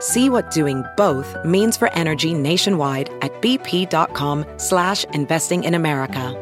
[0.00, 6.34] See what doing both means for energy nationwide at bp.com slash investing in America.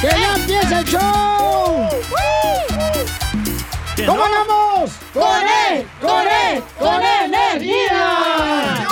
[0.00, 1.88] ¡Que ya empieza el show!
[4.06, 4.90] ¿Cómo andamos?
[5.12, 5.42] ¡Con
[5.72, 5.86] él!
[6.00, 6.62] ¡Con él!
[6.78, 8.86] ¡Con energía!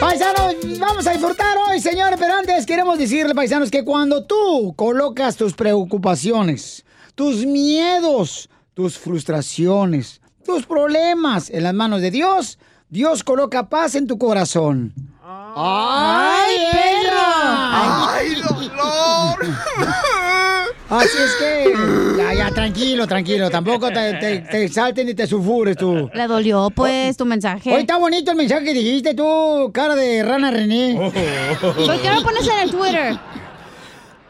[0.00, 5.36] Paisanos, vamos a disfrutar hoy, señores, pero antes queremos decirle, paisanos, que cuando tú colocas
[5.36, 6.84] tus preocupaciones,
[7.16, 8.48] tus miedos,
[8.80, 14.94] tus frustraciones, tus problemas en las manos de Dios, Dios coloca paz en tu corazón.
[15.22, 18.14] ¡Ay, perra!
[18.14, 19.38] ¡Ay, dolor!
[20.88, 21.74] Así es que,
[22.16, 23.50] ya, ya, tranquilo, tranquilo.
[23.50, 26.10] Tampoco te, te, te salten ni te sulfures tú.
[26.14, 27.74] Le dolió, pues, tu mensaje.
[27.74, 30.96] Hoy está bonito el mensaje que dijiste tú, cara de rana René.
[31.60, 33.20] ¿Por qué no lo pones en el Twitter?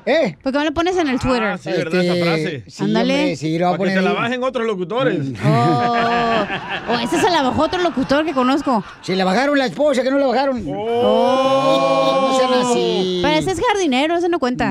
[0.07, 0.37] ¿Eh?
[0.43, 1.43] ¿Por qué no lo pones en el Twitter?
[1.43, 2.03] Ah, sí, ¿verdad?
[2.05, 2.65] Esa frase.
[2.67, 3.15] sí, Ándale.
[3.15, 5.27] hombre, sí, lo voy a Para que poner se la bajen otros locutores.
[5.45, 6.47] Oh,
[6.93, 8.83] o ese se la bajó otro locutor que conozco.
[9.03, 10.65] Si le bajaron la esposa, que no le bajaron.
[10.69, 12.29] Oh.
[12.31, 13.21] No sean así.
[13.23, 14.71] Pero ese es jardinero, ese no cuenta.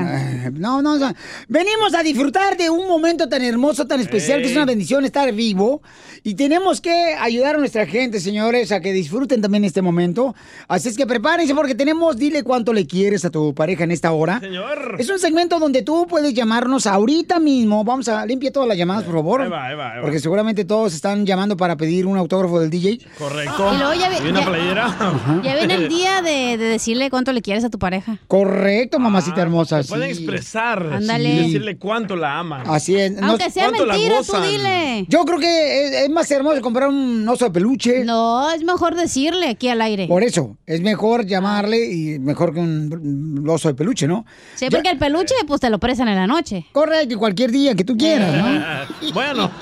[0.52, 1.14] No, no, no.
[1.48, 5.32] Venimos a disfrutar de un momento tan hermoso, tan especial, que es una bendición estar
[5.32, 5.82] vivo.
[6.22, 10.34] Y tenemos que ayudar a nuestra gente, señores, a que disfruten también este momento.
[10.68, 14.12] Así es que prepárense porque tenemos, dile cuánto le quieres a tu pareja en esta
[14.12, 14.40] hora.
[14.40, 14.96] Señor.
[14.98, 17.84] Es un segmento donde tú puedes llamarnos ahorita mismo.
[17.84, 19.42] Vamos a limpiar todas las llamadas, por favor.
[19.42, 20.02] Ahí va, ahí va, ahí va.
[20.02, 22.98] Porque seguramente todos están llamando para pedir un autógrafo del DJ.
[23.18, 23.72] Correcto.
[23.74, 25.40] Y luego ya vi- ¿Y una ya- playera?
[25.44, 28.18] Ya viene el día de, de decirle cuánto le quieres a tu pareja.
[28.26, 29.78] Correcto, mamacita hermosa.
[29.78, 30.22] Ah, Se pueden sí.
[30.22, 31.28] expresar Ándale.
[31.28, 32.62] y decirle cuánto la aman.
[32.66, 33.12] Así es.
[33.12, 35.04] No- Aunque sea ¿cuánto la mentira, tú dile.
[35.08, 38.04] Yo creo que es, es más hermoso comprar un oso de peluche.
[38.04, 40.06] No, es mejor decirle aquí al aire.
[40.08, 44.24] Por eso, es mejor llamarle y mejor que un, un oso de peluche, ¿no?
[44.54, 45.09] Sí, porque el peluche,
[45.46, 46.66] pues te lo prestan en la noche.
[46.72, 49.12] Correcto, y cualquier día que tú quieras, ¿no?
[49.12, 49.50] bueno,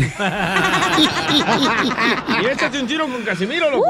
[2.42, 3.86] y échate un tiro con Casimiro, loco.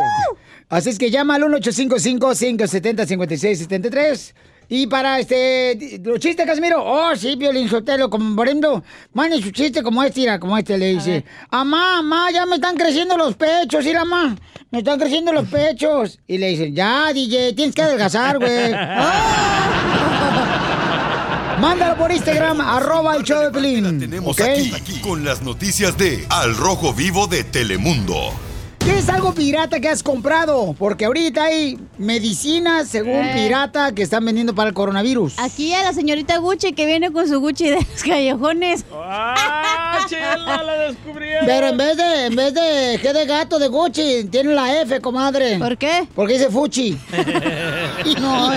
[0.68, 4.34] Así es que llama al 1-855-570-5673.
[4.68, 6.82] Y para este, los chistes, Casimiro.
[6.82, 10.78] Oh, sí, Violín Sotelo, como por ejemplo, mande su chiste como este, mira, como este
[10.78, 11.26] le dice.
[11.50, 14.34] Amá, amá, ya me están creciendo los pechos, sí, amá.
[14.70, 16.18] Me están creciendo los pechos.
[16.26, 18.72] Y le dicen, ya, DJ, tienes que adelgazar, güey.
[21.60, 24.00] Mándalo por Instagram, arroba el show de Pelín.
[24.00, 24.40] Tenemos ¿ok?
[24.40, 28.32] aquí, aquí con las noticias de Al Rojo Vivo de Telemundo.
[29.02, 30.76] ¿Qué es algo pirata que has comprado?
[30.78, 33.32] Porque ahorita hay medicinas, según Eh.
[33.34, 35.40] pirata, que están vendiendo para el coronavirus.
[35.40, 38.84] Aquí a la señorita Gucci que viene con su Gucci de los callejones.
[38.94, 41.46] ¡Ah, chela, la descubrieron!
[41.46, 45.00] Pero en vez de, en vez de G de gato de Gucci, tiene la F,
[45.00, 45.58] comadre.
[45.58, 46.06] ¿Por qué?
[46.14, 46.96] Porque dice Fuchi.
[48.20, 48.50] no,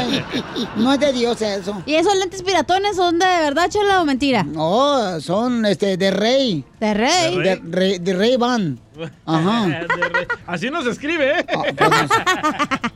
[0.75, 1.81] no es de Dios eso.
[1.87, 4.43] ¿Y esos lentes piratones son de verdad, chela, o mentira?
[4.43, 6.63] No, son este de rey.
[6.85, 7.37] De rey.
[7.39, 8.79] De, rey- de rey van.
[9.25, 9.65] Ajá.
[9.87, 11.45] De Así no se escribe, ¿eh?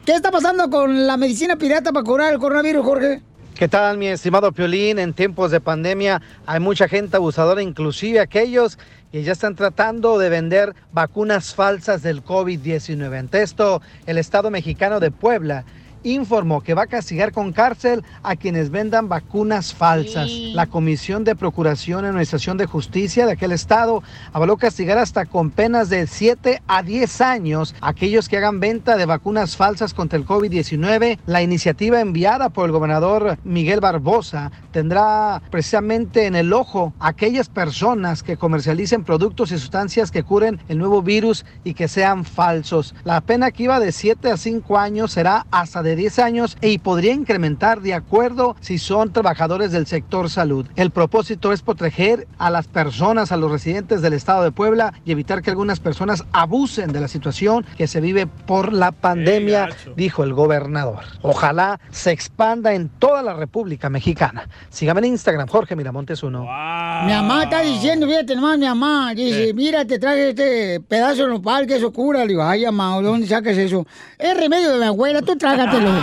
[0.05, 3.21] ¿Qué está pasando con la medicina pirata para curar el coronavirus, Jorge?
[3.55, 4.99] ¿Qué tal, mi estimado Piolín?
[4.99, 8.77] En tiempos de pandemia hay mucha gente abusadora, inclusive aquellos
[9.11, 13.17] que ya están tratando de vender vacunas falsas del COVID-19.
[13.19, 15.65] Ante esto, el Estado mexicano de Puebla
[16.03, 20.29] informó que va a castigar con cárcel a quienes vendan vacunas falsas.
[20.53, 24.03] La Comisión de Procuración y Administración de Justicia de aquel estado
[24.33, 28.97] avaló castigar hasta con penas de 7 a 10 años a aquellos que hagan venta
[28.97, 31.19] de vacunas falsas contra el COVID-19.
[31.25, 37.49] La iniciativa enviada por el gobernador Miguel Barbosa tendrá precisamente en el ojo a aquellas
[37.49, 42.95] personas que comercialicen productos y sustancias que curen el nuevo virus y que sean falsos.
[43.03, 46.77] La pena que iba de 7 a 5 años será hasta de 10 años y
[46.79, 50.65] podría incrementar de acuerdo si son trabajadores del sector salud.
[50.75, 55.11] El propósito es proteger a las personas, a los residentes del estado de Puebla y
[55.11, 60.23] evitar que algunas personas abusen de la situación que se vive por la pandemia, dijo
[60.23, 60.99] el gobernador.
[61.21, 64.47] Ojalá se expanda en toda la República Mexicana.
[64.69, 66.41] Sígame en Instagram, Jorge Miramontes uno.
[66.41, 71.29] Mi mamá está diciendo, fíjate nomás, mi mamá, dice, mira, te traje este pedazo de
[71.29, 72.21] nopal que eso cura.
[72.21, 73.85] Le digo, ay, mamá, ¿de dónde sacas eso?
[74.17, 75.35] Es remedio de mi abuela, tú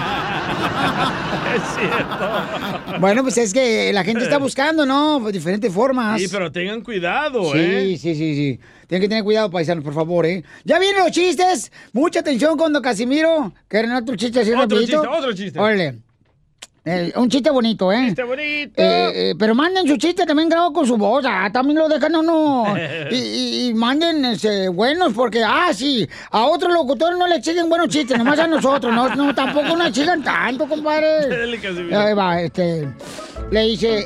[1.56, 2.99] Es cierto.
[3.00, 5.19] bueno, pues es que la gente está buscando, ¿no?
[5.23, 6.20] Pues diferentes formas.
[6.20, 7.96] Sí, pero tengan cuidado, Sí, ¿eh?
[8.00, 8.61] sí, sí, sí.
[8.87, 10.44] Tienen que tener cuidado, paisanos, por favor, ¿eh?
[10.64, 11.73] Ya vienen los chistes.
[11.93, 13.52] Mucha atención con Don Casimiro.
[13.69, 15.00] ¿Quieren otro chiste así Otro rapidito?
[15.02, 15.58] chiste, otro chiste.
[15.58, 15.99] Órale.
[16.88, 18.05] Eh, un chiste bonito, ¿eh?
[18.06, 18.81] Chiste bonito.
[18.81, 21.25] Eh, eh, pero manden su chiste también grabado con su voz.
[21.29, 22.65] Ah, también lo dejan uno.
[23.11, 27.69] Y, y- y manden este, buenos, porque, ah, sí, a otros locutores no le exigen
[27.69, 28.94] buenos chistes, nomás a nosotros.
[28.94, 31.56] No, no tampoco nos exigan tanto, compadre.
[31.97, 32.89] Ahí va, este.
[33.50, 34.05] Le dice.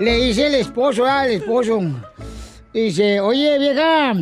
[0.00, 1.80] Le, le dice el esposo, ah, el esposo.
[2.72, 4.14] Dice, oye, vieja,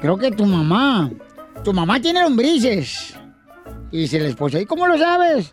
[0.00, 1.10] creo que tu mamá.
[1.62, 3.14] Tu mamá tiene lombrices.
[3.92, 5.52] Y dice el esposo, ¿y cómo lo sabes?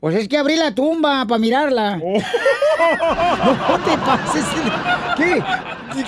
[0.00, 2.00] Pues es que abrí la tumba para mirarla.
[3.68, 4.44] No te pases.
[5.16, 5.42] ¿Qué?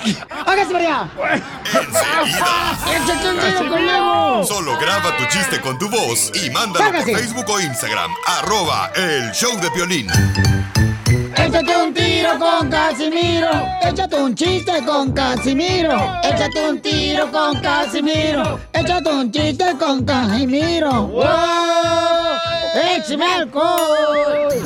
[0.03, 0.15] ¿Qué?
[0.45, 1.09] ¡Hágase para allá!
[2.87, 4.43] ¡Échate un tiro conmigo!
[4.45, 7.11] Solo graba tu chiste con tu voz y mándalo Sácase.
[7.11, 8.11] por Facebook o Instagram.
[8.25, 10.07] Arroba el show de violín.
[11.35, 13.49] Échate un tiro con Casimiro.
[13.83, 15.99] Échate un chiste con Casimiro.
[16.23, 18.59] Échate un tiro con Casimiro.
[18.71, 21.07] Échate un chiste con Casimiro.
[21.07, 21.25] ¡Wow!
[22.73, 24.61] ¡Échame alcohol!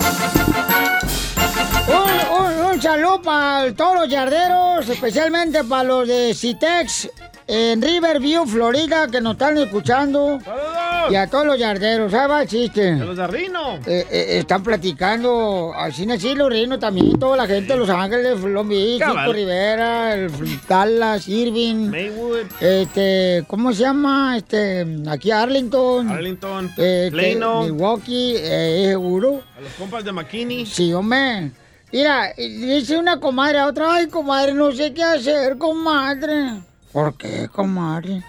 [1.88, 7.10] Un, un, un saludo para todos los yarderos, especialmente para los de Citex
[7.48, 10.40] en Riverview, Florida, que nos están escuchando.
[10.44, 11.12] ¡Saludos!
[11.12, 12.96] Y a todos los yarderos, ¿sabes el chiste?
[12.96, 13.76] De los de Rino.
[13.86, 18.68] Eh, eh, están platicando, así los reinos también, toda la gente de Los Ángeles, Long
[18.68, 19.04] Beach.
[19.04, 20.32] Chico Rivera, el
[20.68, 24.38] Dallas, Irving, Maywood, este, ¿cómo se llama?
[24.38, 29.42] Este, aquí Arlington, Arlington, este, Plano, Milwaukee, eh, ¿es seguro?
[29.56, 30.66] a los compas de McKinney.
[30.66, 31.52] Sí, hombre.
[31.96, 36.62] Mira, dice una comadre a otra, ay, comadre, no sé qué hacer, comadre.
[36.92, 38.22] ¿Por qué, comadre?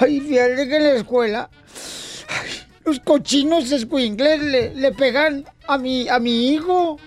[0.00, 1.50] Ay, fíjate que en la escuela
[2.28, 2.50] ay,
[2.84, 6.98] los cochinos escuincles le, le pegan a mi, a mi hijo.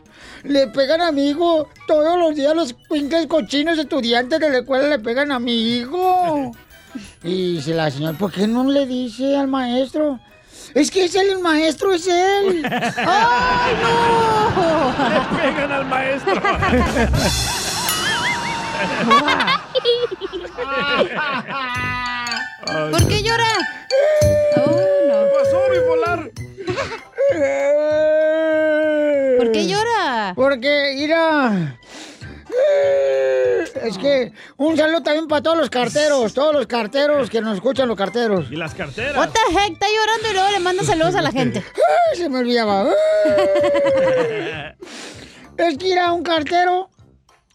[0.43, 1.67] Le pegan a mi hijo.
[1.85, 6.53] Todos los días los escuincles cochinos estudiantes de la escuela le pegan a mi hijo.
[7.25, 10.21] Y dice la señora, ¿por qué no le dice al maestro?
[10.75, 12.61] Es que es él, el maestro es él.
[12.69, 14.93] ¡Ay, no!
[15.09, 16.35] Le pegan al maestro.
[22.91, 23.47] ¿Por qué llora?
[24.57, 26.19] Oh, ¿Qué pasó, bipolar?
[29.37, 30.33] ¿Por qué llora?
[30.35, 31.77] Porque, mira.
[33.83, 37.87] Es que un saludo también para todos los carteros, todos los carteros que nos escuchan
[37.87, 38.47] los carteros.
[38.51, 39.15] ¿Y las carteras?
[39.17, 39.73] What the heck?
[39.73, 41.63] Está llorando y luego le manda saludos a la gente.
[42.11, 42.85] Ay, se me olvidaba.
[45.57, 46.89] Es que era un cartero.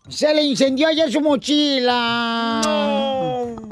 [0.09, 2.63] Se le incendió ayer su mochila.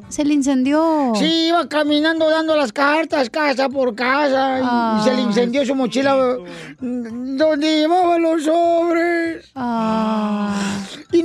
[0.09, 1.13] Se le incendió.
[1.17, 5.75] Sí, iba caminando dando las cartas casa por casa y, y se le incendió su
[5.75, 6.37] mochila
[6.81, 8.88] donde llevaba los sobres.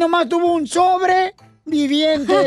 [0.03, 1.33] Nomás tuvo un sobre
[1.63, 2.35] viviente.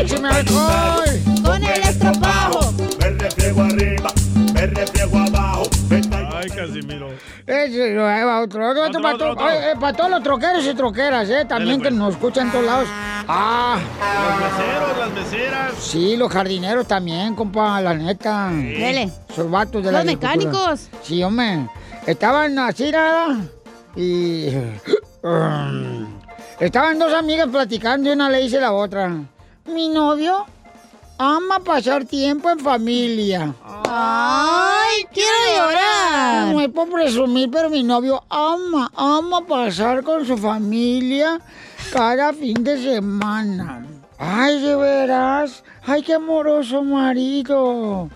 [0.00, 1.04] ¡Écheme alcohol!
[1.44, 2.72] Con el estropajo.
[2.98, 4.12] Me refriego arriba,
[4.54, 5.70] me refriego abajo.
[6.50, 7.08] Ay, Casimiro.
[7.46, 9.50] Ese, ahí va otro, otro, Otro, para, otro, otro.
[9.50, 11.44] eh, para todos los troqueros y troqueras, ¿eh?
[11.44, 11.94] También que pues.
[11.94, 12.88] nos escuchan en todos lados.
[13.28, 13.78] Ah,
[14.30, 15.74] Los meseros, las meseras.
[15.78, 18.50] sí, los jardineros también, compa, la neta.
[18.50, 19.10] Dele.
[19.28, 20.88] Esos vatos de la Los mecánicos.
[21.02, 21.68] Sí, hombre.
[22.06, 23.38] Estaban así, nada.
[23.96, 24.48] Y.
[26.60, 29.10] Estaban dos amigas platicando y una le dice a la otra:
[29.66, 30.46] Mi novio
[31.18, 33.54] ama pasar tiempo en familia.
[33.88, 36.62] Ay, quiero No llorar.
[36.62, 41.40] es por presumir, pero mi novio ama, ama pasar con su familia
[41.92, 43.84] cada fin de semana.
[44.18, 45.62] Ay, de veras.
[45.86, 48.08] Ay, qué amoroso marido.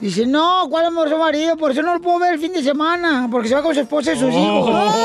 [0.00, 1.56] Dice, no, ¿cuál amoroso marido?
[1.56, 3.80] Por eso no lo puedo ver el fin de semana, porque se va con su
[3.80, 4.70] esposa y sus hijos.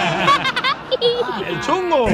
[1.01, 2.05] El chungo.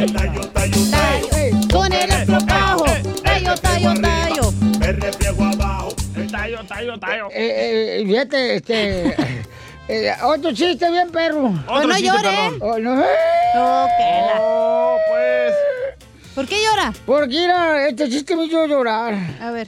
[1.71, 2.85] Con el estropajo.
[3.23, 4.51] Tallo, tallo, tallo.
[4.79, 5.89] Me refriego abajo.
[6.31, 7.27] Tallo, tallo, tallo.
[7.31, 9.15] Eh, eh, fíjate, este...
[9.87, 11.51] eh, otro chiste bien, perro.
[11.67, 12.21] Pues no chiste, llore.
[12.23, 12.57] perrón.
[12.61, 12.95] Oh, no.
[12.95, 15.53] No, que la- Oh, pues.
[16.35, 16.93] ¿Por qué llora?
[17.05, 19.15] Porque mira, este chiste me hizo llorar.
[19.41, 19.67] A ver.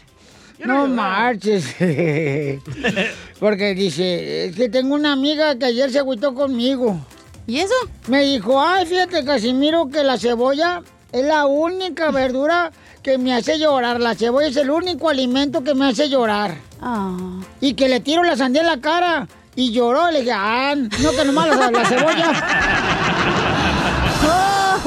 [0.59, 1.75] No marches.
[3.39, 6.99] Porque dice, es que tengo una amiga que ayer se agüitó conmigo.
[7.47, 7.73] ¿Y eso?
[8.07, 10.81] Me dijo, ay, fíjate, Casimiro, que la cebolla
[11.13, 14.01] es la única verdura que me hace llorar.
[14.01, 16.57] La cebolla es el único alimento que me hace llorar.
[16.81, 17.15] Ah.
[17.61, 19.27] Y que le tiro la sandía en la cara.
[19.55, 22.31] Y lloró, le dije, ah, no que nomás la, la cebolla.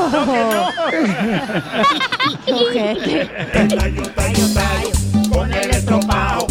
[5.33, 6.47] Con el estropajo.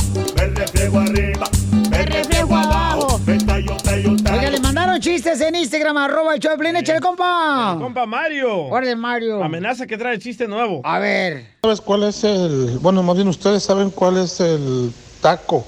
[4.99, 7.77] Chistes en Instagram, arroba el Choplin, échale, compa.
[7.79, 8.65] Compa Mario.
[8.65, 9.43] Orden, Mario.
[9.43, 10.81] Amenaza que trae chiste nuevo.
[10.83, 11.55] A ver.
[11.61, 14.91] ¿Sabes cuál es el, bueno, más bien ustedes saben cuál es el
[15.21, 15.65] taco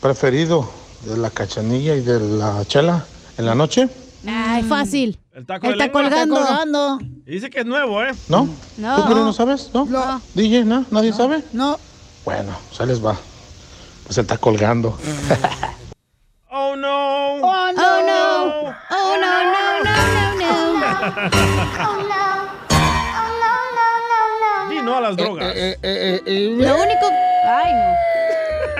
[0.00, 0.68] preferido
[1.02, 3.04] de la cachanilla y de la chela
[3.38, 3.88] en la noche?
[4.26, 5.18] Ay, fácil.
[5.34, 6.02] El taco de lengua.
[6.02, 6.36] colgando.
[6.36, 6.98] Está colgando.
[7.24, 8.12] Dice que es nuevo, ¿eh?
[8.28, 8.48] ¿No?
[8.76, 8.96] No.
[8.96, 9.70] ¿Tú, Piolín, no sabes?
[9.72, 9.84] ¿No?
[9.86, 10.20] No.
[10.34, 10.84] DJ, ¿no?
[10.90, 11.42] ¿Nadie sabe?
[11.52, 11.78] No.
[12.24, 13.16] Bueno, se les va.
[14.04, 14.98] Pues él está colgando.
[16.54, 17.36] Oh, no.
[17.40, 17.82] Oh, no.
[17.82, 18.74] Oh, no.
[18.90, 19.94] Oh, no, no, no,
[20.36, 20.52] no,
[24.60, 24.70] no.
[24.70, 25.56] Di no a las drogas.
[25.56, 27.06] Eh, eh, eh, eh, Lo único...
[27.46, 27.92] Ay, no.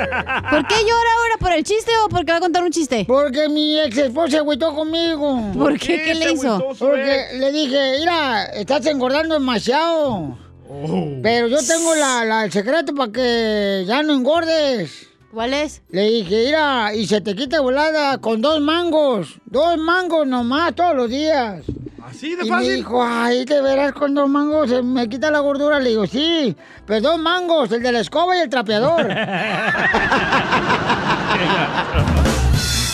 [0.51, 1.37] ¿Por qué llora ahora?
[1.41, 3.05] ¿Por el chiste o porque va a contar un chiste?
[3.07, 5.53] Porque mi ex esposa se agüitó conmigo.
[5.57, 6.03] ¿Por qué?
[6.03, 6.75] ¿Qué se le hizo?
[6.79, 7.33] Porque ex?
[7.35, 10.37] le dije, mira, estás engordando demasiado.
[10.69, 11.09] Oh.
[11.23, 15.09] Pero yo tengo la, la- el secreto para que ya no engordes.
[15.33, 15.81] ¿Cuál es?
[15.89, 19.39] Le dije, mira, y se te quita volada con dos mangos.
[19.47, 21.63] Dos mangos nomás todos los días.
[22.05, 22.77] Así de Y me fácil.
[22.77, 25.81] dijo, ay, de veras con dos mangos se me quita la gordura.
[25.81, 26.55] Le digo, sí,
[26.87, 29.07] pero dos mangos, el de la escoba y el trapeador.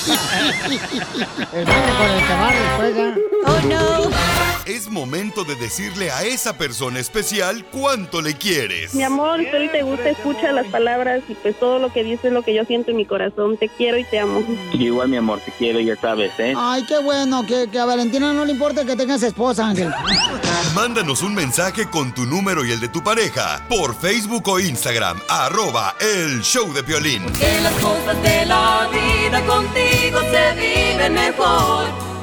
[1.52, 3.14] el con el después, ¿eh?
[3.46, 4.27] Oh, no.
[4.68, 8.92] Es momento de decirle a esa persona especial cuánto le quieres.
[8.92, 12.26] Mi amor, si hoy te gusta, escucha las palabras y pues todo lo que dices
[12.26, 13.56] es lo que yo siento en mi corazón.
[13.56, 14.42] Te quiero y te amo.
[14.74, 16.52] Igual, mi amor, te quiero, ya sabes, ¿eh?
[16.54, 19.90] Ay, qué bueno, que, que a Valentina no le importa que tengas esposa, Ángel.
[20.74, 25.18] Mándanos un mensaje con tu número y el de tu pareja por Facebook o Instagram,
[25.30, 27.24] arroba el show de Piolín.
[27.32, 32.17] Que las cosas de la vida contigo se viven mejor.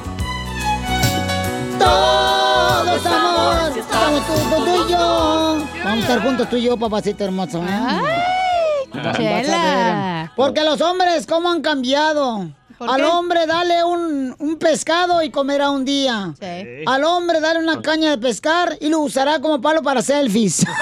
[1.86, 4.34] Todo es amor, estamos tú,
[4.66, 5.58] tú y yo.
[5.84, 7.64] Vamos a estar juntos tú y yo, papacito hermoso.
[7.64, 7.66] ¿eh?
[8.94, 10.32] Vas a Chela.
[10.36, 12.48] Porque los hombres, ¿cómo han cambiado?
[12.78, 13.04] ¿Por Al qué?
[13.06, 16.34] hombre dale un, un pescado y comerá un día.
[16.40, 16.84] Sí.
[16.86, 20.66] Al hombre dale una caña de pescar y lo usará como palo para selfies.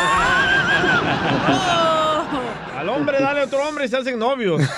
[2.77, 4.61] Al hombre dale otro hombre y se hacen novios.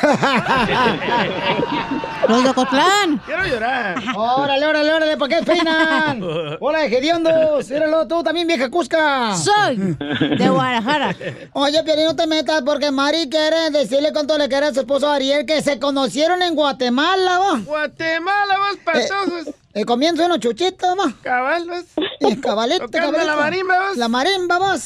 [2.28, 3.22] Los de Ocotlán.
[3.26, 3.96] Quiero llorar.
[4.16, 6.22] órale, órale, órale, ¿para qué peinan?
[6.60, 7.70] Hola, hediondos.
[7.70, 9.36] Míralo tú también, vieja Cusca.
[9.36, 11.16] Soy de Guadalajara.
[11.54, 15.10] Oye, Piolín, no te metas porque Mari quiere decirle cuánto le quiere a su esposo
[15.10, 17.60] Ariel que se conocieron en Guatemala, va.
[17.60, 19.54] Guatemala, vos patosos.
[19.76, 21.14] El comienzo unos chuchitos, va.
[21.22, 21.84] Cabalos.
[22.22, 23.26] Y cabalito, Tocando cabalito.
[23.26, 23.98] la marimba, vos.
[23.98, 24.84] La marimba, vos.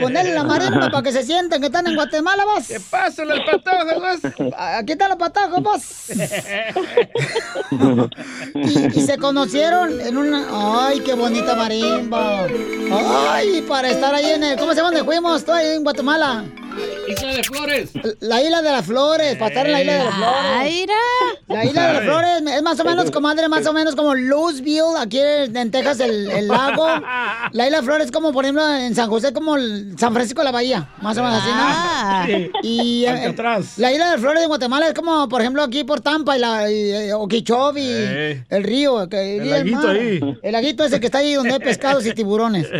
[0.00, 2.66] Ponerle la marimba para que se sientan que están en Guatemala, vos.
[2.66, 4.52] ¿Qué pasa, los patojos, vos?
[4.58, 5.80] Aquí están los patajos, vos.
[8.54, 10.88] Y, y se conocieron en una...
[10.88, 12.46] ¡Ay, qué bonita marimba!
[13.30, 14.58] ¡Ay, para estar ahí en el...
[14.58, 15.38] ¿Cómo se llama donde fuimos?
[15.38, 16.44] Estoy ahí en Guatemala.
[17.08, 17.90] Isla de Flores.
[18.20, 20.40] La isla de las flores, para estar en la isla de las flores.
[20.54, 20.94] Ay, mira.
[21.48, 24.96] La isla de las flores es más o menos, comadre, más o menos como Louisville,
[24.98, 26.86] aquí en Texas, el, el lago.
[27.52, 30.40] La isla de flores es como, por ejemplo, en San José, como el San Francisco
[30.40, 30.88] de la Bahía.
[31.02, 31.56] Más o menos así, ¿no?
[31.58, 32.24] Ah.
[32.26, 32.50] Sí.
[32.62, 33.34] Y eh,
[33.76, 36.70] la isla de Flores de Guatemala es como, por ejemplo, aquí por Tampa y la
[36.70, 39.08] y, eh, Okeechobee, el río.
[39.08, 39.90] que- El y laguito mar.
[39.96, 40.20] ahí.
[40.42, 42.66] El laguito ese que está ahí donde hay pescados y tiburones.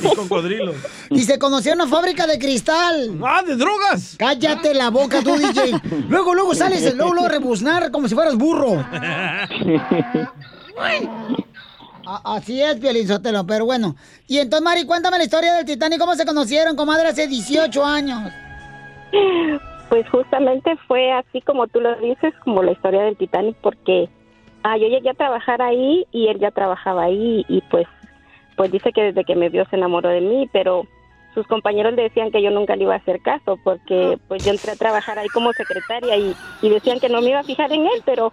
[0.00, 0.76] Y cocodrilos.
[1.10, 2.99] Y se conoció una fábrica de cristal.
[3.24, 4.16] ¡Ah, de drogas!
[4.18, 5.72] Cállate la boca tú, DJ.
[6.08, 8.84] Luego, luego sales, luego, luego rebuznar como si fueras burro.
[12.06, 13.94] A- Así es, Piolín Sotelo, pero bueno.
[14.26, 18.32] Y entonces, Mari, cuéntame la historia del Titanic, cómo se conocieron, comadre, hace 18 años.
[19.88, 24.08] Pues justamente fue así como tú lo dices, como la historia del Titanic, porque
[24.62, 27.86] Ah, yo llegué a trabajar ahí y él ya trabajaba ahí y pues,
[28.58, 30.86] pues dice que desde que me vio se enamoró de mí, pero
[31.34, 34.50] sus compañeros le decían que yo nunca le iba a hacer caso porque pues yo
[34.50, 37.72] entré a trabajar ahí como secretaria y, y decían que no me iba a fijar
[37.72, 38.32] en él, pero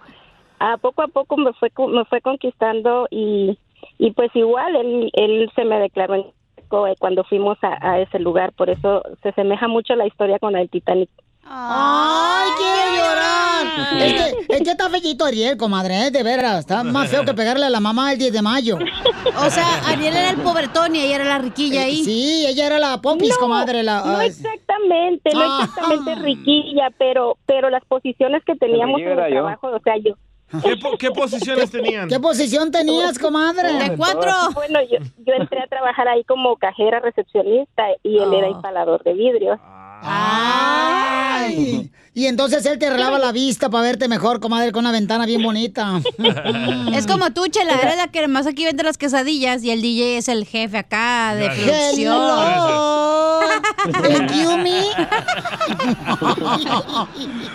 [0.58, 3.58] a poco a poco me fue me fue conquistando y,
[3.98, 6.24] y pues igual él, él se me declaró en
[6.70, 10.56] eh, cuando fuimos a, a ese lugar, por eso se asemeja mucho la historia con
[10.56, 11.10] el Titanic.
[11.50, 14.02] ¡Ay, quiero llorar!
[14.02, 16.10] Es que, es que está fellito Ariel, comadre, ¿eh?
[16.10, 16.60] de veras.
[16.60, 18.76] Está más feo que pegarle a la mamá el 10 de mayo.
[18.76, 22.04] O sea, Ariel era el pobretón y ella era la riquilla ahí.
[22.04, 23.82] Sí, ella era la popis, No, comadre.
[23.82, 25.60] La, no exactamente, no Ah.
[25.64, 29.30] exactamente riquilla, pero pero las posiciones que teníamos en el yo.
[29.30, 30.14] trabajo, o sea, yo
[30.62, 32.08] ¿Qué, po- qué posiciones tenían?
[32.08, 33.68] ¿Qué posición tenías, comadre?
[33.96, 38.36] Bueno, yo, yo entré a trabajar ahí como cajera recepcionista y él Ah.
[38.38, 39.58] era instalador de vidrios.
[40.02, 41.90] Ay.
[42.14, 45.40] Y entonces él te arreglaba la vista para verte mejor, comadre, con una ventana bien
[45.40, 46.00] bonita.
[46.92, 50.18] Es como tú, Chela, eres la que más aquí vende las quesadillas y el DJ
[50.18, 52.16] es el jefe acá de producción.
[52.16, 53.40] Hello.
[53.86, 54.82] Excuse me.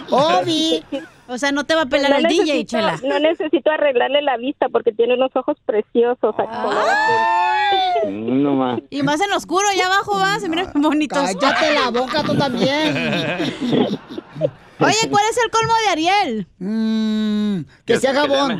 [0.09, 0.83] Obi.
[1.27, 2.99] O sea, no te va a pelar No el DJ, necesito- Chela.
[3.03, 6.35] No necesito arreglarle la vista porque tiene unos ojos preciosos.
[8.09, 8.81] No más.
[8.89, 11.17] Y más en oscuro, allá abajo va, se miran bonitos.
[11.17, 12.93] Cállate la boca tú también.
[14.79, 16.47] Oye, ¿cuál es el colmo de Ariel?
[16.59, 18.59] Mm, que sea jabón.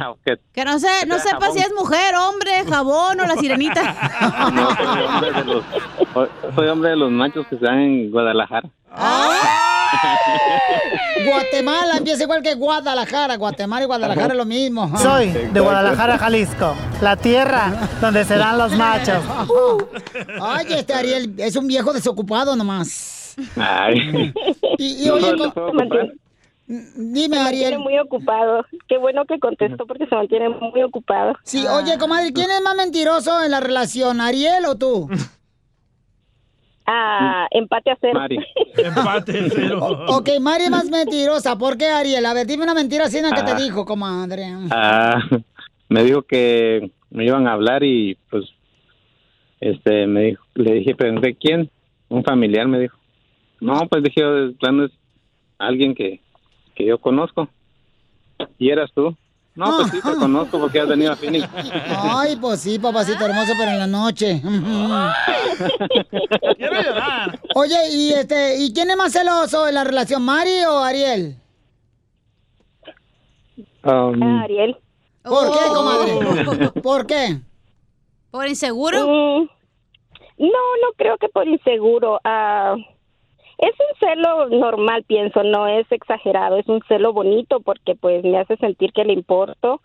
[0.54, 3.96] Que no sé, no Que sepa si es mujer, hombre, jabón o la sirenita.
[4.54, 5.64] No, soy hombre de los,
[6.56, 8.70] soy hombre de los machos que se dan en Guadalajara.
[11.26, 13.38] Guatemala empieza igual que Guadalajara.
[13.38, 14.98] Guatemala y Guadalajara es lo mismo.
[14.98, 19.24] Soy de Guadalajara, Jalisco, la tierra donde se dan los machos.
[20.42, 23.23] Ay, este Ariel es un viejo desocupado nomás.
[23.58, 24.34] Ay.
[24.78, 26.12] Y, y oye, No, comprar.
[26.68, 27.62] dime, Se Ariel.
[27.72, 28.66] mantiene muy ocupado.
[28.88, 31.34] Qué bueno que contestó porque se mantiene muy ocupado.
[31.44, 35.10] Sí, oye, comadre, ¿quién es más mentiroso en la relación, Ariel o tú?
[36.86, 38.20] Ah, empate a cero.
[38.20, 38.38] Mari.
[38.76, 39.80] Empate cero.
[39.82, 41.58] O- ok, Mari es más mentirosa.
[41.58, 42.26] ¿Por qué, Ariel?
[42.26, 43.56] A ver, dime una mentira así en la que te Ah.
[43.56, 44.46] dijo, comadre.
[44.72, 45.18] Ah,
[45.88, 48.46] me dijo que me iban a hablar y pues
[49.62, 51.72] este me dijo, le dije, pregunté quién,
[52.10, 52.98] un familiar me dijo.
[53.64, 54.92] No, pues dije, de plano es
[55.58, 56.22] alguien que,
[56.76, 57.48] que yo conozco.
[58.60, 59.16] ¿Y eras tú?
[59.56, 61.48] No, pues sí, te conozco porque has venido a Phoenix.
[61.88, 64.42] Ay, pues sí, papacito hermoso, pero en la noche.
[66.58, 67.40] Quiero llorar.
[67.56, 71.36] Oye, y este, ¿y quién es más celoso en la relación, Mari o Ariel?
[73.86, 74.78] Um, Ah, Ariel.
[75.24, 75.74] ¿Por qué, Oh.
[75.74, 76.72] comadre?
[76.82, 77.38] ¿Por qué?
[78.32, 79.00] ¿Por inseguro?
[79.06, 79.40] No,
[80.48, 82.20] no creo que por inseguro.
[82.24, 82.76] Ah,
[83.64, 88.38] es un celo normal, pienso, no es exagerado, es un celo bonito porque pues me
[88.38, 89.82] hace sentir que le importo,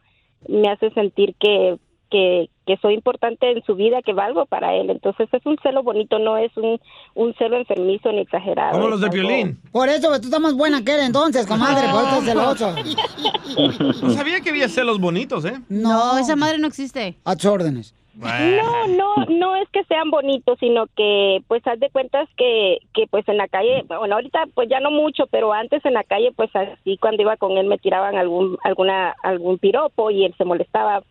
[0.49, 1.79] me hace sentir que,
[2.11, 4.91] que, que soy importante en su vida, que valgo para él.
[4.91, 6.81] Entonces es un celo bonito, no es un,
[7.15, 8.73] un celo enfermizo ni exagerado.
[8.73, 9.61] Como los de Piolín.
[9.71, 14.03] Por eso, pues, tú estás más buena que él entonces, comadre, por eso es celoso.
[14.03, 15.55] No sabía que había celos bonitos, ¿eh?
[15.69, 17.17] No, esa madre no existe.
[17.25, 17.95] A tus órdenes.
[18.19, 23.07] No, no, no es que sean bonitos, sino que pues haz de cuentas que, que
[23.07, 26.33] pues en la calle, bueno, ahorita pues ya no mucho, pero antes en la calle
[26.35, 30.45] pues así cuando iba con él me tiraban algún alguna algún piropo y él se
[30.45, 31.03] molestaba.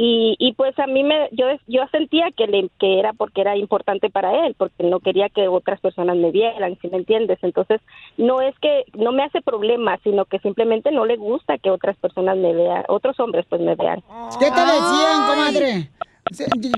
[0.00, 3.56] Y, y pues a mí me yo yo sentía que le que era porque era
[3.56, 7.38] importante para él, porque no quería que otras personas me vieran, si me entiendes.
[7.42, 7.80] Entonces,
[8.16, 11.96] no es que no me hace problema, sino que simplemente no le gusta que otras
[11.96, 14.00] personas me vean, otros hombres pues me vean.
[14.38, 15.88] ¿Qué te decían, comadre?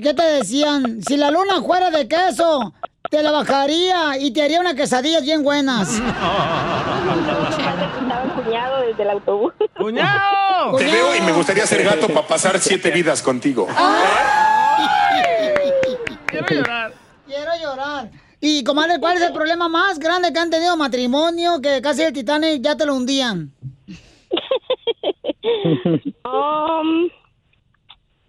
[0.01, 1.01] ¿Qué te decían?
[1.01, 2.73] Si la luna fuera de queso,
[3.09, 5.89] te la bajaría y te haría unas quesadillas bien buenas.
[8.43, 9.53] Cuñado desde el autobús.
[9.77, 10.77] ¡Cuñado!
[10.77, 13.67] Te veo y me gustaría ser gato para pasar siete vidas contigo.
[16.27, 16.93] Quiero llorar.
[17.27, 18.09] Quiero llorar.
[18.39, 22.13] Y, comadre, ¿cuál es el problema más grande que han tenido matrimonio que casi el
[22.13, 23.51] Titanic ya te lo hundían?
[26.23, 27.09] Um,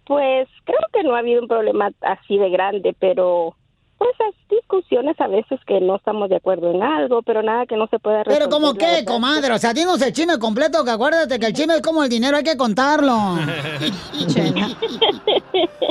[0.05, 3.55] pues creo que no ha habido un problema así de grande, pero
[3.97, 7.77] pues hay discusiones a veces que no estamos de acuerdo en algo, pero nada que
[7.77, 8.49] no se pueda resolver.
[8.49, 11.75] Pero como qué, comadre, o sea, dinos el chisme completo, que acuérdate que el chisme
[11.75, 13.13] es como el dinero, hay que contarlo.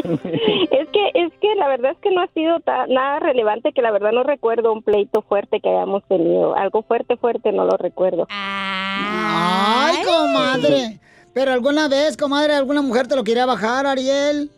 [0.02, 3.80] es que es que la verdad es que no ha sido ta- nada relevante, que
[3.82, 7.76] la verdad no recuerdo un pleito fuerte que hayamos tenido, algo fuerte fuerte no lo
[7.78, 8.26] recuerdo.
[8.28, 10.98] Ay, comadre.
[11.34, 14.50] Pero alguna vez, comadre, alguna mujer te lo quería bajar, Ariel.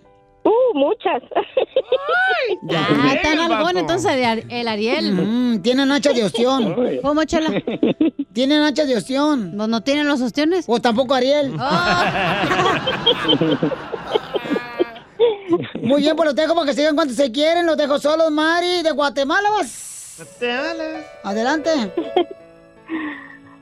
[0.43, 1.23] Uh, muchas.
[2.71, 5.13] Ah, está en algón entonces el Ar- el Ariel.
[5.15, 6.75] Mm, tienen hacha de ostión.
[7.03, 7.63] ¿Cómo, Chela?
[8.33, 9.57] Tienen hacha de ostión.
[9.57, 10.65] ¿No, no tienen los ostiones?
[10.69, 11.53] O tampoco Ariel.
[15.81, 17.67] Muy bien, pues los dejo para que sigan cuando se quieren.
[17.67, 19.49] Los dejo solos, Mari, de Guatemala.
[19.51, 20.19] Vas.
[21.23, 21.71] Adelante.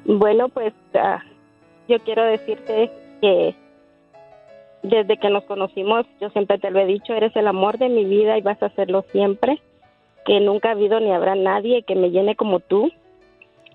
[0.05, 1.21] Bueno, pues ah,
[1.89, 2.91] yo quiero decirte
[3.23, 3.55] que
[4.83, 8.05] desde que nos conocimos, yo siempre te lo he dicho, eres el amor de mi
[8.05, 9.63] vida y vas a serlo siempre.
[10.27, 12.91] Que nunca ha habido ni habrá nadie que me llene como tú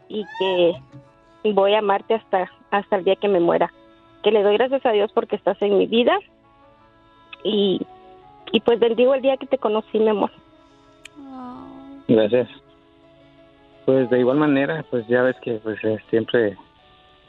[0.09, 3.73] y que voy a amarte hasta, hasta el día que me muera.
[4.21, 6.17] Que le doy gracias a Dios porque estás en mi vida
[7.43, 7.81] y,
[8.51, 10.31] y pues bendigo el día que te conocí, mi amor.
[12.07, 12.49] Gracias.
[13.85, 16.57] Pues de igual manera, pues ya ves que pues eh, siempre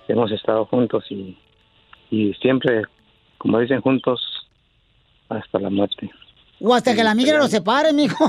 [0.09, 1.37] hemos estado juntos y,
[2.11, 2.83] y siempre,
[3.39, 4.21] como dicen, juntos
[5.29, 6.11] hasta la muerte.
[6.61, 8.29] O hasta que la migra lo separe, mijo.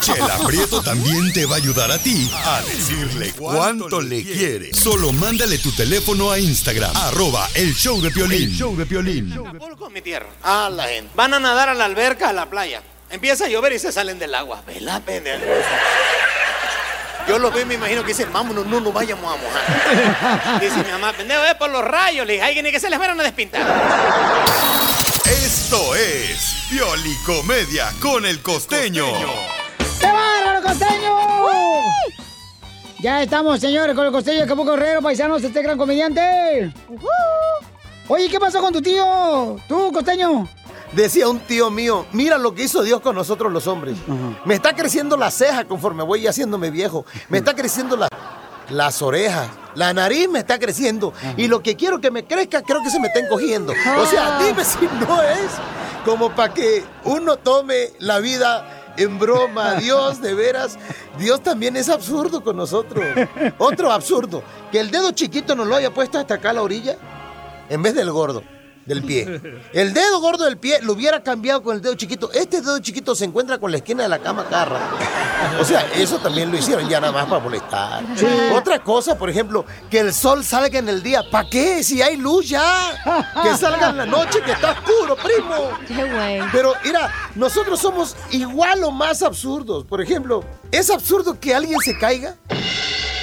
[0.00, 4.72] Chela Prieto también te va a ayudar a ti a decirle cuánto le quiere.
[4.72, 8.50] Solo mándale tu teléfono a Instagram, arroba el show de Piolín.
[8.50, 9.34] show de Piolín.
[9.78, 10.28] con mi tierra.
[10.42, 11.10] Ah, la gente.
[11.14, 12.82] Van a nadar a la alberca, a la playa.
[13.10, 14.62] Empieza a llover y se salen del agua.
[14.66, 15.44] Vela, pendejo.
[17.28, 20.60] Yo los veo y me imagino que dicen, vámonos, no nos vayamos a mojar.
[20.60, 22.26] Dice mi mamá, pendejo, es por los rayos.
[22.26, 23.62] Le dije, alguien que se les fueron a despintar.
[25.24, 29.06] Esto es Piolicomedia con el costeño.
[30.00, 31.16] ¡Qué bárbaro, costeño!
[33.00, 36.72] Ya estamos, señores, con el costeño de Acapulco Guerrero, paisanos, este gran comediante.
[38.08, 39.56] Oye, ¿qué pasó con tu tío?
[39.68, 40.48] ¿Tú, costeño?
[40.96, 43.96] Decía un tío mío, mira lo que hizo Dios con nosotros los hombres.
[44.46, 47.04] Me está creciendo la ceja conforme voy haciéndome viejo.
[47.28, 48.08] Me está creciendo la-
[48.70, 49.46] las orejas.
[49.74, 51.12] La nariz me está creciendo.
[51.36, 53.74] Y lo que quiero que me crezca, creo que se me está encogiendo.
[53.98, 55.50] O sea, dime si no es
[56.06, 59.74] como para que uno tome la vida en broma.
[59.74, 60.78] Dios, de veras,
[61.18, 63.04] Dios también es absurdo con nosotros.
[63.58, 66.96] Otro absurdo, que el dedo chiquito nos lo haya puesto hasta acá a la orilla
[67.68, 68.42] en vez del gordo
[68.86, 69.40] del pie.
[69.72, 72.30] El dedo gordo del pie lo hubiera cambiado con el dedo chiquito.
[72.32, 74.96] Este dedo chiquito se encuentra con la esquina de la cama cada rato.
[75.60, 78.04] O sea, eso también lo hicieron ya nada más para molestar.
[78.16, 78.26] Sí.
[78.54, 81.22] Otra cosa, por ejemplo, que el sol salga en el día.
[81.30, 81.82] ¿Para qué?
[81.82, 82.94] Si hay luz ya.
[83.42, 85.70] Que salga en la noche, que está oscuro, primo.
[86.52, 89.84] Pero mira, nosotros somos igual o más absurdos.
[89.84, 92.36] Por ejemplo, es absurdo que alguien se caiga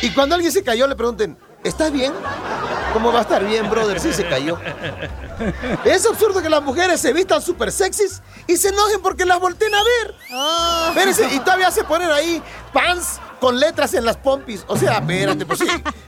[0.01, 2.13] y cuando alguien se cayó le pregunten, ¿estás bien?
[2.93, 4.57] ¿Cómo va a estar bien, brother, si se cayó?
[5.83, 9.73] Es absurdo que las mujeres se vistan súper sexys y se enojen porque las volteen
[9.73, 10.15] a ver.
[10.89, 14.63] Espérense, y todavía se ponen ahí pants con letras en las pompis.
[14.67, 15.67] O sea, espérate, pues sí.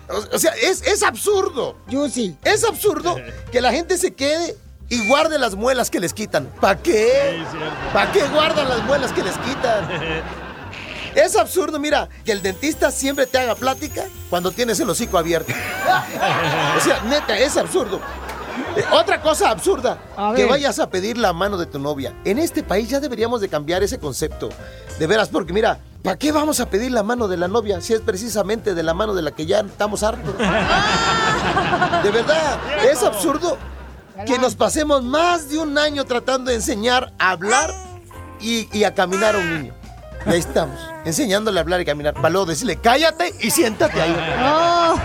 [0.09, 1.77] O, o sea, es, es absurdo.
[1.87, 2.37] Yo sí.
[2.43, 3.15] Es absurdo
[3.51, 4.55] que la gente se quede
[4.89, 6.45] y guarde las muelas que les quitan.
[6.61, 7.43] ¿Para qué?
[7.91, 9.89] ¿Para qué guardan las muelas que les quitan?
[11.15, 15.54] Es absurdo, mira, que el dentista siempre te haga plática cuando tienes el hocico abierto.
[16.78, 18.01] O sea, neta, es absurdo.
[18.75, 19.97] Eh, otra cosa absurda,
[20.36, 22.13] que vayas a pedir la mano de tu novia.
[22.25, 24.49] En este país ya deberíamos de cambiar ese concepto.
[24.99, 27.93] De veras, porque mira, ¿para qué vamos a pedir la mano de la novia si
[27.93, 30.38] es precisamente de la mano de la que ya estamos hartos?
[30.38, 32.60] De verdad,
[32.91, 33.58] es absurdo
[34.25, 37.73] que nos pasemos más de un año tratando de enseñar a hablar
[38.41, 39.74] y, y a caminar a un niño.
[40.25, 42.13] Y ahí estamos, enseñándole a hablar y caminar.
[42.15, 44.15] Para luego decirle, cállate y siéntate ahí.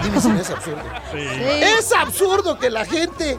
[0.02, 0.82] Dime si no es absurdo.
[1.14, 3.38] Es absurdo que la gente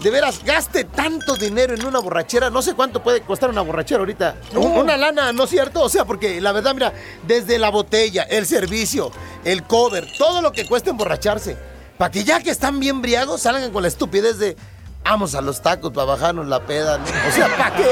[0.00, 2.50] de veras gaste tanto dinero en una borrachera.
[2.50, 4.36] No sé cuánto puede costar una borrachera ahorita.
[4.54, 5.80] Un- Una lana, ¿no es cierto?
[5.82, 6.92] O sea, porque la verdad, mira,
[7.26, 9.10] desde la botella, el servicio,
[9.44, 11.56] el cover, todo lo que cuesta emborracharse.
[11.96, 14.56] Para que ya que están bien briagos salgan con la estupidez de
[15.04, 16.98] vamos a los tacos para bajarnos la peda.
[16.98, 17.04] ¿no?
[17.04, 17.90] O sea, ¿para qué?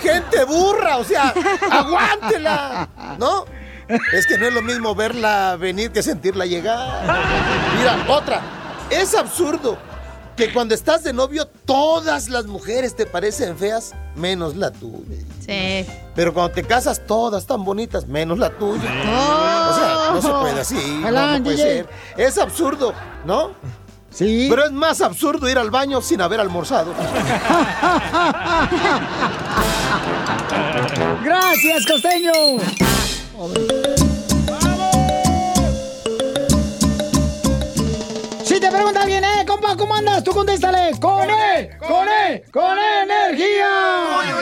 [0.00, 1.34] Gente burra, o sea,
[1.70, 3.44] aguántela, ¿no?
[4.12, 7.02] Es que no es lo mismo verla venir que sentirla llegar.
[7.76, 8.40] Mira, otra.
[8.88, 9.76] Es absurdo
[10.36, 15.18] que cuando estás de novio todas las mujeres te parecen feas, menos la tuya.
[15.44, 15.86] Sí.
[16.14, 18.90] Pero cuando te casas todas tan bonitas, menos la tuya.
[19.70, 21.00] O sea, no se puede así.
[21.02, 21.88] no, no puede ser.
[22.16, 23.50] Es absurdo, ¿no?
[24.12, 24.46] Sí.
[24.50, 26.92] Pero es más absurdo ir al baño sin haber almorzado.
[31.22, 32.32] Gracias, costeño.
[38.44, 40.24] Si te pregunta alguien, eh, compa, ¿cómo andas?
[40.24, 43.68] Tú contéstale, con E, con E, con E energía.
[44.24, 44.32] ¿Qué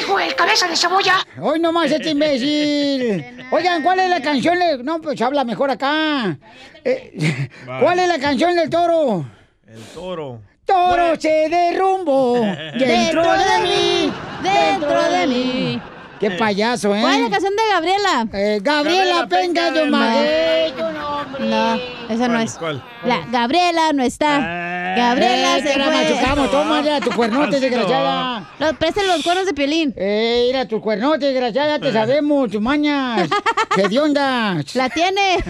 [0.00, 1.14] dijo el cabeza de cebolla?
[1.40, 3.24] Hoy nomás este imbécil.
[3.50, 4.58] Oigan, ¿cuál es la canción?
[4.58, 6.36] de- No, pues habla mejor acá.
[6.84, 9.24] Eh, ¿Cuál es la canción del toro?
[9.66, 10.40] El toro.
[10.64, 12.34] Todo se derrumbó
[12.78, 14.12] dentro de mí.
[14.42, 15.82] Dentro de mí.
[16.22, 17.00] Qué payaso, ¿eh?
[17.02, 18.26] ¿Cuál es la canción de Gabriela?
[18.32, 20.72] Eh, Gabriela Penca de Maguey.
[21.40, 21.74] No,
[22.08, 22.52] esa no es.
[22.54, 22.82] ¿Cuál?
[23.04, 24.38] La Gabriela no está.
[24.96, 25.94] Gabriela Eh, se la fue.
[25.94, 27.60] machucamos, tómale a tu cuernote, no.
[27.60, 28.50] desgraciada.
[28.58, 29.92] Los, presten los cuernos de piolín.
[29.96, 33.28] Eh, mira, tu cuernote, desgraciada, te sabemos, tus mañas.
[33.76, 34.74] ¡Hediondas!
[34.76, 35.38] La tiene.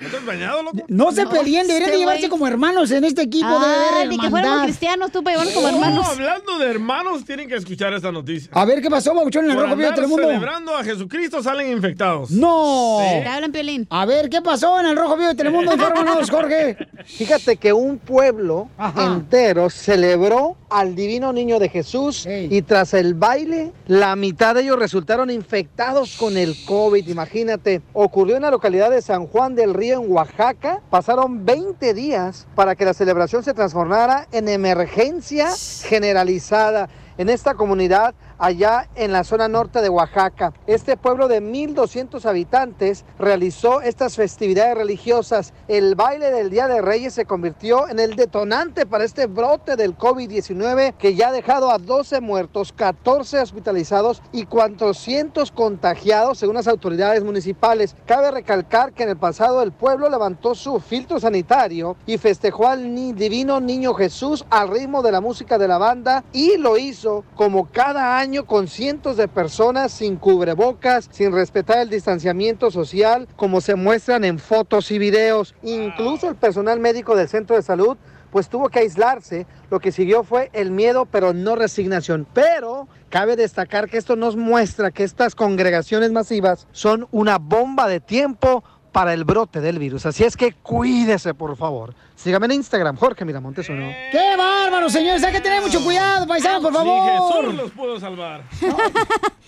[0.00, 0.78] ¿No te has bañado, loco?
[0.88, 2.30] No se peleen, deberían de este llevarse güey.
[2.30, 5.54] como hermanos en este equipo de Ah, ver ni que fuéramos cristianos, tú para llevarnos
[5.54, 6.06] como hermanos.
[6.08, 8.50] hablando de hermanos, tienen que escuchar esta noticia.
[8.52, 10.26] A ver, ¿qué pasó, Babuchón, en el Por Rojo Vivo de Telemundo?
[10.26, 12.30] celebrando a Jesucristo salen infectados.
[12.30, 12.98] ¡No!
[13.00, 13.86] Te hablan piolín.
[13.90, 15.72] A ver, ¿qué pasó en el Rojo Vivo de Telemundo?
[15.74, 16.76] Infórmanos, Jorge.
[17.04, 19.04] Fíjate que un pueblo Ajá.
[19.04, 22.48] entero celebró al divino niño de Jesús Ey.
[22.50, 27.06] y tras el baile, la mitad de ellos resultaron infectados con el COVID.
[27.08, 30.80] Imagínate, ocurrió en la localidad de San Juan del Río, en Oaxaca.
[30.90, 35.48] Pasaron 20 días para que la celebración se transformara en emergencia
[35.82, 40.52] generalizada en esta comunidad allá en la zona norte de Oaxaca.
[40.66, 45.52] Este pueblo de 1.200 habitantes realizó estas festividades religiosas.
[45.68, 49.96] El baile del Día de Reyes se convirtió en el detonante para este brote del
[49.96, 56.66] COVID-19 que ya ha dejado a 12 muertos, 14 hospitalizados y 400 contagiados según las
[56.66, 57.94] autoridades municipales.
[58.06, 62.80] Cabe recalcar que en el pasado el pueblo levantó su filtro sanitario y festejó al
[63.14, 67.68] divino niño Jesús al ritmo de la música de la banda y lo hizo como
[67.70, 73.74] cada año con cientos de personas sin cubrebocas, sin respetar el distanciamiento social, como se
[73.74, 75.54] muestran en fotos y videos.
[75.62, 77.96] Incluso el personal médico del centro de salud
[78.30, 79.46] pues tuvo que aislarse.
[79.70, 82.26] Lo que siguió fue el miedo, pero no resignación.
[82.32, 87.98] Pero cabe destacar que esto nos muestra que estas congregaciones masivas son una bomba de
[87.98, 90.06] tiempo para el brote del virus.
[90.06, 91.94] Así es que cuídese, por favor.
[92.16, 93.90] Sígame en Instagram, Jorge Miramontes uno.
[94.12, 95.24] ¡Qué bárbaro, señores!
[95.24, 97.54] Hay que tener mucho cuidado, paisano, por Ni Jesús favor.
[97.54, 98.42] los pudo salvar.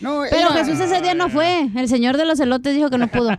[0.00, 1.68] No, Pero era- Jesús ese día no fue.
[1.76, 3.30] El señor de los elotes dijo que no pudo.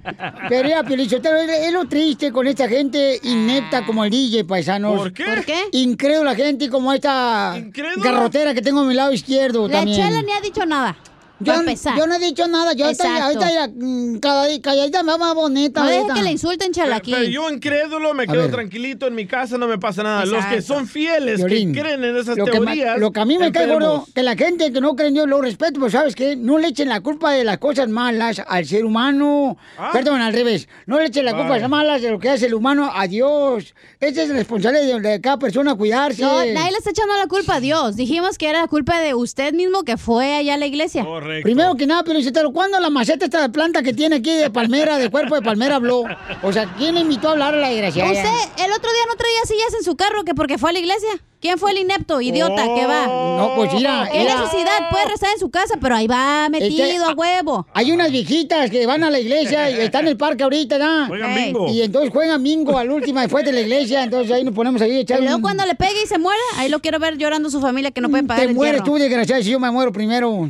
[0.49, 4.97] Pero ya, es, lo triste con esta gente inepta como el DJ, paisanos.
[4.97, 5.23] ¿Por qué?
[5.25, 5.57] ¿Por qué?
[5.71, 8.03] Incrédula gente como esta ¿Incrédula?
[8.11, 9.97] garrotera que tengo a mi lado izquierdo La también.
[10.07, 10.95] chela ni ha dicho nada.
[11.39, 13.24] Yo, no he dicho nada, yo ahorita, Exacto.
[13.26, 15.82] ahorita ya, mm, calladi- calladita me va más bonita.
[15.82, 16.13] No deje ahorita.
[16.15, 17.12] que le insulten, chela, aquí.
[17.12, 18.52] Pero yo incrédulo me A quedo ver.
[18.52, 20.26] tranquilito en mi casa, no me pasa nada.
[20.26, 22.98] Los que son fieles, Violín, que creen en esas lo que, teorías.
[23.00, 25.28] lo que a mí me cae gordo, que la gente que no cree en Dios
[25.28, 28.65] lo respeto, pues sabes qué, no le echen la culpa de las cosas malas al
[28.65, 29.58] ser humano.
[29.78, 29.89] Ah.
[29.91, 30.67] Perdón, al revés.
[30.86, 33.08] No le echen la culpa de las malas de lo que hace el humano a
[33.08, 33.74] Dios.
[34.00, 36.22] Esa es responsable de, de cada persona cuidarse.
[36.22, 37.96] No, nadie le está echando la culpa a Dios.
[37.96, 41.04] Dijimos que era la culpa de usted mismo que fue allá a la iglesia.
[41.23, 41.43] Correcto.
[41.43, 45.09] Primero que nada, pero ¿cuándo la maceta esta planta que tiene aquí de palmera, de
[45.09, 46.03] cuerpo de palmera, habló?
[46.41, 48.12] O sea, ¿quién le invitó a hablar a la desgraciada?
[48.12, 50.79] Usted el otro día no traía sillas en su carro que porque fue a la
[50.79, 51.09] iglesia.
[51.39, 53.05] ¿Quién fue el inepto, idiota, que va?
[53.05, 54.39] No, pues mira, ¿Qué mira.
[54.39, 54.89] necesidad?
[54.89, 57.67] Puede rezar en su casa, pero ahí va metido Este, a huevo.
[57.73, 61.07] Hay unas viejitas que van a la iglesia y están en el parque ahorita, ¿no?
[61.07, 61.67] Juegan bingo.
[61.69, 64.99] Y entonces juegan bingo al último después de la iglesia, entonces ahí nos ponemos ahí
[64.99, 67.49] a Y luego un- cuando le pegue y se muera, ahí lo quiero ver llorando
[67.49, 69.91] su familia que no pueden pagar Te el mueres tú, desgraciado, si yo me muero
[69.91, 70.49] primero.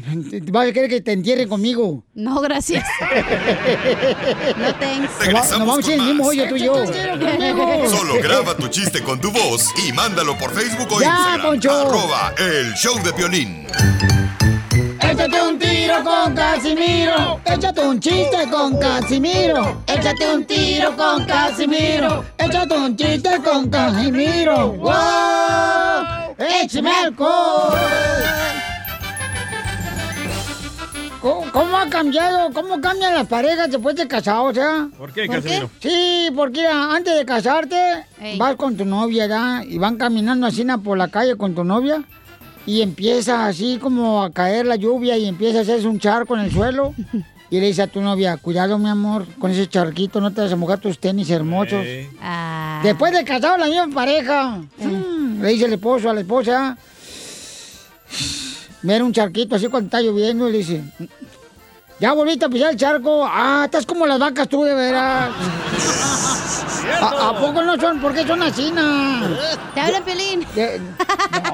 [0.63, 2.05] ¿Vas a querer que te entierren conmigo?
[2.13, 2.87] No, gracias.
[4.57, 5.11] no thanks.
[5.29, 6.85] Nos, vamos a ir en el mismo hoyo tú y yo.
[7.89, 11.41] Solo graba tu chiste con tu voz y mándalo por Facebook o Ya, Instagram.
[11.41, 11.69] Poncho.
[11.69, 13.67] Arroba el show de violín.
[15.01, 17.41] Échate un tiro con Casimiro.
[17.43, 19.83] Échate un chiste con Casimiro.
[19.85, 22.23] Échate un tiro con Casimiro.
[22.37, 24.71] Échate un chiste con Casimiro.
[24.71, 26.35] ¡Wow!
[26.39, 27.77] ¡Échame alcohol!
[31.23, 32.51] ¿Cómo, cómo ha cambiado?
[32.53, 34.61] ¿Cómo cambian las parejas después de casados, eh?
[34.97, 35.69] ¿Por qué, ¿Por Casimiro?
[35.79, 37.77] Sí, porque antes de casarte,
[38.19, 38.37] Ey.
[38.37, 39.63] vas con tu novia, ¿verdad?
[39.63, 42.03] Y van caminando así na, por la calle con tu novia.
[42.65, 46.41] Y empieza así como a caer la lluvia y empieza a hacerse un charco en
[46.41, 46.93] el suelo.
[47.49, 50.51] Y le dice a tu novia, cuidado mi amor, con ese charquito no te vas
[50.51, 51.85] a mojar tus tenis hermosos.
[52.19, 52.81] Ah.
[52.83, 56.75] Después de casado la misma pareja, mm, le dice el esposo a la esposa,
[58.83, 60.81] mira un charquito así cuando está lloviendo y le dice,
[61.99, 65.29] ya volviste a pisar el charco, ah, estás como las vacas tú de veras.
[67.01, 67.99] ¿A, a poco no son?
[67.99, 68.71] ¿Por qué son así?
[69.73, 70.45] Te habla Pelín.
[70.53, 70.81] De-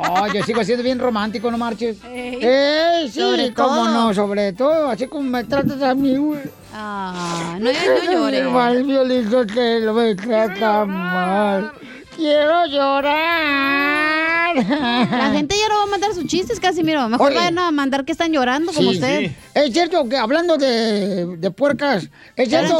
[0.03, 1.97] No, yo sigo siendo bien romántico, no marches.
[2.03, 2.39] Ey.
[2.43, 3.19] ¡Ey, sí!
[3.19, 3.89] Sobre cómo todo.
[3.89, 6.41] no, sobre todo, así como me tratas a mí, güey.
[6.73, 8.45] Ah, no, no llores.
[8.49, 11.71] Mal violito te lo me trata mal.
[12.19, 14.55] Quiero llorar.
[14.57, 17.07] La gente ya no va a mandar sus chistes, Casimiro.
[17.07, 17.37] Mejor Oye.
[17.37, 19.19] vayan a mandar que están llorando como Sí, usted.
[19.29, 19.35] sí.
[19.53, 22.77] Es cierto que hablando de, de puercas, es cierto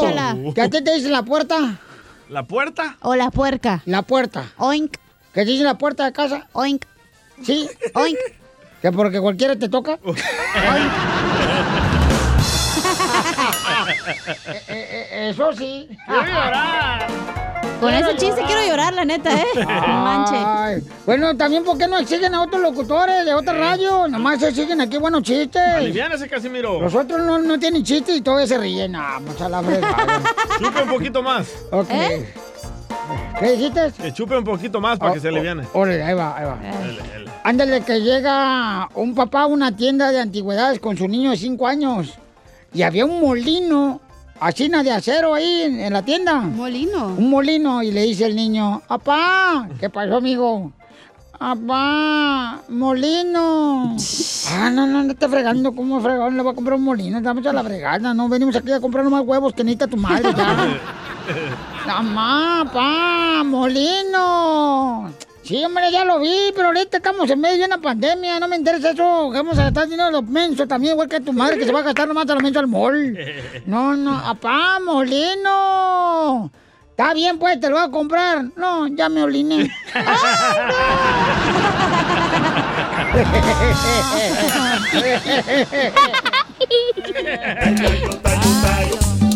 [0.54, 1.78] que a ti te dicen la puerta.
[2.28, 2.98] ¿La puerta?
[3.00, 3.82] O la puerca.
[3.86, 4.44] La puerta.
[4.58, 4.96] Oink.
[5.32, 6.46] ¿Qué dice la puerta de casa?
[6.52, 6.84] Oink.
[7.42, 7.66] Sí.
[7.94, 8.18] Oink.
[8.82, 9.98] Que porque cualquiera te toca.
[13.88, 15.88] Eh, eh, eh, Eso sí.
[16.06, 17.49] Quiero llorar.
[17.80, 19.46] Con ese chiste quiero llorar, la neta, ¿eh?
[19.54, 20.36] No manche.
[20.36, 24.06] Ay, Bueno, también, ¿por qué no exigen a otros locutores de otra radio?
[24.08, 25.62] Nomás exigen aquí buenos chistes.
[25.62, 26.80] Aliviánese, Casimiro.
[26.80, 28.94] Los otros no, no tienen chistes y todavía se ríen.
[28.96, 30.22] Ah, mucha la fregada.
[30.58, 31.48] Chupe un poquito más.
[31.72, 31.88] Ok.
[33.40, 33.92] ¿Qué dijiste?
[34.00, 35.66] Que chupe un poquito más para que se aliviane.
[35.72, 36.56] Órale, ahí va, ahí va.
[36.56, 37.30] Dele.
[37.42, 41.66] Ándale, que llega un papá a una tienda de antigüedades con su niño de 5
[41.66, 42.14] años.
[42.74, 44.00] Y había un molino,
[44.40, 46.36] asina de acero ahí en, en la tienda.
[46.40, 47.06] ¿Un molino?
[47.16, 47.82] Un molino.
[47.82, 49.68] Y le dice el niño, ¡Apá!
[49.78, 50.72] ¿Qué pasó, amigo?
[51.38, 52.60] ¡Apá!
[52.68, 53.96] ¡Molino!
[54.52, 55.74] ah, no, no, no te fregando.
[55.74, 57.18] ¿Cómo fregando le va a comprar un molino?
[57.18, 58.12] Estamos a la fregada.
[58.12, 60.80] No, venimos aquí a comprar más huevos que necesita tu madre ya.
[61.86, 63.42] ¡Mamá, pa!
[63.44, 65.10] ¡Molino!
[65.50, 68.54] Sí, hombre, ya lo vi, pero ahorita estamos en medio de una pandemia, no me
[68.54, 69.30] interesa eso.
[69.30, 71.80] Vamos a gastar dinero de los mensos también, igual que tu madre, que se va
[71.80, 73.18] a gastar nomás a los mensos al mall.
[73.66, 76.52] No, no, apá, molino.
[76.90, 78.44] Está bien, pues, te lo voy a comprar.
[78.54, 79.68] No, ya me oliné.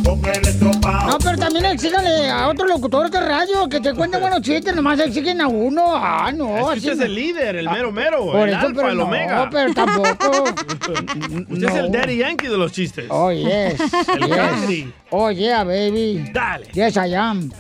[0.05, 0.71] No,
[1.23, 5.41] pero también exíganle a otro locutor de radio que te cuente buenos chistes, nomás exigen
[5.41, 5.95] a uno.
[5.95, 6.73] Ah, no.
[6.73, 8.97] Es que usted es el líder, el mero mero, Por el eso, alfa, pero el
[8.99, 9.49] no, omega.
[9.51, 10.45] pero tampoco.
[11.51, 13.07] Usted es el daddy yankee de los chistes.
[13.11, 13.81] Oh, yes.
[14.15, 14.37] El yes.
[14.37, 14.93] country.
[15.11, 16.31] Oh, yeah, baby.
[16.33, 16.67] Dale.
[16.73, 17.51] Yes, I am.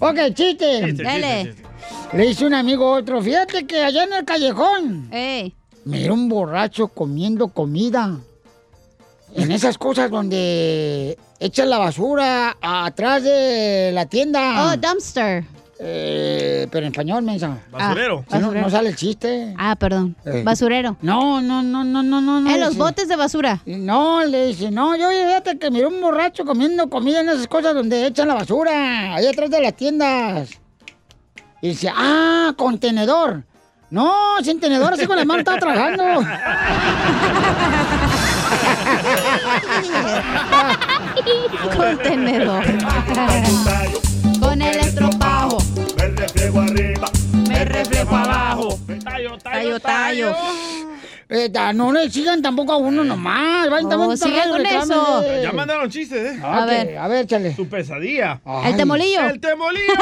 [0.00, 0.84] Ok, chiste.
[0.84, 1.44] Chiste, Dale.
[1.44, 1.62] chiste,
[2.16, 5.10] Le dice un amigo a otro, fíjate que allá en el callejón,
[5.84, 8.18] mira un borracho comiendo comida.
[9.34, 14.72] En esas cosas donde echan la basura atrás de la tienda.
[14.72, 15.44] Oh, dumpster.
[15.80, 17.56] Eh, pero en español, mensa.
[17.70, 18.24] Basurero.
[18.28, 18.64] Si no, Basurero.
[18.66, 19.54] no sale el chiste.
[19.56, 20.16] Ah, perdón.
[20.24, 20.42] Eh.
[20.44, 20.96] Basurero.
[21.02, 22.50] No, no, no, no, no, no.
[22.50, 22.82] En los dice.
[22.82, 23.60] botes de basura.
[23.64, 27.74] No, le dice, no, yo fíjate que miré un borracho comiendo comida en esas cosas
[27.74, 30.50] donde echan la basura, ahí atrás de las tiendas.
[31.62, 33.44] Y dice, ah, contenedor.
[33.90, 36.04] No, sin tenedor, así con la mano estaba trabajando.
[41.76, 42.64] Contenedor.
[44.40, 45.58] Con el estropajo.
[45.96, 47.10] Me reflejo arriba.
[47.48, 48.78] Me reflejo abajo.
[49.04, 50.36] Tallo, Tallo, tallo.
[51.30, 53.68] Eh, ta- no le sigan tampoco a uno nomás.
[53.68, 55.22] Vayan Oh, también con eso.
[55.26, 55.40] eh.
[55.42, 56.40] Ya mandaron chistes, ¿eh?
[56.42, 56.96] A ver.
[56.96, 57.50] A ver, échale.
[57.50, 58.40] Tu pesadilla.
[58.46, 58.74] Ay.
[58.74, 59.28] temolillo.
[59.28, 59.92] El temolillo.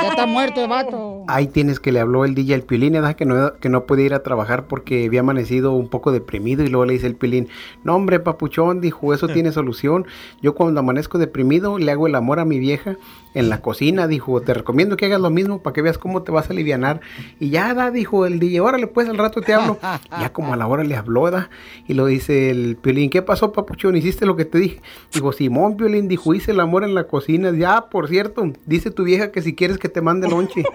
[0.00, 1.24] Ya está muerto el vato.
[1.26, 3.16] Ahí tienes que le habló el DJ al Piolín, ¿verdad?
[3.16, 6.68] Que no, que no podía ir a trabajar porque había amanecido un poco deprimido y
[6.68, 7.48] luego le dice el Piolín,
[7.82, 10.06] no hombre, papuchón, dijo, eso tiene solución.
[10.40, 12.96] Yo cuando amanezco deprimido le hago el amor a mi vieja
[13.34, 16.32] en la cocina, dijo, te recomiendo que hagas lo mismo para que veas cómo te
[16.32, 17.00] vas a alivianar.
[17.40, 19.78] Y ya da, dijo el DJ, órale pues al rato te hablo.
[20.20, 21.50] ya como a la hora le habló, ¿verdad?
[21.86, 23.96] Y lo dice el Piolín, ¿qué pasó, papuchón?
[23.96, 24.80] ¿Hiciste lo que te dije?
[25.12, 27.50] Dijo, Simón Piolín, dijo, hice el amor en la cocina.
[27.50, 30.64] Ya, por cierto, dice tu vieja que si quieres que te mande lonche.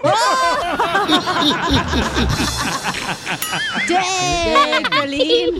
[3.88, 5.54] ¡Yay, Piolín!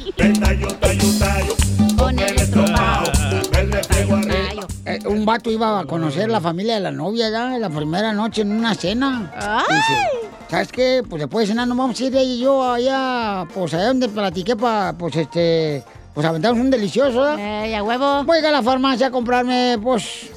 [5.06, 8.52] Un vato iba a conocer la familia de la novia ya la primera noche en
[8.52, 9.32] una cena.
[9.68, 11.02] Y dice, ¿sabes qué?
[11.08, 14.08] Pues después de cenar nos vamos a ir ella y yo allá, pues allá donde
[14.08, 15.82] platiqué para, pues este,
[16.14, 17.38] pues aventamos un delicioso, ¿verdad?
[17.38, 18.24] Eh, a huevo.
[18.24, 20.30] Voy a ir a la farmacia a comprarme, pues,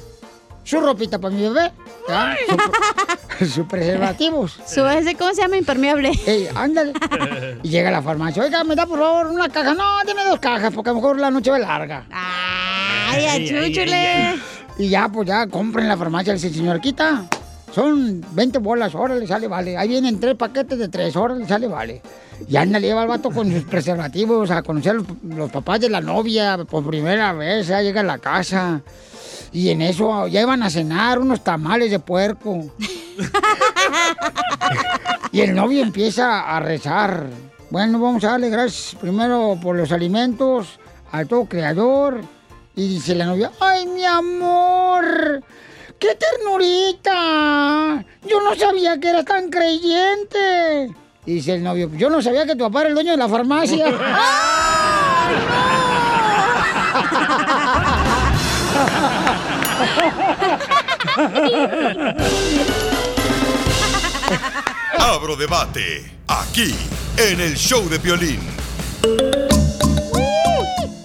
[0.62, 1.72] su ropita para mi bebé.
[2.08, 2.36] ¿Ya?
[3.38, 4.58] Su, su preservativos.
[4.66, 5.56] Su ese, ¿cómo se llama?
[5.56, 6.12] Impermeable.
[6.26, 6.92] Ey, ándale.
[7.62, 8.42] Y llega a la farmacia.
[8.42, 9.74] Oiga, ¿me da por favor una caja?
[9.74, 12.06] No, deme dos cajas, porque a lo mejor la noche va larga.
[12.10, 14.34] Ay, achúchule.
[14.78, 16.34] Y ya, pues ya, compren en la farmacia.
[16.34, 17.24] Le dice, señor, quita.
[17.74, 19.76] Son 20 bolas, órale, sale, vale.
[19.76, 22.02] Ahí vienen tres paquetes de tres, órale, sale, vale.
[22.48, 25.88] Y anda, le lleva al vato con sus preservativos a conocer los, los papás de
[25.90, 27.66] la novia por primera vez.
[27.66, 28.80] Ya llega a la casa.
[29.54, 32.72] Y en eso ya iban a cenar unos tamales de puerco.
[35.30, 37.28] y el novio empieza a rezar.
[37.70, 40.80] Bueno, vamos a darle gracias primero por los alimentos
[41.12, 42.22] al todo creador.
[42.74, 45.40] Y dice la novia, ¡ay, mi amor!
[46.00, 48.04] ¡Qué ternurita!
[48.28, 50.92] Yo no sabía que eras tan creyente.
[51.26, 53.28] Y dice el novio, yo no sabía que tu papá era el dueño de la
[53.28, 53.86] farmacia.
[64.98, 66.74] Abro debate aquí
[67.16, 68.40] en el show de violín.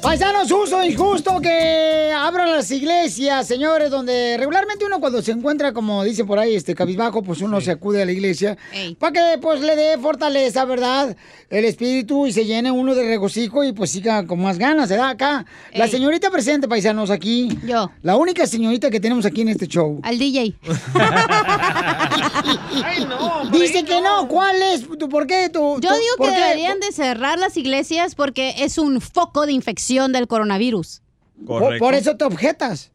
[0.09, 6.03] Paisanos, uso injusto que abran las iglesias, señores, donde regularmente uno cuando se encuentra, como
[6.03, 8.57] dicen por ahí, este cabizbajo, pues uno se acude a la iglesia
[8.97, 11.15] para que pues le dé fortaleza, ¿verdad?
[11.51, 15.09] El espíritu y se llene uno de regocijo y pues siga con más ganas, ¿verdad?
[15.09, 15.45] Acá,
[15.75, 17.59] la señorita presente, paisanos, aquí.
[17.63, 17.91] Yo.
[18.01, 19.99] La única señorita que tenemos aquí en este show.
[20.01, 20.55] Al DJ.
[23.51, 24.27] Dice que no.
[24.27, 24.87] ¿Cuál es?
[24.97, 25.51] ¿Tu, ¿Por qué?
[25.53, 26.41] Yo digo ¿por que qué?
[26.41, 31.01] deberían de cerrar las iglesias porque es un foco de infección del coronavirus.
[31.45, 32.91] Por, por eso te objetas.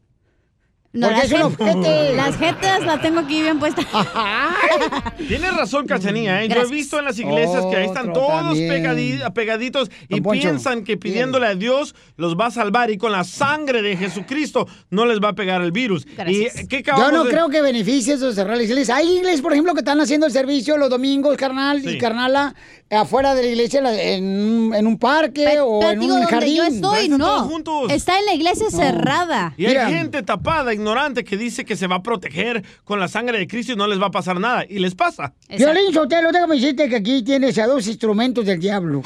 [0.93, 2.15] No, Porque las es.
[2.15, 3.85] Las jetas las tengo aquí bien puestas.
[5.27, 6.41] Tienes razón, Cachanía.
[6.43, 6.47] ¿eh?
[6.47, 10.41] Yo he visto en las iglesias que ahí están Otro todos pegadi- pegaditos y Poncho.
[10.41, 14.67] piensan que pidiéndole a Dios los va a salvar y con la sangre de Jesucristo
[14.89, 16.05] no les va a pegar el virus.
[16.15, 16.63] Gracias.
[16.63, 18.95] ¿Y qué Yo no de- creo que beneficie eso de cerrar la iglesia.
[18.95, 21.97] Hay iglesias, por ejemplo, que están haciendo el servicio los domingos, carnal y Sí.
[21.97, 22.55] carnala,
[22.91, 23.81] afuera de la iglesia,
[24.13, 26.55] en, en un parque o Pero en digo, un donde jardín.
[26.55, 27.49] yo estoy, no.
[27.89, 29.53] Está en la iglesia cerrada.
[29.57, 33.39] Y hay gente tapada, ignorante, que dice que se va a proteger con la sangre
[33.39, 34.65] de Cristo y no les va a pasar nada.
[34.69, 35.33] Y les pasa.
[35.49, 39.01] Violín Sotelo, déjame decirte que aquí tienes a dos instrumentos del diablo.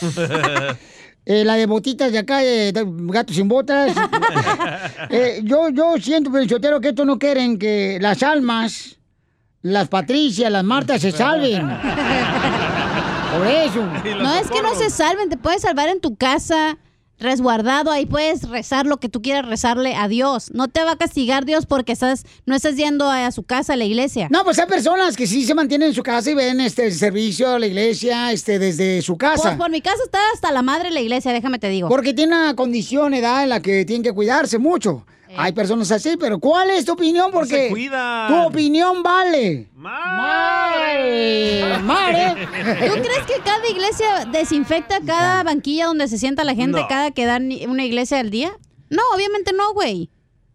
[1.24, 3.92] Eh, la de botitas de acá, de gatos sin botas.
[5.10, 8.98] Eh, yo, yo siento, Sotelo, que esto no quieren que las almas,
[9.60, 11.68] las Patricias, las Martas se salven.
[13.32, 13.82] Por eso.
[14.22, 16.78] No es que no se salven, te puedes salvar en tu casa,
[17.18, 20.50] resguardado, ahí puedes rezar lo que tú quieras rezarle a Dios.
[20.52, 23.76] No te va a castigar Dios porque estás, no estás yendo a su casa, a
[23.76, 24.28] la iglesia.
[24.30, 26.94] No, pues hay personas que sí se mantienen en su casa y ven este el
[26.94, 29.42] servicio a la iglesia este, desde su casa.
[29.42, 31.88] Pues por mi casa está hasta la madre la iglesia, déjame te digo.
[31.88, 35.06] Porque tiene una condición, edad en la que tienen que cuidarse mucho.
[35.36, 37.30] Hay personas así, pero ¿cuál es tu opinión?
[37.32, 38.28] Porque se cuidan.
[38.28, 39.68] tu opinión vale.
[39.74, 41.78] ¡Mare!
[41.82, 42.46] ¡Mare!
[42.88, 46.88] ¿Tú crees que cada iglesia desinfecta cada banquilla donde se sienta la gente No.
[46.88, 48.52] cada que dan una iglesia al día?
[48.90, 50.10] No, obviamente no, güey.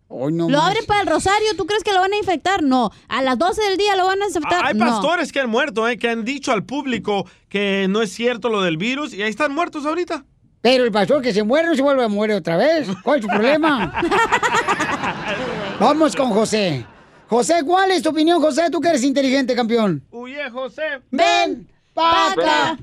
[0.09, 0.67] no lo más.
[0.69, 2.63] abren para el rosario, ¿tú crees que lo van a infectar?
[2.63, 2.91] No.
[3.07, 4.65] A las 12 del día lo van a desinfectar.
[4.65, 4.85] Hay no.
[4.85, 5.97] pastores que han muerto, ¿eh?
[5.97, 9.53] que han dicho al público que no es cierto lo del virus y ahí están
[9.53, 10.25] muertos ahorita.
[10.61, 12.87] Pero el pastor que se muere no se vuelve a morir otra vez.
[13.03, 13.93] ¿Cuál es su problema?
[15.79, 16.85] Vamos con José.
[17.27, 18.69] José, ¿cuál es tu opinión, José?
[18.71, 20.01] Tú que eres inteligente, campeón.
[20.11, 21.01] Huye, José.
[21.11, 22.77] Ven, paca.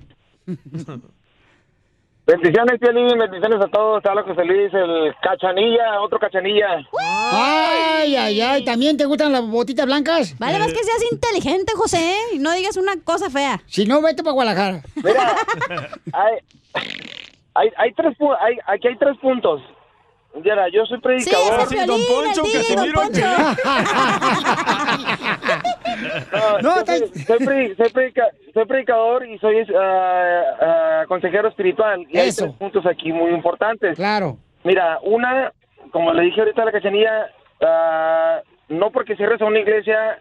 [2.26, 4.02] Bendiciones, Piolín, bendiciones a todos.
[4.02, 6.82] Te habla José Luis, el cachanilla, otro cachanilla.
[6.98, 8.64] Ay, ay, ay.
[8.64, 10.34] ¿También te gustan las botitas blancas?
[10.38, 13.60] Vale, más que seas inteligente, José, y no digas una cosa fea.
[13.66, 14.82] Si no, vete para Guadalajara.
[14.94, 15.36] Mira,
[16.14, 16.38] hay,
[17.54, 19.62] hay, hay tres, pu- hay, aquí hay tres puntos.
[20.42, 21.68] Mira, yo soy predicador.
[21.68, 23.22] Piolín, Don Poncho, el DJ, Don Poncho.
[26.62, 32.06] No, yo soy, soy predi- soy predica- soy predicador y soy ah, ah, consejero espiritual.
[32.10, 32.44] Y hay Eso.
[32.46, 33.96] tres puntos aquí muy importantes.
[33.96, 34.36] Claro.
[34.64, 35.52] Mira, una,
[35.92, 37.26] como le dije ahorita a la cachanilla,
[37.62, 40.18] ah, no porque cierres a una iglesia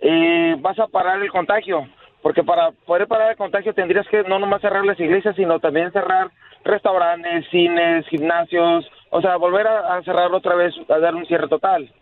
[0.00, 1.86] eh, vas a parar el contagio.
[2.22, 5.92] Porque para poder parar el contagio tendrías que no nomás cerrar las iglesias, sino también
[5.92, 6.30] cerrar
[6.68, 11.48] restaurantes, cines, gimnasios, o sea, volver a, a cerrar otra vez, a dar un cierre
[11.48, 11.92] total.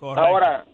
[0.00, 0.64] Ahora,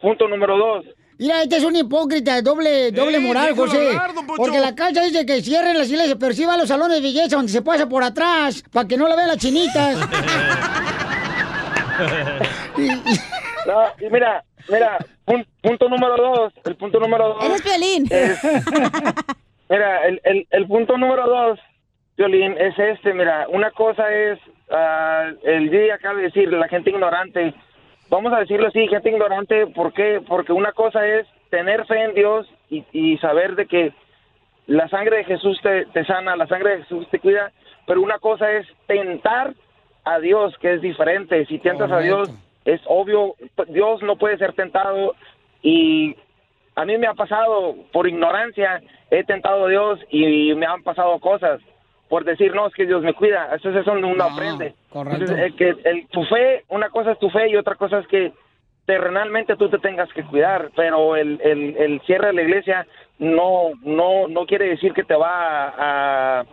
[0.00, 0.84] punto número dos.
[1.18, 3.88] Mira, este es un hipócrita, doble, doble Ey, moral, José.
[3.88, 4.10] hablar.
[4.36, 7.02] Porque la cacha dice que cierren las iglesias, pero sí va a los salones de
[7.02, 9.98] belleza donde se pasa por atrás, para que no la vean las chinitas.
[13.66, 17.44] No, y mira, mira, pun- punto número dos, el punto número dos.
[17.44, 18.06] Eres Piolín.
[18.10, 18.40] es-
[19.68, 21.58] mira, el, el, el punto número dos,
[22.20, 24.38] Violín, es este, mira, una cosa es,
[24.70, 27.54] ah, el día acaba de decir, la gente ignorante,
[28.10, 30.20] vamos a decirlo así, gente ignorante, ¿por qué?
[30.28, 33.94] Porque una cosa es tener fe en Dios y, y saber de que
[34.66, 37.52] la sangre de Jesús te, te sana, la sangre de Jesús te cuida,
[37.86, 39.54] pero una cosa es tentar
[40.04, 41.46] a Dios, que es diferente.
[41.46, 42.30] Si tentas a Dios,
[42.66, 43.34] es obvio,
[43.68, 45.14] Dios no puede ser tentado
[45.62, 46.14] y
[46.76, 51.18] a mí me ha pasado por ignorancia, he tentado a Dios y me han pasado
[51.18, 51.62] cosas
[52.10, 53.54] por decir, no, es que Dios me cuida.
[53.54, 54.74] Eso es donde uno aprende.
[54.90, 55.20] correcto.
[55.20, 58.06] Entonces, el que, el, tu fe, una cosa es tu fe y otra cosa es
[58.08, 58.32] que
[58.84, 62.86] terrenalmente tú te tengas que cuidar, pero el, el, el cierre de la iglesia
[63.20, 66.44] no, no, no quiere decir que te va a, a,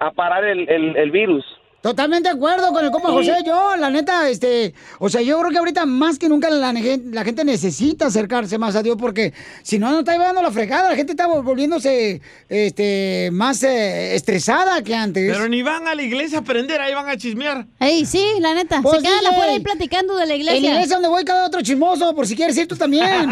[0.00, 1.44] a parar el, el, el virus.
[1.84, 3.14] Totalmente de acuerdo con el compa Sí.
[3.14, 3.42] José.
[3.44, 7.44] Yo, la neta, este, o sea, yo creo que ahorita más que nunca la, gente
[7.44, 10.88] necesita acercarse más a Dios porque si no, no está llevando la fregada.
[10.88, 15.30] La gente está volviéndose, este, más eh, estresada que antes.
[15.30, 17.66] Pero ni van a la iglesia a aprender, ahí van a chismear.
[17.78, 18.80] Ey, sí, la neta.
[18.80, 20.56] Pues, se quedan afuera ahí platicando de la iglesia.
[20.56, 23.30] En la iglesia donde voy cada otro chismoso, por si quieres ir tú también.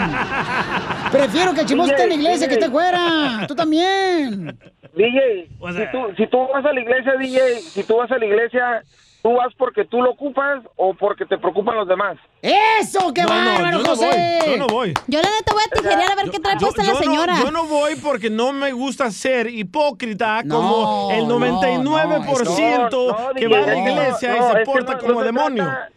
[1.11, 3.47] Prefiero que el chismoso esté en la iglesia que esté fuera.
[3.49, 4.59] Tú también.
[4.95, 8.27] DJ, si, tú, si tú vas a la iglesia, DJ, si tú vas a la
[8.27, 8.83] iglesia,
[9.23, 12.19] ¿tú vas porque tú lo ocupas o porque te preocupan los demás?
[12.43, 13.13] ¡Eso!
[13.15, 14.07] ¡Qué bárbaro, yo no José!
[14.45, 14.95] voy, yo no voy.
[15.07, 17.35] Yo la neta voy a tijerear a ver qué trae puesta la no- señora.
[17.43, 23.29] yo no voy porque no me gusta ser hipócrita No, como el no, 99% No,
[23.29, 25.25] no, que va a la no, iglesia no, y se porta no- como no se
[25.27, 25.65] demonio.
[25.65, 25.89] trata-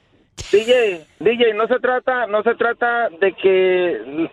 [0.52, 4.30] DJ, DJ, no se trata, no se trata de que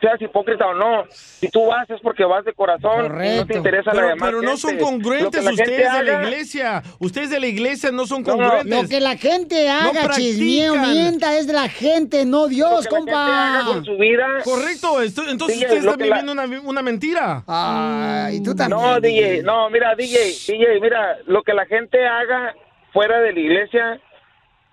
[0.00, 1.04] seas hipócrita o no.
[1.10, 4.28] Si tú vas es porque vas de corazón y no te interesa la Pero, demás
[4.30, 4.60] pero no gente.
[4.62, 6.82] son congruentes la ustedes de la iglesia.
[6.98, 8.82] Ustedes de la iglesia no son No, congruentes.
[8.82, 12.78] Lo que la gente haga, No chismeo, mienta, es de la gente, no Dios, Lo
[12.82, 13.72] que la gente haga compa.
[13.74, 14.26] con su vida.
[14.44, 17.44] Correcto, esto- entonces DJ, ustedes lo están la- viviendo una, una mentira.
[17.46, 18.80] Ay, tú también.
[18.80, 22.54] No, DJ, no, mira, DJ, DJ, mira, lo que la gente haga
[22.92, 24.00] fuera de la iglesia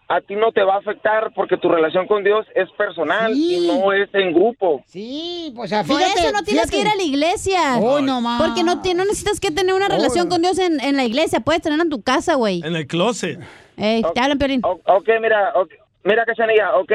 [0.09, 3.67] a ti no te va a afectar porque tu relación con Dios es personal y
[3.67, 4.81] no es en grupo.
[4.87, 6.19] Sí, pues, sea, Por fíjate.
[6.21, 6.71] eso no tienes fíjate.
[6.71, 7.77] que ir a la iglesia.
[7.77, 8.41] Hoy no más.
[8.41, 11.41] Porque no, no necesitas que tener una relación con Dios en, en la iglesia.
[11.41, 12.61] Puedes tenerla en tu casa, güey.
[12.63, 13.39] En el closet.
[13.75, 14.61] Ey, te hablan, Piolín.
[14.63, 15.71] Ok, mira, ok,
[16.03, 16.91] mira, Cachanilla, ok.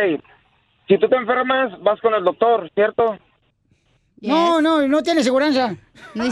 [0.89, 3.19] Si tú te enfermas, vas con el doctor, ¿cierto?
[4.21, 5.75] No, no, no tiene seguridad.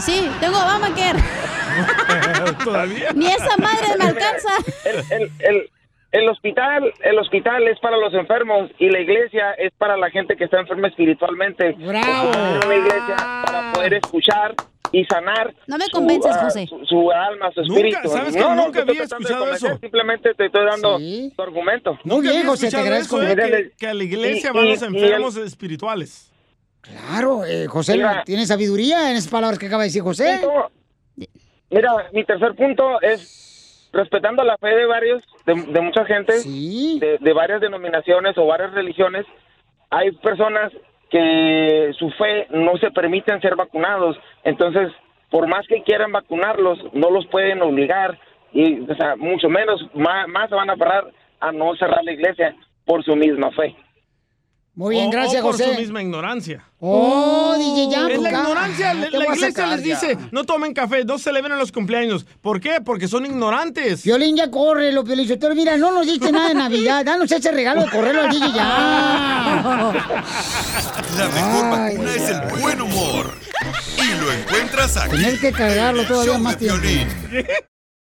[0.01, 1.19] Sí, tengo Obamacare.
[2.63, 3.11] Todavía.
[3.13, 4.49] Ni esa madre me alcanza.
[4.85, 5.69] El, el, el,
[6.11, 10.35] el hospital, el hospital es para los enfermos y la iglesia es para la gente
[10.35, 11.71] que está enferma espiritualmente.
[11.73, 12.29] Bravo.
[12.65, 14.53] Una iglesia para poder escuchar
[14.91, 15.53] y sanar.
[15.67, 16.67] No me su, convences, ah, José.
[16.67, 18.09] Su, su alma, su Nunca, espíritu.
[18.09, 19.77] ¿sabes que no, no, nunca había escuchado eso?
[19.79, 21.97] Simplemente te estoy dando tu argumento.
[22.03, 23.21] Muy bien, había José, te agradezco.
[23.21, 26.27] eso, eh, que, que a la iglesia y- van y- los enfermos espirituales.
[26.81, 28.23] Claro, eh, José, Mira.
[28.25, 30.39] tiene sabiduría en esas palabras que acaba de decir José.
[30.41, 30.71] Punto.
[31.69, 33.50] Mira, mi tercer punto es
[33.93, 38.73] respetando la fe de varios, de, de mucha gente, de, de varias denominaciones o varias
[38.73, 39.25] religiones,
[39.89, 40.71] hay personas
[41.09, 44.17] que su fe no se permiten ser vacunados.
[44.43, 44.91] Entonces,
[45.29, 48.17] por más que quieran vacunarlos, no los pueden obligar
[48.53, 52.13] y, o sea, mucho menos, más, más se van a parar a no cerrar la
[52.13, 53.75] iglesia por su misma fe.
[54.73, 55.73] Muy bien, O- gracias, o por José.
[55.73, 56.63] su misma ignorancia.
[56.79, 58.93] Oh, DJ, ya, Es la ignorancia.
[58.93, 59.99] La, te la voy a iglesia sacar les ya.
[59.99, 62.25] dice, no tomen café, no celebren los cumpleaños.
[62.39, 62.79] ¿Por qué?
[62.79, 64.03] Porque son ignorantes.
[64.03, 67.03] Violín, ya corre, lo Pero mira, no nos diste nada de Navidad.
[67.03, 69.91] Danos ese regalo de correrlo al DJ ya.
[71.17, 73.31] La mejor vacuna es el buen humor.
[73.97, 75.17] Y lo encuentras aquí.
[75.17, 76.81] Tener que cargarlo todavía más tiempo.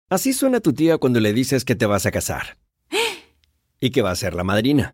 [0.09, 2.57] Así suena tu tía cuando le dices que te vas a casar.
[3.81, 4.93] Y que va a ser la madrina.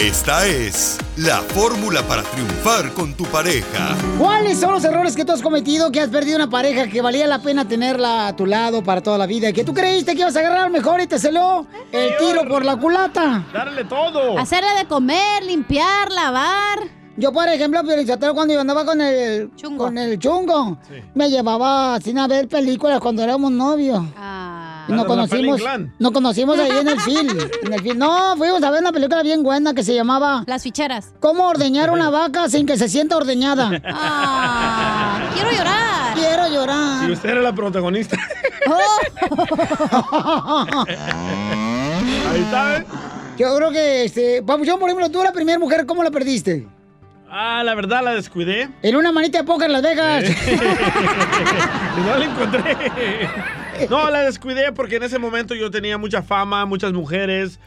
[0.00, 3.94] Esta es la fórmula para triunfar con tu pareja.
[4.18, 7.26] ¿Cuáles son los errores que tú has cometido que has perdido una pareja que valía
[7.26, 9.50] la pena tenerla a tu lado para toda la vida?
[9.50, 12.64] y Que tú creíste que ibas a agarrar mejor y te celó el tiro por
[12.64, 13.44] la culata.
[13.52, 14.38] Darle todo.
[14.38, 16.78] Hacerle de comer, limpiar, lavar.
[17.18, 17.82] Yo, por ejemplo,
[18.34, 20.78] cuando yo andaba con el chungo, con el chungo
[21.14, 24.02] me llevaba sin a ver películas cuando éramos novios.
[24.06, 24.14] Y
[24.90, 25.60] nos conocimos,
[25.98, 27.98] nos conocimos ahí en el film, en el film.
[27.98, 30.44] No, fuimos a ver una película bien buena que se llamaba...
[30.46, 31.12] Las ficheras.
[31.20, 33.70] ¿Cómo ordeñar una vaca sin que se sienta ordeñada?
[33.92, 36.14] Ah, quiero llorar.
[36.14, 37.08] Quiero llorar.
[37.08, 38.16] Y usted era la protagonista.
[42.30, 42.84] Ahí está, ¿eh?
[43.38, 46.66] Yo creo que, este, Papuchón, por ejemplo, tú la primera mujer, ¿cómo la perdiste?
[47.30, 48.68] Ah, la verdad la descuidé.
[48.82, 50.24] En una manita de póker en Las Vegas.
[52.00, 52.76] No la encontré.
[53.88, 57.58] No, la descuidé porque en ese momento yo tenía mucha fama, muchas mujeres.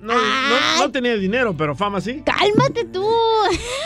[0.00, 2.22] No, no, no tenía dinero, pero fama sí.
[2.24, 3.06] Cálmate tú.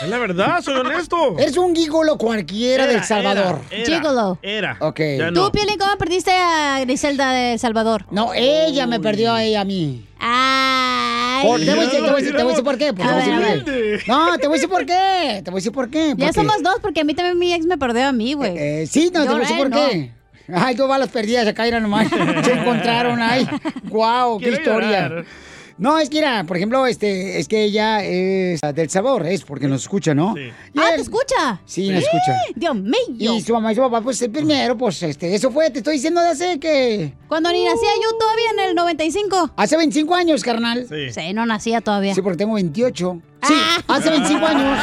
[0.01, 1.37] Es la verdad, soy honesto.
[1.37, 3.59] Eres un gigolo cualquiera Era, del Salvador.
[3.69, 3.97] era, era.
[3.97, 4.39] Gigolo.
[4.41, 4.77] Era.
[4.79, 4.99] Ok.
[5.17, 5.51] Ya ¿Tú, no.
[5.51, 8.05] Piolín, cómo perdiste a Griselda de El Salvador?
[8.11, 10.07] No, ella me perdió a ella a mí.
[10.17, 11.45] Ay.
[11.45, 12.93] Por- te, voy a decir, te voy a decir- te voy a decir por qué.
[12.93, 13.71] pues, te voy a decir por qué.
[13.73, 14.03] Humilde.
[14.07, 15.41] No, te voy a decir por qué.
[15.43, 16.13] Te voy a decir por qué.
[16.17, 18.57] Ya somos dos, porque a mí también mi ex me perdió a mí, güey.
[18.57, 20.13] Eh, sí, no, te voy a decir por qué.
[20.53, 22.07] Ay, dos balas perdidas acá, era nomás.
[22.43, 23.47] Se encontraron ahí.
[23.85, 25.07] Guau, qué Quiero historia.
[25.09, 25.25] llorar.
[25.77, 29.67] No, es que era, por ejemplo, este, es que ella es del sabor, es porque
[29.67, 30.33] nos escucha, ¿no?
[30.33, 30.43] Sí.
[30.73, 31.59] Y Ah, él- ¿te escucha?
[31.65, 32.33] Sí, nos escucha.
[32.55, 32.95] Dios mío.
[33.35, 35.95] Y su mamá y su papá, pues el primero, pues este, eso fue, te estoy
[35.95, 37.13] diciendo de hace que.
[37.27, 39.51] Cuando ni nacía yo todavía en el 95.
[39.57, 40.85] Hace 25 años, carnal.
[40.87, 41.11] Sí.
[41.11, 42.15] Sí, no nacía todavía.
[42.15, 43.21] Sí, porque tengo 28.
[43.47, 43.83] Sí, Ah.
[43.87, 44.79] hace 25 años.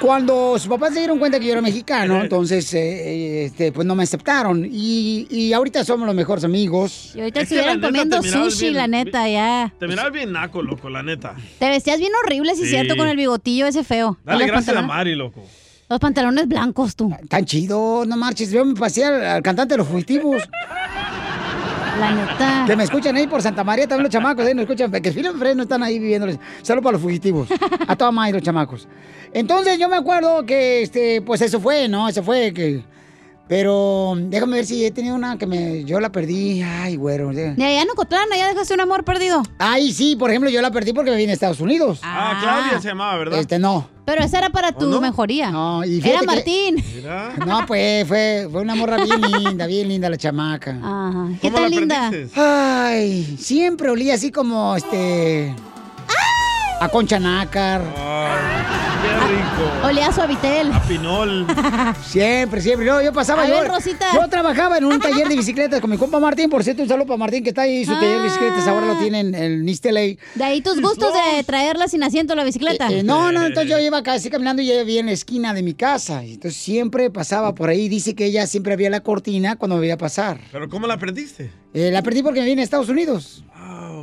[0.00, 3.86] Cuando sus papás se dieron cuenta que yo era mexicano, entonces, eh, eh, este, pues
[3.86, 4.66] no me aceptaron.
[4.70, 7.12] Y, y ahorita somos los mejores amigos.
[7.14, 9.72] Y ahorita estuvieran comiendo sushi, bien- la neta, ya.
[9.78, 11.34] Te mirabas bien naco, loco, la neta.
[11.58, 12.70] Te vestías bien horrible, sí, Sí.
[12.70, 14.16] cierto, con el bigotillo ese feo.
[14.24, 15.42] Dale gracias a Mari, loco.
[15.88, 17.12] Los pantalones blancos, tú.
[17.28, 18.50] Tan chido, no marches.
[18.52, 20.42] Yo me pasé al, al cantante de los fugitivos.
[21.98, 22.64] La neta.
[22.66, 24.90] Que me escuchan ahí por Santa María, también los chamacos ahí nos escuchan.
[24.90, 26.38] Que Philip Fresno están ahí viviéndoles.
[26.62, 27.48] Saludos para los fugitivos.
[27.86, 28.86] A toda madre los chamacos.
[29.32, 32.08] Entonces yo me acuerdo que, este, pues eso fue, ¿no?
[32.08, 32.82] Eso fue que...
[33.50, 35.82] Pero déjame ver si he tenido una que me...
[35.82, 36.62] Yo la perdí.
[36.62, 37.32] Ay, güero.
[37.32, 37.52] ya.
[37.54, 39.42] De allá en Ocotlán, allá dejaste un amor perdido.
[39.58, 41.98] Ay, sí, por ejemplo, yo la perdí porque me vine a Estados Unidos.
[42.04, 43.40] Ah, Claudia se llamaba, ¿verdad?
[43.40, 43.88] Este, no.
[44.04, 45.00] Pero esa era para tu no?
[45.00, 45.50] mejoría.
[45.50, 46.84] No, y Era que- Martín.
[46.94, 47.34] Mira.
[47.44, 50.70] No, pues fue, fue una morra bien linda, bien linda la chamaca.
[50.80, 51.26] Ajá.
[51.42, 52.10] ¿Qué ¿Cómo tan la linda?
[52.10, 52.40] perdiste?
[52.40, 55.52] Ay, siempre olía así como, este...
[56.80, 57.82] A concha nácar.
[57.96, 59.86] Ay, qué rico.
[59.86, 60.72] Olía a suavitel.
[60.72, 61.46] A pinol.
[62.06, 62.86] Siempre, siempre.
[62.86, 63.60] No, yo pasaba A yo.
[63.60, 64.06] ver, Rosita.
[64.14, 66.50] Yo trabajaba en un taller de bicicletas con mi compa Martín.
[66.50, 67.84] Por cierto, un saludo para Martín que está ahí.
[67.84, 70.18] Su taller de bicicletas ahora lo tienen en el Nisteley.
[70.34, 72.88] De ahí tus gustos de traerla sin asiento la bicicleta.
[72.90, 75.54] Eh, eh, no, no, entonces yo iba casi caminando y ella vivía en la esquina
[75.54, 76.22] de mi casa.
[76.24, 77.88] Entonces siempre pasaba por ahí.
[77.88, 80.40] Dice que ella siempre había la cortina cuando me veía pasar.
[80.52, 81.50] ¿Pero cómo la perdiste?
[81.72, 83.44] Eh, la perdí porque me vine a Estados Unidos.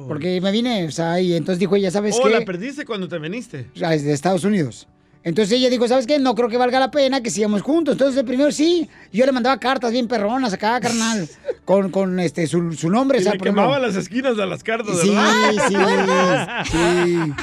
[0.07, 2.29] Porque me vine, o sea, y entonces dijo ella, ¿sabes Oh, qué?
[2.31, 3.67] la perdiste cuando te viniste.
[3.75, 4.87] De Estados Unidos.
[5.23, 6.19] Entonces ella dijo, ¿sabes qué?
[6.19, 7.93] No creo que valga la pena que sigamos juntos.
[7.95, 8.87] Entonces, de primero sí.
[9.11, 11.27] Yo le mandaba cartas bien perronas acá, carnal.
[11.65, 13.17] con, con este, su, su nombre.
[13.17, 13.63] Y o sea, le por ejemplo.
[13.63, 16.63] quemaba las esquinas de las cartas, Sí, ¿verdad?
[16.65, 17.33] sí, sí.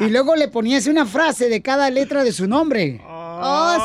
[0.04, 3.00] Y luego le ponías una frase de cada letra de su nombre.
[3.08, 3.76] Oh,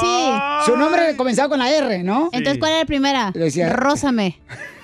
[0.66, 0.70] sí.
[0.72, 2.30] Su nombre comenzaba con la R, ¿no?
[2.34, 3.32] Entonces, ¿cuál era la primera?
[3.34, 4.38] Le decía- Rózame.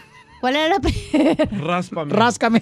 [0.41, 1.47] ¿Cuál era la primera?
[1.59, 2.13] Ráspame.
[2.13, 2.61] Ráscame.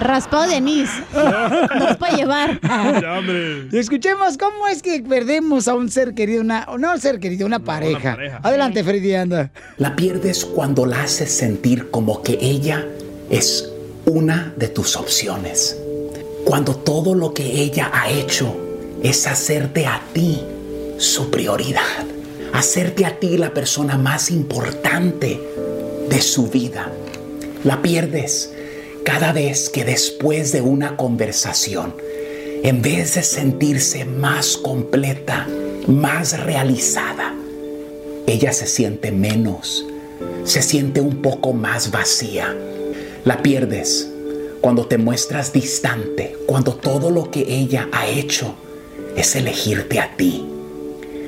[0.00, 0.88] Raspado de anís.
[1.12, 2.60] No es para llevar.
[3.72, 7.46] Y escuchemos cómo es que perdemos a un ser querido, una, no un ser querido,
[7.46, 8.14] una pareja.
[8.14, 8.40] pareja.
[8.42, 9.50] Adelante, Freddy, anda.
[9.76, 12.86] La pierdes cuando la haces sentir como que ella
[13.28, 13.70] es
[14.06, 15.76] una de tus opciones.
[16.44, 18.56] Cuando todo lo que ella ha hecho
[19.02, 20.40] es hacerte a ti
[20.98, 22.06] su prioridad.
[22.52, 25.40] Hacerte a ti la persona más importante
[26.08, 26.92] de su vida.
[27.64, 28.52] La pierdes
[29.04, 31.94] cada vez que después de una conversación,
[32.62, 35.46] en vez de sentirse más completa,
[35.86, 37.34] más realizada,
[38.26, 39.86] ella se siente menos,
[40.44, 42.54] se siente un poco más vacía.
[43.24, 44.08] La pierdes
[44.60, 48.54] cuando te muestras distante, cuando todo lo que ella ha hecho
[49.16, 50.46] es elegirte a ti.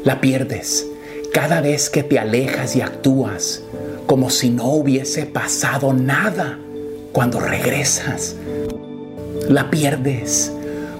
[0.04, 0.86] La pierdes
[1.32, 3.62] cada vez que te alejas y actúas
[4.06, 6.58] como si no hubiese pasado nada
[7.12, 8.36] cuando regresas.
[9.48, 10.52] La pierdes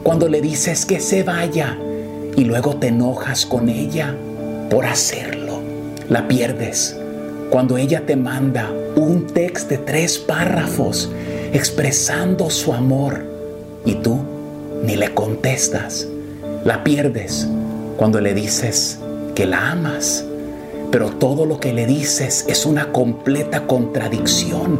[0.03, 1.76] cuando le dices que se vaya
[2.35, 4.16] y luego te enojas con ella
[4.70, 5.61] por hacerlo.
[6.09, 6.97] La pierdes
[7.51, 11.11] cuando ella te manda un texto de tres párrafos
[11.53, 13.22] expresando su amor
[13.85, 14.18] y tú
[14.83, 16.09] ni le contestas.
[16.64, 17.47] La pierdes
[17.99, 18.99] cuando le dices
[19.35, 20.24] que la amas,
[20.91, 24.78] pero todo lo que le dices es una completa contradicción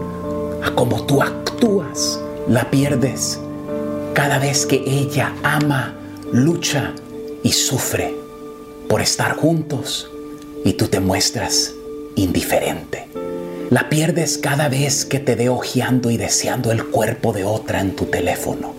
[0.63, 2.21] a cómo tú actúas.
[2.49, 3.41] La pierdes
[4.15, 5.95] cada vez que ella ama,
[6.33, 6.93] lucha
[7.43, 8.15] y sufre
[8.89, 10.11] por estar juntos
[10.65, 11.73] y tú te muestras
[12.15, 13.09] indiferente.
[13.71, 17.97] La pierdes cada vez que te ve ojeando y deseando el cuerpo de otra en
[17.97, 18.75] tu teléfono.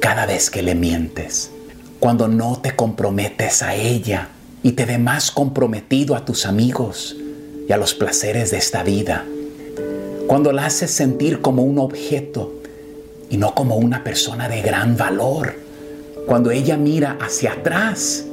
[0.00, 1.52] Cada vez que le mientes.
[2.00, 4.30] Cuando no te comprometes a ella
[4.68, 7.16] y te ve más comprometido a tus amigos
[7.66, 9.24] y a los placeres de esta vida.
[10.26, 12.52] Cuando la haces sentir como un objeto
[13.30, 15.54] y no como una persona de gran valor.
[16.26, 18.26] Cuando ella mira hacia atrás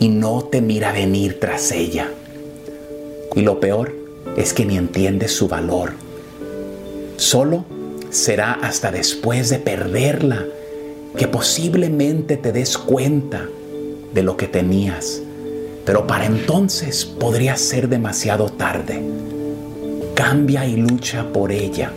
[0.00, 2.10] y no te mira venir tras ella.
[3.34, 3.94] Y lo peor
[4.36, 5.94] es que ni entiendes su valor.
[7.16, 7.64] Solo
[8.10, 10.44] será hasta después de perderla
[11.16, 13.48] que posiblemente te des cuenta
[14.12, 15.20] de lo que tenías.
[15.84, 19.02] Pero para entonces podría ser demasiado tarde.
[20.14, 21.92] Cambia y lucha por ella.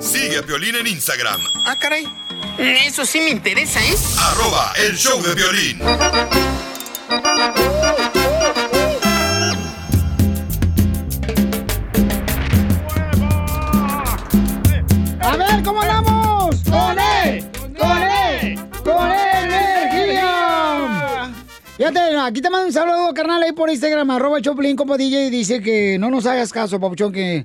[0.00, 2.04] Sigue a Piolín en Instagram, Ah, caray.
[2.58, 3.94] Eso sí me interesa, ¿eh?
[4.18, 5.78] arroba el show de violín.
[21.82, 25.30] Fíjate, aquí te mando un saludo, carnal, ahí por Instagram, arroba Choplin, como DJ, y
[25.30, 27.44] dice que no nos hagas caso, papuchón, que,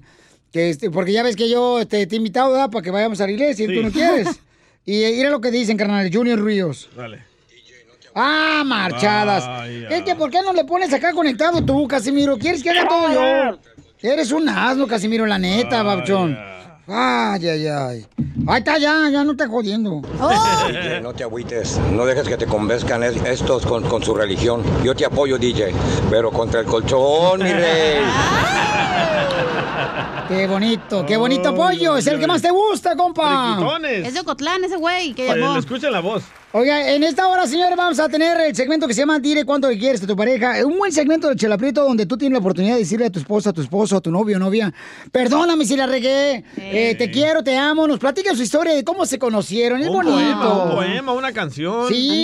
[0.51, 2.69] que este, porque ya ves que yo este, te he invitado, ¿verdad?
[2.69, 3.73] Para que vayamos a la iglesia y Sí.
[3.75, 4.27] tú no quieres.
[4.85, 6.87] Y eh, mira lo que dicen, carnal, Junior Ríos.
[6.95, 7.25] Dale.
[8.13, 9.45] Ah, marchadas.
[9.45, 9.89] Vaya.
[9.89, 12.37] Es que, ¿por qué no le pones acá conectado tú, Casimiro?
[12.37, 13.59] ¿Quieres que haga todo yo?
[14.01, 16.37] Eres un asno, Casimiro, la neta, babuchón.
[16.89, 18.05] Ay, ay, ay.
[18.47, 20.01] Ahí está, ya, ya no está jodiendo.
[20.69, 24.63] DJ, no te agüites, no dejes que te convenzcan es- estos con, con su religión.
[24.83, 25.73] Yo te apoyo, DJ,
[26.09, 28.01] pero contra el colchón, mi rey.
[30.27, 31.95] Qué bonito, qué bonito pollo.
[31.95, 33.53] Es el que más te gusta, compa.
[33.55, 34.07] Friquitones.
[34.07, 35.57] Es de Ocotlán ese güey que llamó.
[35.57, 36.23] escuchen la voz.
[36.53, 39.69] Oiga, en esta hora, señores, vamos a tener el segmento que se llama Dile cuánto
[39.69, 40.65] le quieres a tu pareja.
[40.65, 43.19] Un buen segmento de Chela Prieto donde tú tienes la oportunidad de decirle a tu
[43.19, 44.73] esposa, a tu esposo, a tu novio o novia,
[45.11, 47.85] perdóname si la regué, eh, te quiero, te amo.
[47.85, 49.81] Nos platica su historia de cómo se conocieron.
[49.81, 50.15] Es Un bonito.
[50.15, 51.89] poema, un poema, una canción.
[51.89, 52.23] Sí.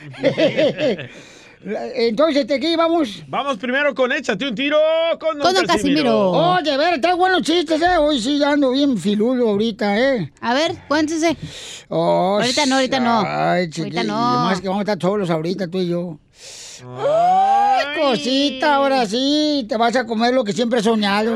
[1.64, 3.22] Entonces, ¿de qué vamos?
[3.28, 4.78] Vamos primero con Échate un tiro
[5.20, 6.30] con Don, Con don Casimiro.
[6.30, 7.96] Oye, a ver, trae buenos chistes, ¿eh?
[7.98, 10.32] Hoy sí ando bien filudo ahorita, ¿eh?
[10.40, 11.36] A ver, cuéntese.
[11.88, 13.20] Oh, Ahorita no, ahorita no.
[13.20, 13.26] Ay,
[13.66, 14.14] Ahorita chiquillo, no.
[14.44, 16.18] Más que vamos a estar solos ahorita, tú y yo.
[16.80, 21.34] Ay, cosita, ahora sí, te vas a comer lo que siempre he soñado.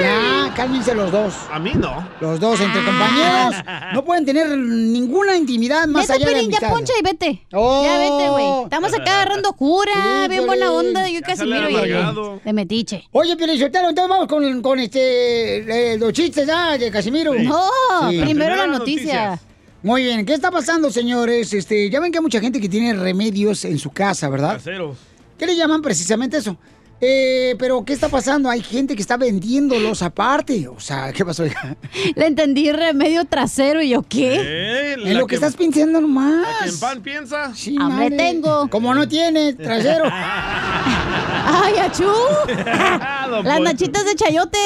[0.00, 1.34] Ya, cálmense los dos.
[1.50, 2.08] A mí no.
[2.20, 3.56] Los dos, entre compañeros,
[3.92, 7.46] no pueden tener ninguna intimidad más Neta, allá de Piolín, ya poncha y vete.
[7.52, 7.84] Oh.
[7.84, 8.62] Ya vete, güey.
[8.64, 10.88] Estamos acá agarrando cura, Sí, bien buena Piolín.
[10.88, 11.08] onda.
[11.08, 13.08] Yo Ya casi miro y de metiche.
[13.12, 17.34] Oye, Pielichotero, entonces vamos con, con este, eh, los chistes ya de Casimiro.
[17.34, 17.68] No,
[18.08, 19.38] primero la noticia.
[19.82, 21.52] Muy bien, ¿qué está pasando, señores?
[21.52, 24.54] Este, ya ven que hay mucha gente que tiene remedios en su casa, ¿verdad?
[24.54, 24.96] Caseros.
[25.38, 26.56] ¿Qué le llaman precisamente eso?
[27.04, 28.48] Eh, pero, ¿qué está pasando?
[28.48, 30.68] Hay gente que está vendiéndolos aparte.
[30.68, 31.44] O sea, ¿qué pasó?
[31.44, 31.76] hija?
[32.14, 34.36] Le entendí remedio trasero y yo, ¿qué?
[34.40, 36.42] Eh, En la lo que, estás pensando nomás.
[36.60, 37.52] la que en pan piensa.
[37.56, 38.16] Sí, Hambre madre.
[38.16, 38.68] tengo.
[38.70, 40.04] Como no tiene trasero.
[40.12, 42.04] ¡Ay, achú!
[43.42, 44.58] Las nachitas de chayote.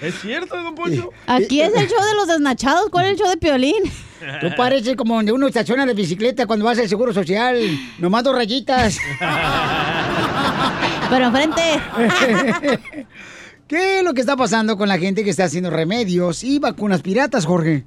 [0.00, 1.10] ¿Es cierto, don Poncho?
[1.26, 2.88] Aquí es el show de los desnachados.
[2.90, 3.82] ¿Cuál es el show de Piolín?
[4.40, 7.58] Tú pareces como donde uno estaciona la bicicleta cuando vas al Seguro Social.
[7.98, 8.98] Nomás dos rayitas.
[11.10, 11.62] Pero enfrente.
[13.68, 17.02] ¿Qué es lo que está pasando con la gente que está haciendo remedios y vacunas
[17.02, 17.84] piratas, Jorge?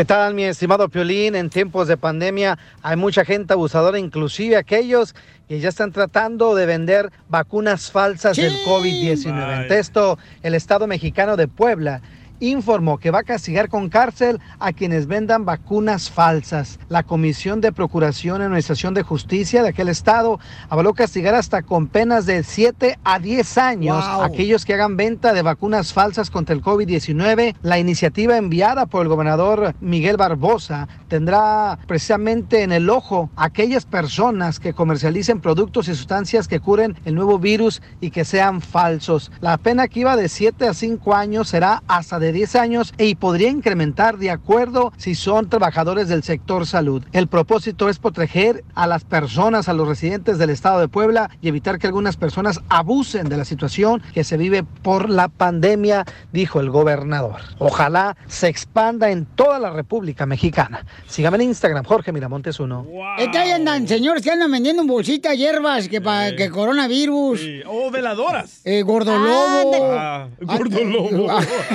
[0.00, 1.34] ¿Qué tal, mi estimado Piolín?
[1.34, 5.14] En tiempos de pandemia hay mucha gente abusadora, inclusive aquellos
[5.46, 9.30] que ya están tratando de vender vacunas falsas del COVID-19.
[9.30, 12.00] Ante esto, el Estado mexicano de Puebla
[12.40, 16.78] informó que va a castigar con cárcel a quienes vendan vacunas falsas.
[16.88, 21.86] La Comisión de Procuración y Administración de Justicia de aquel estado avaló castigar hasta con
[21.86, 24.22] penas de 7 a 10 años Wow.
[24.22, 27.54] a aquellos que hagan venta de vacunas falsas contra el COVID-19.
[27.62, 33.84] La iniciativa enviada por el gobernador Miguel Barbosa tendrá precisamente en el ojo a aquellas
[33.84, 39.30] personas que comercialicen productos y sustancias que curen el nuevo virus y que sean falsos.
[39.40, 43.14] La pena que iba de 7 a 5 años será hasta de 10 años y
[43.14, 47.04] podría incrementar de acuerdo si son trabajadores del sector salud.
[47.12, 51.48] El propósito es proteger a las personas, a los residentes del estado de Puebla y
[51.48, 56.60] evitar que algunas personas abusen de la situación que se vive por la pandemia, dijo
[56.60, 57.36] el gobernador.
[57.58, 60.84] Ojalá se expanda en toda la República Mexicana.
[61.06, 62.86] Sígame en Instagram, Jorge Miramontes uno.
[63.18, 67.40] Es que ahí andan señores que andan vendiendo en bolsita hierbas que para que coronavirus.
[67.66, 68.60] O veladoras.
[68.64, 69.92] Eh, gordolobo.
[69.92, 71.28] Ah, gordo lobo.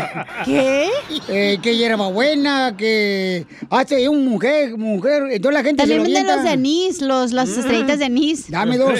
[0.45, 0.89] ¿Qué?
[1.27, 5.23] Eh, que hierbabuena, que hace un mujer, mujer.
[5.31, 8.51] Entonces la gente También se lo venden los de anís, los, las estrellitas de anís.
[8.51, 8.93] Dame dos.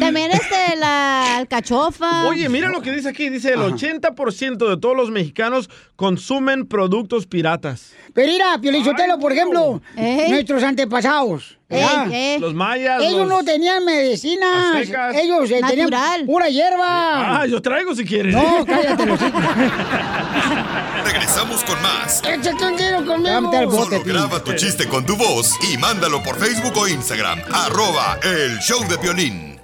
[0.00, 2.28] También este, la alcachofa.
[2.28, 3.28] Oye, mira lo que dice aquí.
[3.28, 7.92] Dice el 80% de todos los mexicanos consumen productos piratas.
[8.18, 11.56] Pero mira, Piolichotelo, por ejemplo, nuestros antepasados.
[11.68, 12.08] ¿verdad?
[12.40, 14.74] Los mayas, Ellos los no tenían medicinas.
[14.74, 15.14] aztecas.
[15.14, 15.88] Ellos eh, tenían
[16.26, 17.42] pura hierba.
[17.42, 18.34] Ah, yo traigo si quieres.
[18.34, 19.20] No, cállate los
[21.04, 22.20] Regresamos con más.
[22.24, 23.84] Échate un tiro conmigo.
[23.84, 27.38] Solo graba tu chiste con tu voz y mándalo por Facebook o Instagram.
[27.52, 29.60] Arroba El Show de Piolín.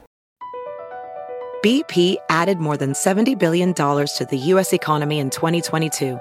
[1.65, 4.73] BP added more than $70 billion to the U.S.
[4.73, 6.21] economy in 2022.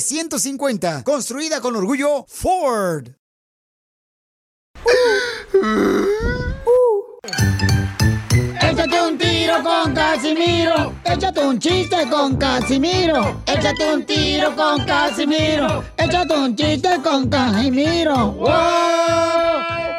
[0.01, 3.09] F-150, construida con orgullo Ford.
[8.61, 10.95] Échate un tiro con Casimiro.
[11.05, 13.43] Échate un chiste con Casimiro.
[13.45, 15.83] Échate un tiro con Casimiro.
[15.97, 18.31] Échate un chiste con Casimiro.
[18.31, 18.49] ¡Wow!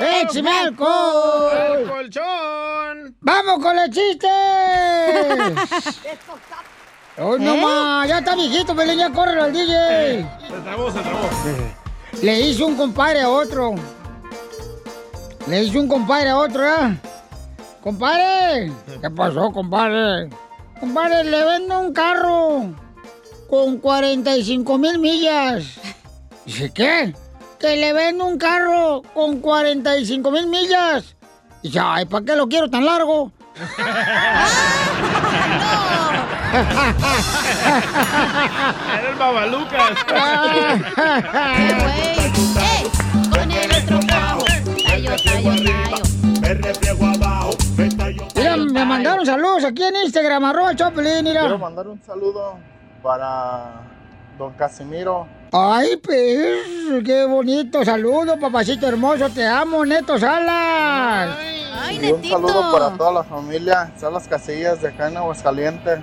[0.01, 1.87] ¡Échame alcohol!
[1.89, 3.17] colchón!
[3.21, 4.27] ¡Vamos con el chiste!
[7.19, 7.61] ¡Oh, no ¿Eh?
[7.61, 8.09] más!
[8.09, 10.27] Ya está viejito, Pelín, ya corre al DJ.
[10.49, 11.29] Se trabó, se trabó.
[12.23, 13.75] Le hizo un compadre a otro.
[15.47, 16.97] Le hizo un compadre a otro, ¿ya?
[17.83, 20.31] Compadre, ¿qué pasó, compadre?
[20.79, 22.67] Compadre, le vendo un carro
[23.51, 25.65] con 45 mil millas.
[26.47, 27.15] Dice, ¿qué?
[27.59, 31.17] Que le vendo un carro con 45 mil millas.
[31.63, 33.33] Dice, ay, ¿para qué lo quiero tan largo?
[38.99, 40.05] Era el babalucas.
[43.31, 44.45] Con el estropajo.
[44.87, 46.03] Tallo, tallo, tallo.
[46.41, 51.41] Me refriego abajo, me tallo Mira, me mandaron saludos aquí en Instagram, arroba Choplin, mira.
[51.43, 52.59] Quiero mandar un saludo
[53.03, 53.83] para
[54.39, 55.27] don Casimiro.
[55.55, 61.37] Ay, pues, qué bonito saludo, papacito hermoso, te amo, Neto Salas.
[61.91, 66.01] y un saludo para toda la familia, Salas Casillas de acá en Aguascalientes.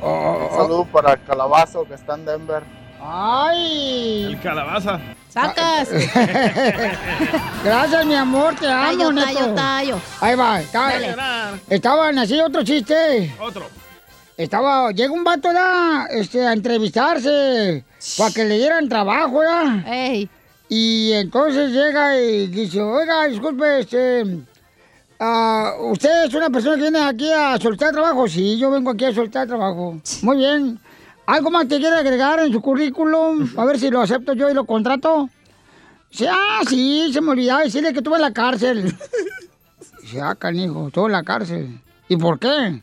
[0.00, 2.62] Oh, un saludo para el Calabazo que está en Denver.
[3.04, 4.26] Ay.
[4.28, 5.00] El calabaza.
[5.28, 5.88] Sacas.
[7.64, 9.26] Gracias, mi amor, te amo, Tallo, Neto.
[9.34, 9.98] tallo, tallo.
[10.20, 11.16] Ahí va, está- Dale.
[11.68, 13.34] estaban así, otro chiste.
[13.40, 13.66] Otro.
[14.36, 16.06] Estaba, llega un vato ¿da?
[16.10, 17.84] Este, a entrevistarse
[18.18, 19.84] para que le dieran trabajo, ¿ya?
[20.68, 24.24] Y entonces llega y dice, oiga, disculpe, este,
[25.20, 28.26] ah, ¿usted es una persona que viene aquí a soltar trabajo?
[28.26, 30.00] Sí, yo vengo aquí a soltar trabajo.
[30.22, 30.80] Muy bien.
[31.26, 33.48] ¿Algo más que quiere agregar en su currículum?
[33.56, 35.28] A ver si lo acepto yo y lo contrato.
[36.10, 38.96] Dice, ah, sí, se me olvidaba decirle que estuve en la cárcel.
[40.02, 41.80] Dice, ah, canijo, estuve en la cárcel.
[42.08, 42.82] ¿Y por qué?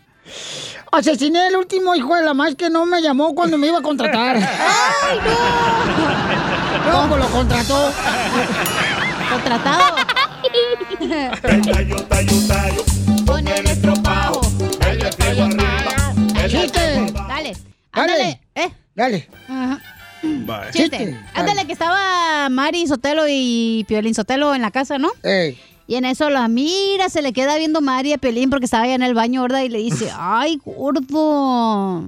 [0.92, 3.82] Asesiné el último hijo de la más que no me llamó cuando me iba a
[3.82, 4.38] contratar.
[4.38, 5.20] ¡Ay,
[6.86, 6.92] no!
[6.92, 7.92] ¿Cómo lo contrató?
[9.30, 9.96] Contratado.
[13.26, 14.42] Con el estropajo.
[14.80, 15.48] Tallo.
[16.48, 17.14] ¡Chiste!
[17.28, 17.58] Dale.
[17.92, 18.42] Ándale.
[18.56, 18.70] Eh.
[18.96, 19.30] Dale.
[19.48, 19.80] Ajá.
[20.72, 21.18] Chiste.
[21.34, 25.12] Ándale, que estaba Mari Sotelo y Piolín Sotelo en la casa, ¿no?
[25.90, 28.94] Y en eso la mira, se le queda viendo Mari a Piolín porque estaba allá
[28.94, 32.04] en el baño, gorda, y le dice, ay, gordo,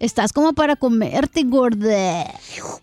[0.00, 2.26] estás como para comerte, gorda.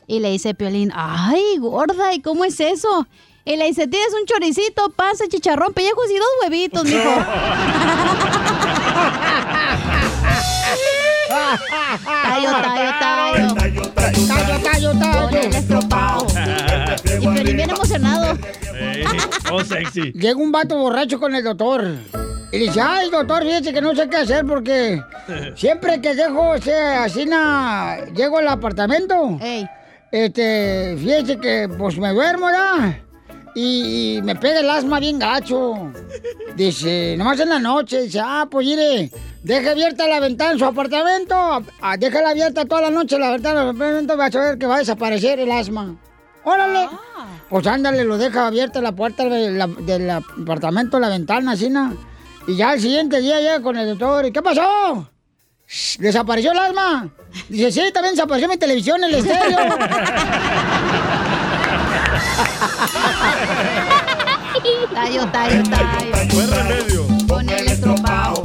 [0.07, 3.05] Y le dice Piolín, ay, gorda, ¿y cómo es eso?
[3.43, 6.99] Y le dice, tienes un choricito, pasa, chicharrón, pellejos y dos huevitos, mijo.
[11.29, 13.53] Tallo, tallo, tallo.
[13.55, 15.39] Tallo, tallo, tallo.
[15.39, 16.27] estropado.
[17.05, 18.37] Y Piolín bien emocionado.
[18.73, 19.03] Ey,
[19.51, 20.11] oh, sexy.
[20.13, 21.85] Llega un vato borracho con el doctor.
[22.51, 24.99] Y dice, ay, doctor, fíjese que no sé qué hacer porque
[25.55, 29.37] siempre que dejo, o sea, así na, llego al apartamento
[30.11, 32.97] este, fíjese que pues me duermo, ¿verdad?
[33.55, 35.91] Y, y me pega el asma bien gacho.
[36.55, 39.11] Dice, nomás en la noche, dice, ah, pues mire,
[39.43, 41.35] deje abierta la ventana en su apartamento.
[41.81, 44.75] Ah, déjala abierta toda la noche la ventana del apartamento, va a saber que va
[44.75, 45.95] a desaparecer el asma.
[46.43, 46.87] ¡Órale!
[47.49, 51.95] Pues ándale, lo deja abierta la puerta de la- del apartamento, la ventana, así, ¿no?
[52.47, 55.09] Y ya el siguiente día llega con el doctor, ¿y qué pasó?
[55.99, 57.09] ¿Desapareció el asma?
[57.49, 59.57] Dice, sí, también desapareció mi televisión, el estéreo.
[64.93, 66.11] Tallo, tallo, tallo.
[66.33, 67.05] Buen remedio.
[67.27, 68.41] Con el estropado.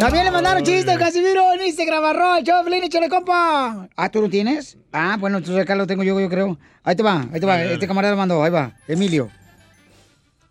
[0.00, 3.88] También le mandaron chistes, Casimiro, en Instagram, arroba, Piolín, échale, compa.
[3.96, 4.76] Ah, ¿tú lo tienes?
[4.92, 6.58] Ah, bueno, entonces acá lo tengo yo, yo creo.
[6.82, 9.30] Ahí te va, ahí te va, este camarada lo mandó, ahí va, Emilio.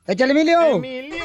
[0.07, 0.81] Échale, Emilio.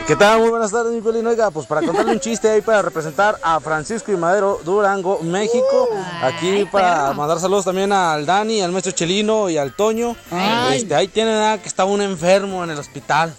[0.07, 0.41] ¿Qué tal?
[0.41, 1.27] Muy buenas tardes, mi Piolín.
[1.27, 5.89] Oiga, pues para contarle un chiste ahí para representar a Francisco y Madero, Durango, México.
[6.21, 10.15] Aquí para mandar saludos también al Dani, al maestro Chelino y al Toño.
[10.31, 10.83] Ay.
[10.83, 13.35] Este, ahí tienen ah, que estaba un enfermo en el hospital.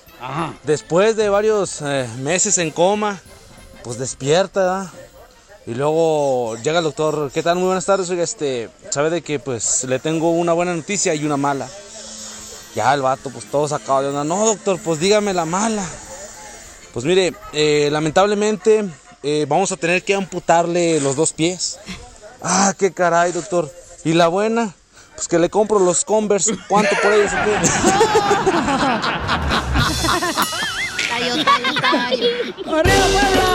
[0.63, 3.21] Después de varios eh, meses en coma,
[3.83, 4.87] pues despierta, ¿verdad?
[5.67, 7.57] Y luego llega el doctor, ¿qué tal?
[7.57, 11.25] Muy buenas tardes, oiga, este, sabe de que pues le tengo una buena noticia y
[11.25, 11.67] una mala.
[12.73, 14.23] Ya el vato, pues todo sacado de onda.
[14.23, 15.85] No, doctor, pues dígame la mala.
[16.95, 18.85] Pues mire, eh, lamentablemente
[19.21, 21.77] eh, vamos a tener que amputarle los dos pies.
[22.41, 23.69] Ah, qué caray, doctor.
[24.05, 24.73] ¿Y la buena?
[25.13, 26.55] Pues que le compro los Converse.
[26.69, 27.33] ¿Cuánto por ellos.
[31.11, 31.35] ¡Arriba,
[32.63, 33.54] Puebla!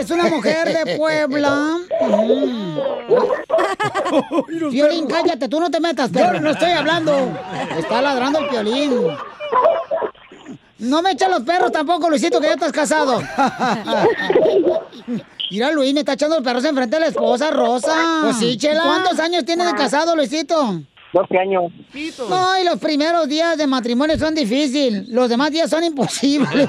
[0.00, 1.78] Es una mujer de Puebla.
[4.70, 7.12] Piolín, cállate, tú no te metas, pero no estoy hablando.
[7.76, 8.92] Está ladrando el piolín.
[10.78, 13.22] No me echen los perros tampoco, Luisito, que ya estás casado.
[15.50, 17.94] Mira, Luis, me está echando los perros enfrente de la esposa, Rosa.
[18.24, 18.82] Pues sí, chela.
[18.82, 20.82] ¿Cuántos años tienes de casado, Luisito?
[21.12, 21.72] 12 años.
[22.28, 25.08] No, y los primeros días de matrimonio son difíciles.
[25.08, 26.68] Los demás días son imposibles.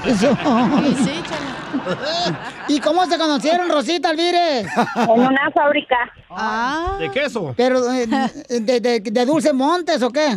[2.68, 4.60] ¿Y cómo se conocieron, Rosita Alvire?
[4.60, 5.96] En una fábrica.
[6.30, 6.96] Ah.
[6.98, 7.54] ¿De queso?
[7.56, 8.06] Pero, eh,
[8.48, 10.28] de, de, de Dulce Montes o qué?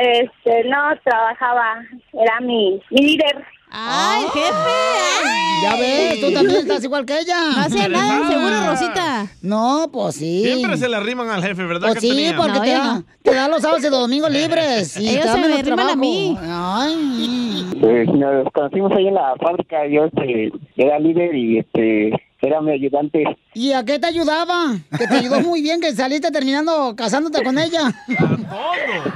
[0.00, 1.82] Este, no, trabajaba.
[2.12, 3.44] Era mi, mi líder.
[3.70, 5.38] ¡Ay, jefe!
[5.62, 7.50] Ya ves, tú también estás igual que ella.
[7.50, 9.26] No hacía nada, seguro, Rosita.
[9.42, 10.42] No, pues sí.
[10.44, 11.88] Siempre se le arriman al jefe, ¿verdad?
[11.88, 14.96] Pues sí, porque te, da, te da los sábados y los domingos libres.
[14.96, 16.36] Y Ellos se me arriman a mí.
[16.40, 17.66] Ay.
[17.80, 22.12] Pues nos conocimos ahí en la fábrica, yo este, era líder y este,
[22.46, 23.24] era mi ayudante.
[23.54, 24.76] ¿Y a qué te ayudaba?
[24.96, 27.80] Que te ayudó muy bien, que saliste terminando casándote con ella.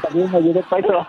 [0.02, 1.06] También me ayudó para eso.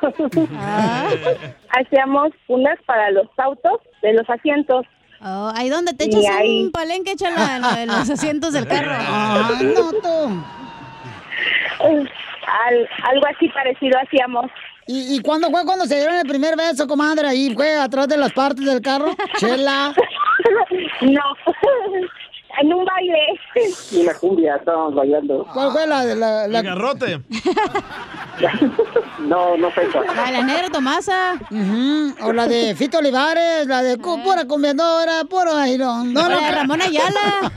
[1.69, 4.85] Hacíamos unas para los autos de los asientos.
[5.25, 8.67] Oh, ahí donde te echas ahí- un palenque, échala en lo de los asientos del
[8.67, 8.91] carro.
[8.99, 10.43] Ay, no, tú.
[11.79, 14.51] Al- algo así parecido hacíamos.
[14.87, 17.27] ¿Y, ¿Y cuándo fue cuando se dieron el primer beso, comadre?
[17.27, 19.15] ¿Ahí fue atrás de las partes del carro?
[19.37, 19.93] Chela.
[21.01, 21.21] No.
[22.59, 23.39] En un baile.
[23.91, 25.45] Y la cumbia, estábamos bailando.
[25.53, 26.59] ¿Cuál fue la de la, la...
[26.59, 27.21] El garrote.
[29.19, 30.03] No, no eso.
[30.15, 31.35] La de la negra Tomasa.
[32.23, 36.13] O la de Fito Olivares, la de pura comedora, puro airón.
[36.13, 37.51] La de Ramón Ayala.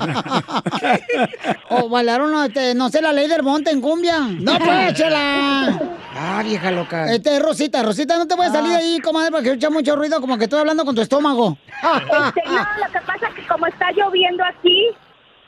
[1.71, 4.21] o bailaron, este, no sé, la ley del monte en cumbia.
[4.21, 5.81] No, pues, chela.
[6.15, 7.13] Ah, vieja loca.
[7.13, 10.39] Este, Rosita, Rosita, no te voy a salir ahí, comadre, porque escucha mucho ruido, como
[10.39, 11.57] que estoy hablando con tu estómago.
[11.67, 14.86] Este, no, lo que pasa es que como está lloviendo aquí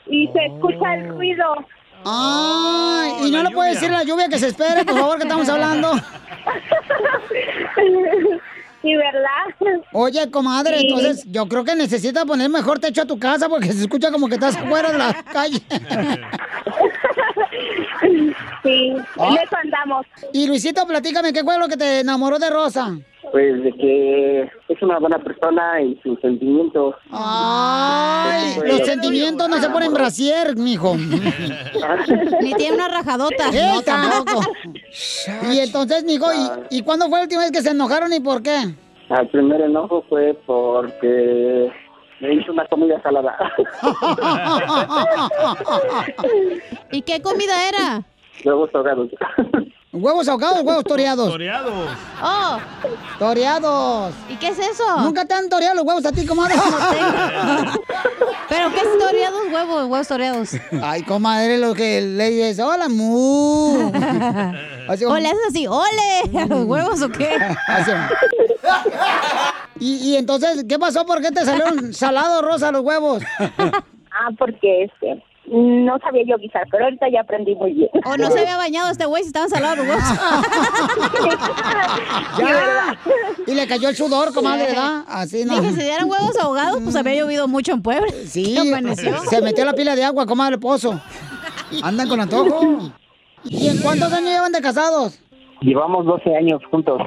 [0.09, 1.45] y se escucha el ruido.
[2.05, 5.47] Ay, y no le puedes decir la lluvia que se espere, por favor, que estamos
[5.49, 5.91] hablando.
[8.81, 9.81] Sí, ¿verdad?
[9.91, 10.87] Oye, comadre, Sí.
[10.87, 14.29] entonces yo creo que necesitas poner mejor techo a tu casa porque se escucha como
[14.29, 15.59] que estás afuera de la calle.
[18.63, 19.27] Sí, Ah.
[19.27, 20.05] en eso andamos.
[20.31, 22.97] Y Luisito, platícame, ¿qué fue lo que te enamoró de Rosa?
[23.31, 26.95] Pues de que es una buena persona y sus sentimientos.
[27.11, 30.95] Ay, los sentimientos no se ponen brasier, mijo.
[32.41, 33.51] Ni tiene una rajadota.
[33.51, 34.41] No, tampoco.
[35.51, 38.41] Y entonces, mijo, ¿y, ¿y cuándo fue la última vez que se enojaron y por
[38.41, 38.57] qué?
[39.09, 41.71] Al primer enojo fue porque
[42.19, 43.37] me hizo una comida salada.
[46.91, 48.03] ¿Y qué comida era?
[48.43, 49.09] Huevos ahogados.
[49.91, 51.29] ¿Huevos ahogados o huevos toreados?
[51.31, 51.89] Toreados.
[52.21, 52.57] Oh,
[53.17, 54.13] Toreados.
[54.29, 54.83] ¿y qué es eso?
[55.01, 56.53] ¿Nunca te han toreado los huevos a ti, comadre?
[58.49, 59.85] ¿Pero qué es toreados huevos?
[59.89, 60.49] Huevos toreados.
[60.83, 63.91] Ay, comadre, lo que le dices, hola, mu.
[64.87, 67.37] Así como- ¿O le haces así, ole, a los huevos o qué?
[67.67, 67.91] Así.
[69.79, 71.05] Y, y entonces, ¿qué pasó?
[71.05, 73.23] ¿Por qué te salieron salados, Rosa, los huevos?
[73.39, 77.89] Ah, porque este no sabía yo guisar, pero ahorita ya aprendí muy bien.
[78.05, 79.97] O no se había bañado este güey si estaban salados los.
[82.37, 82.97] Ya.
[83.47, 85.03] Y le cayó el sudor, comadre, ¿verdad?
[85.07, 85.59] Así no.
[85.59, 88.11] Dije, si dieran huevos ahogados, pues había llovido mucho en Puebla.
[88.27, 89.17] Sí, ¿Qué amaneció?
[89.29, 90.99] se metió la pila de agua, comadre, pozo.
[91.83, 92.91] Andan con antojo.
[93.43, 95.19] ¿Y en cuántos años llevan de casados?
[95.61, 97.01] Llevamos 12 años juntos.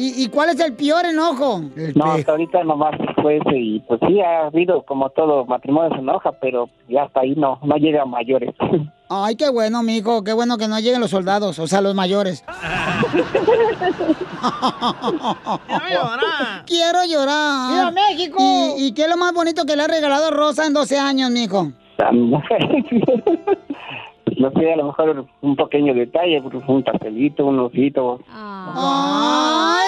[0.00, 1.60] ¿Y, y cuál es el peor enojo?
[1.96, 5.98] No, hasta ahorita nomás fue ese y pues sí ha habido como todo matrimonio se
[5.98, 8.54] enoja, pero ya hasta ahí no, no llega a mayores.
[9.10, 12.44] Ay, qué bueno, mijo, qué bueno que no lleguen los soldados, o sea, los mayores.
[16.64, 17.72] Quiero llorar.
[17.72, 18.36] ¡Viva México!
[18.38, 21.32] ¿Y, y qué es lo más bonito que le ha regalado Rosa en 12 años,
[21.32, 21.72] mijo?
[24.38, 28.20] no sé, a lo mejor un pequeño detalle, un pastelito, un osito.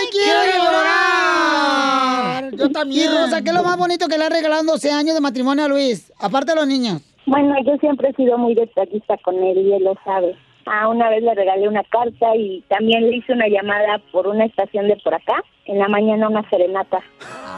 [0.00, 2.50] ¡Ay, quiero llorar!
[2.56, 3.04] Yo también.
[3.04, 5.20] Y Rosa, ¿qué es lo más bonito que le ha regalado en 12 años de
[5.20, 6.12] matrimonio a Luis?
[6.18, 7.02] Aparte de los niños.
[7.26, 10.36] Bueno, yo siempre he sido muy detallista con él y él lo sabe.
[10.72, 14.44] Ah, una vez le regalé una carta y también le hice una llamada por una
[14.44, 15.42] estación de por acá.
[15.66, 17.00] En la mañana una serenata.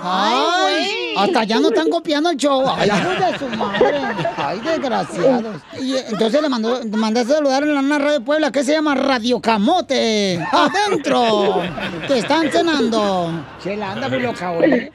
[0.03, 1.15] ¡Ay!
[1.19, 2.65] Hasta ya no están copiando el show.
[2.67, 4.01] ¡Ay, de su madre!
[4.39, 5.63] ¡Ay, desgraciados!
[5.79, 8.73] Y entonces le mandó, le mandé a saludar en la radio de Puebla que se
[8.73, 10.39] llama Radio Camote.
[10.51, 11.61] ¡Adentro!
[12.07, 13.31] ¡Que están cenando!
[13.63, 14.91] Chela, anda muy loca hoy.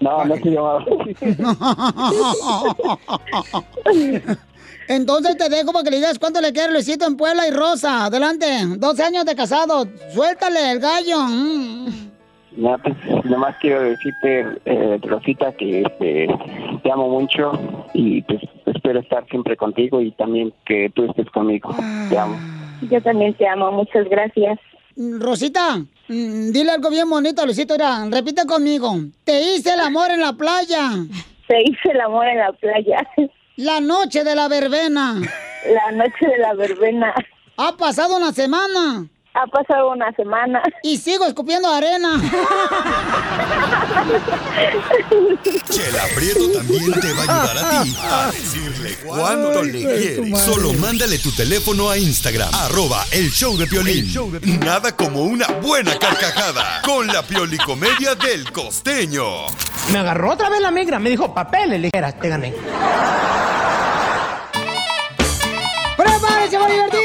[0.00, 0.84] No, no se llamaba.
[4.92, 8.04] Entonces te dejo para que le digas cuánto le quiere Luisito en Puebla y Rosa.
[8.04, 9.86] Adelante, 12 años de casado.
[10.12, 11.18] Suéltale el gallo.
[11.18, 11.86] Mm.
[12.58, 16.28] No, pues, nomás quiero decirte, eh, Rosita, que este,
[16.82, 17.52] te amo mucho
[17.94, 21.74] y pues espero estar siempre contigo y también que tú estés conmigo.
[22.10, 22.36] Te amo.
[22.90, 24.58] Yo también te amo, muchas gracias.
[24.94, 25.78] Rosita,
[26.08, 27.72] mm, dile algo bien bonito, Luisito.
[27.72, 28.94] Mira, repite conmigo.
[29.24, 30.90] Te hice el amor en la playa.
[31.48, 33.08] Te hice el amor en la playa.
[33.56, 35.20] La noche de la verbena.
[35.66, 37.14] La noche de la verbena.
[37.58, 39.06] Ha pasado una semana.
[39.34, 40.62] Ha pasado una semana.
[40.82, 42.20] Y sigo escupiendo arena.
[45.70, 50.38] Chela Prieto también te va a ayudar a ti a decirle cuánto le quieres.
[50.38, 54.12] Solo mándale tu teléfono a Instagram, arroba el show de Piolín.
[54.60, 59.46] Nada como una buena carcajada con la piolicomedia del costeño.
[59.92, 62.52] Me agarró otra vez la migra, me dijo papeles, le dijera, te gané.
[65.96, 67.01] ¡Prepárense para divertirse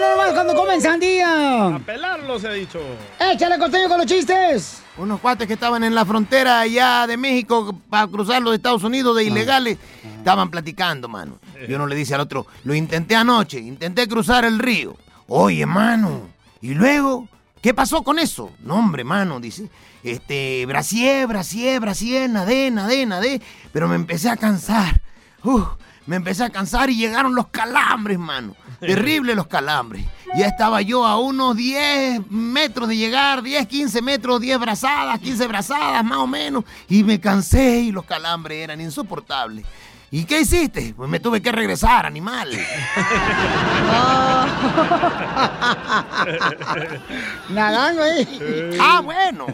[0.00, 1.74] No cuando comen sandía.
[1.74, 2.80] A pelarlo se ha dicho.
[3.18, 4.82] ¡Échale costeño con los chistes!
[4.96, 9.14] Unos cuates que estaban en la frontera allá de México para cruzar los Estados Unidos
[9.16, 9.76] de ilegales,
[10.16, 11.38] estaban platicando, mano.
[11.68, 14.96] Y uno le dice al otro, lo intenté anoche, intenté cruzar el río.
[15.28, 16.28] Oye, mano,
[16.62, 17.28] ¿y luego?
[17.60, 18.52] ¿Qué pasó con eso?
[18.60, 19.68] No, hombre, mano, dice.
[20.02, 23.42] Este, brasier, brasier, brasier, nadé, nadé, nadé.
[23.70, 25.02] Pero me empecé a cansar.
[25.44, 25.66] Uf,
[26.06, 28.56] me empecé a cansar y llegaron los calambres, mano.
[28.80, 30.04] Terrible los calambres.
[30.36, 35.46] Ya estaba yo a unos 10 metros de llegar, 10, 15 metros, 10 brazadas, 15
[35.46, 36.64] brazadas, más o menos.
[36.88, 39.66] Y me cansé y los calambres eran insoportables.
[40.12, 40.92] ¿Y qué hiciste?
[40.96, 42.50] Pues me tuve que regresar, animal.
[47.50, 48.76] Nadando ahí.
[48.80, 49.46] Ah, bueno.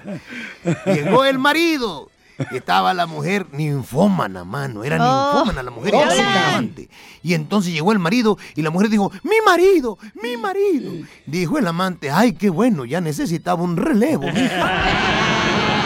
[0.87, 2.11] Llegó el marido.
[2.53, 4.85] Estaba la mujer ninfómana, mano.
[4.85, 5.33] Era Oh.
[5.33, 5.95] ninfómana la mujer.
[5.95, 6.03] Hola.
[6.15, 6.89] impresionante.
[7.23, 10.93] Y entonces llegó el marido y la mujer dijo, mi marido, mi marido.
[11.27, 14.25] Dijo el amante, ay, qué bueno, ya necesitaba un relevo.
[14.31, 14.85] mija".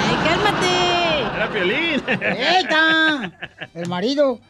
[0.08, 1.36] ¡Ay, cálmate!
[1.36, 2.02] Era Piolín.
[2.08, 3.32] ¡Eita!
[3.74, 4.40] El marido.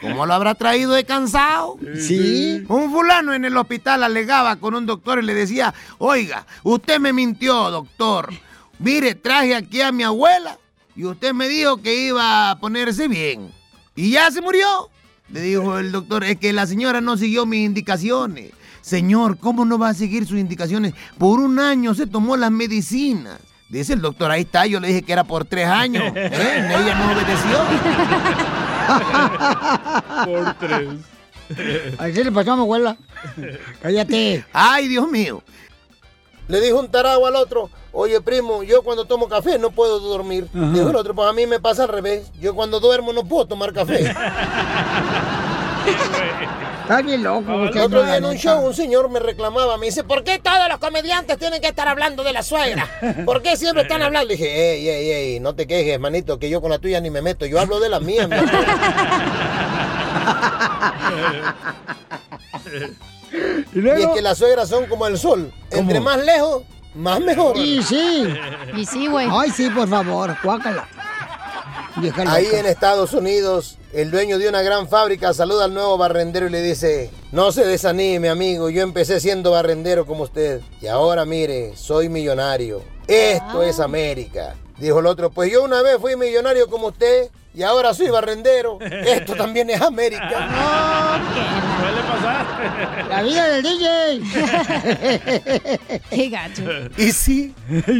[0.00, 1.76] ¿Cómo lo habrá traído de cansado?
[2.00, 2.64] Sí.
[2.68, 7.12] Un fulano en el hospital alegaba con un doctor y le decía, oiga, usted me
[7.12, 8.30] mintió, doctor.
[8.78, 10.58] Mire, traje aquí a mi abuela
[10.96, 13.52] y usted me dijo que iba a ponerse bien.
[13.94, 14.90] ¿Y ya se murió?
[15.30, 18.52] Le dijo el doctor, es que la señora no siguió mis indicaciones.
[18.80, 20.94] Señor, ¿cómo no va a seguir sus indicaciones?
[21.18, 23.40] Por un año se tomó las medicinas.
[23.68, 26.04] Dice el doctor, ahí está, yo le dije que era por tres años.
[26.14, 26.70] ¿eh?
[26.70, 27.64] Ella no obedeció.
[30.24, 30.88] Por tres.
[31.98, 32.96] Así le pasó a mi abuela.
[33.82, 34.44] Cállate.
[34.52, 35.42] Ay, Dios mío.
[36.48, 40.48] Le dijo un tarado al otro, oye primo, yo cuando tomo café no puedo dormir.
[40.52, 42.30] Dijo el otro, pues a mí me pasa al revés.
[42.40, 44.14] Yo cuando duermo no puedo tomar café.
[46.82, 47.52] Está bien loco.
[47.52, 50.68] El otro día en un show un señor me reclamaba, me dice, ¿por qué todos
[50.68, 52.88] los comediantes tienen que estar hablando de la suegra?
[53.24, 54.28] ¿Por qué siempre están hablando?
[54.28, 57.10] Le dije, ey, ey, ey, no te quejes, manito, que yo con la tuya ni
[57.10, 58.28] me meto, yo hablo de la mía.
[58.28, 58.48] mi amor".
[63.74, 66.62] y, es que las suegras son como el sol, entre más lejos,
[66.96, 67.56] más mejor.
[67.56, 68.26] Y sí.
[68.76, 69.28] Y sí, güey.
[69.30, 70.88] Ay, sí, por favor, cuácala.
[72.26, 76.50] Ahí en Estados Unidos, el dueño de una gran fábrica saluda al nuevo barrendero y
[76.50, 81.74] le dice, no se desanime amigo, yo empecé siendo barrendero como usted y ahora mire,
[81.74, 82.82] soy millonario.
[83.06, 84.56] Esto es América.
[84.78, 88.78] Dijo el otro, pues yo una vez fui millonario como usted y ahora soy barrendero.
[88.80, 90.28] Esto también es América.
[91.80, 93.06] Suele pasar.
[93.08, 94.20] La vida del DJ.
[96.10, 96.62] Qué gacho.
[96.96, 97.54] ¿Y sí?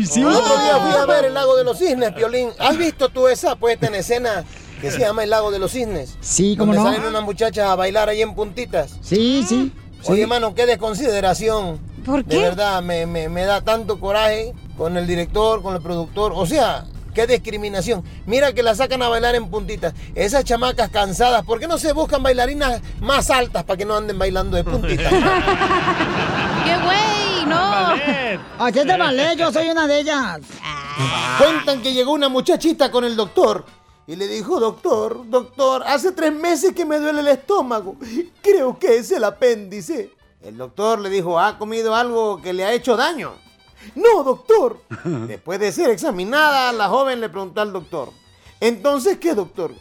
[0.08, 0.20] sí.
[0.20, 2.50] El otro día fui a ver el lago de los cisnes, Piolín.
[2.58, 4.44] ¿Has visto tú esa puesta en escena
[4.80, 6.16] que se llama el lago de los cisnes?
[6.20, 6.94] Sí, cómo Donde no.
[6.96, 8.96] salen unas muchachas a bailar ahí en puntitas.
[9.00, 9.72] Sí, sí.
[10.04, 11.80] Oye, hermano, qué desconsideración.
[12.04, 12.42] ¿Por De qué?
[12.42, 16.32] verdad, me, me- me da tanto coraje con el director, con el productor.
[16.34, 16.84] O sea,
[17.16, 18.04] qué discriminación.
[18.26, 19.94] Mira que la sacan a bailar en puntitas.
[20.14, 24.18] Esas chamacas cansadas, ¿por qué no se buscan bailarinas más altas para que no anden
[24.18, 25.10] bailando de puntitas?
[26.64, 27.46] ¡Qué güey!
[27.46, 27.96] ¡No!
[28.58, 30.40] Aquí te ballet, yo soy una de ellas.
[31.38, 33.64] Cuentan que llegó una muchachita con el doctor
[34.06, 37.96] y le dijo, doctor, doctor, hace tres meses que me duele el estómago.
[38.42, 40.10] Creo que es el apéndice.
[40.42, 43.45] El doctor le dijo, ¿ha comido algo que le ha hecho daño?
[43.94, 44.80] No, doctor.
[45.04, 48.10] Después de ser examinada, la joven le preguntó al doctor,
[48.60, 49.72] ¿entonces qué, doctor?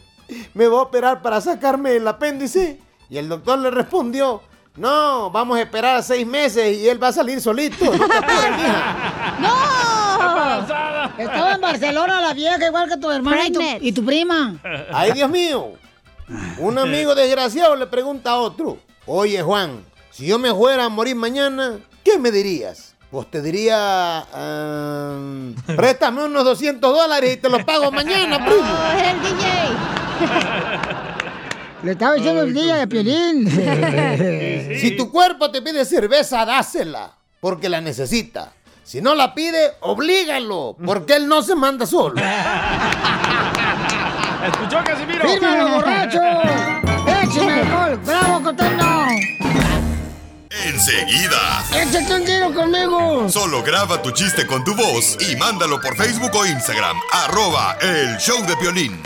[0.54, 2.80] ¿Me va a operar para sacarme el apéndice?
[3.08, 4.42] Y el doctor le respondió,
[4.76, 7.84] no, vamos a esperar seis meses y él va a salir solito.
[7.96, 9.36] No te apures, mija".
[9.40, 11.16] ¡No!
[11.18, 14.56] Estaba en Barcelona la vieja, igual que tu hermana y tu, y tu prima.
[14.92, 15.72] Ay, Dios mío.
[16.58, 21.14] Un amigo desgraciado le pregunta a otro, oye Juan, si yo me fuera a morir
[21.14, 22.95] mañana, ¿qué me dirías?
[23.10, 28.62] Pues te diría, "Am, préstame unos 200 dólares y te los pago mañana, primo.
[29.10, 29.46] el DJ.
[31.82, 33.48] Le estaba diciendo el día de Piolín.
[34.80, 38.52] Si tu cuerpo te pide cerveza, dásela, porque la necesita.
[38.82, 42.20] Si no la pide, oblígalo, porque él no se manda solo.
[44.46, 45.28] ¿Escuchó, Casimiro?
[45.28, 46.20] ¡Fírmalo, borracho!
[50.88, 51.64] Enseguida.
[51.72, 53.28] ¡Échate un tiro conmigo!
[53.28, 56.96] Solo graba tu chiste con tu voz y mándalo por Facebook o Instagram.
[57.10, 59.02] Arroba el show de Piolín.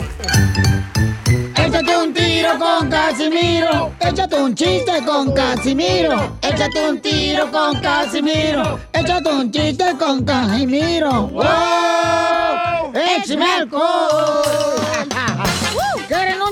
[1.55, 3.95] Échate un tiro con Casimiro.
[3.99, 6.37] Échate un chiste con Casimiro.
[6.43, 8.79] Échate un tiro con Casimiro.
[8.93, 11.29] Échate un chiste con Casimiro.
[11.29, 12.93] ¡Wow!
[12.93, 14.90] ¡Échame alcohol!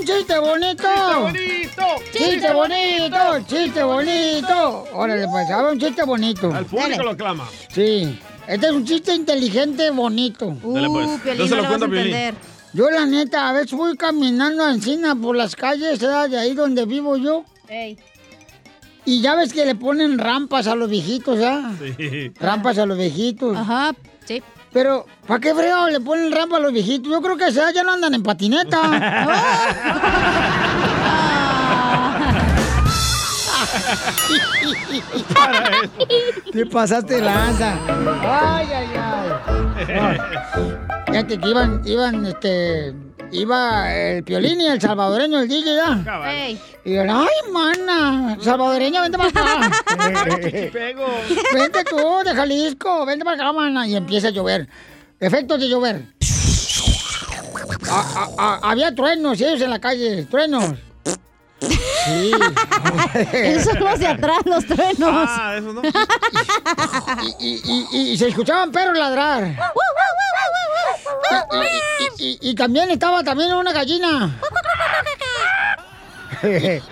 [0.00, 0.88] un chiste bonito?
[2.12, 3.18] ¡Chiste bonito!
[3.46, 4.84] ¡Chiste bonito!
[4.94, 6.56] Órale, pues, a ver, un chiste bonito.
[6.56, 7.48] El público lo clama.
[7.72, 8.18] Sí.
[8.46, 10.56] Este es un chiste inteligente, bonito.
[10.62, 11.06] Dale, pues.
[11.06, 12.34] Uh, Piolín, No se lo no lo vas a entender.
[12.72, 16.30] Yo, la neta, a veces voy caminando a Encina por las calles ¿verdad?
[16.30, 17.44] de ahí donde vivo yo.
[17.68, 17.98] Ey.
[19.04, 21.72] Y ya ves que le ponen rampas a los viejitos, ¿ya?
[21.78, 22.32] Sí.
[22.38, 23.56] Rampas a los viejitos.
[23.56, 23.92] Ajá,
[24.24, 24.42] sí.
[24.72, 27.10] Pero, ¿para qué fregado le ponen rampa a los viejitos?
[27.10, 28.80] Yo creo que a esa edad ya no andan en patineta.
[36.52, 37.78] ¿Qué pasaste de lanza?
[38.22, 40.18] Ay, ay, ay.
[41.06, 42.92] Fíjate que iban, iban, este,
[43.32, 46.02] iba el Piolín y el salvadoreño, el DJ, ¿ya?
[46.84, 49.70] Y yo, ay, mana, salvadoreña, vente para acá.
[51.54, 53.86] Vente tú, de Jalisco, vente para acá, mana.
[53.86, 54.68] Y empieza a llover.
[55.18, 56.02] Efectos de llover.
[57.90, 60.74] A- a- a- había truenos, ellos en la calle, truenos.
[61.60, 62.32] Sí.
[63.64, 64.96] Son los de atrás, los truenos.
[65.12, 65.82] Ah, eso no.
[67.38, 69.44] Y, y- y- y se escuchaban perros ladrar.
[72.20, 74.40] Y, y- y- y también estaba también una gallina.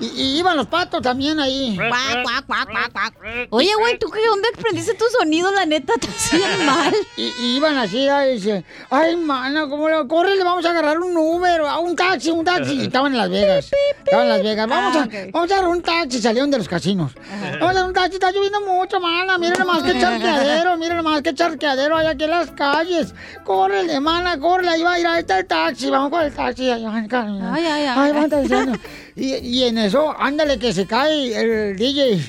[0.00, 1.76] y, y iban los patos también ahí.
[1.76, 3.14] Cuac, cuac, cuac, cuac, cuac.
[3.50, 5.50] Oye, güey, ¿tú qué dónde aprendiste tu sonido?
[5.52, 6.94] La neta, te hacían mal.
[7.16, 10.34] Y, y iban así, ahí dice, ay, mana, ¿cómo le corre?
[10.36, 12.72] Le vamos a agarrar un Uber, a un taxi, un taxi.
[12.74, 13.70] Y estaban en Las Vegas.
[14.04, 14.68] Estaban en Las Vegas.
[14.68, 15.14] Vamos, Ah, a, ok.
[15.32, 16.20] vamos a agarrar un taxi.
[16.20, 17.12] Salieron de los casinos.
[17.14, 18.14] Vamos a agarrar un taxi.
[18.14, 19.38] Está lloviendo mucho, mana.
[19.38, 20.76] Miren nomás qué charqueadero.
[20.76, 23.14] Miren nomás qué charqueadero hay aquí en las calles.
[23.44, 24.70] Córrele, mana, córrele.
[24.70, 25.90] Ahí va a ir, ahí está el taxi.
[25.90, 26.68] Vamos con el taxi.
[26.70, 27.40] Ay, ay, ay.
[27.52, 28.12] Ay, ay, ay.
[28.16, 28.73] Ay, diciendo.
[29.16, 32.20] Y, y en eso, ándale que se cae el DJ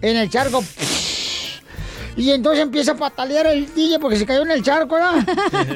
[0.00, 0.62] en el charco.
[2.16, 5.24] Y entonces empieza a patalear el DJ porque se cayó en el charco, ¿verdad?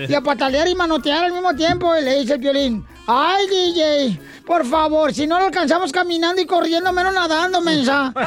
[0.09, 1.97] Y a patalear y manotear al mismo tiempo.
[1.97, 6.47] Y le dice el violín, ay, DJ, por favor, si no lo alcanzamos caminando y
[6.47, 8.13] corriendo, menos nadando, mensa.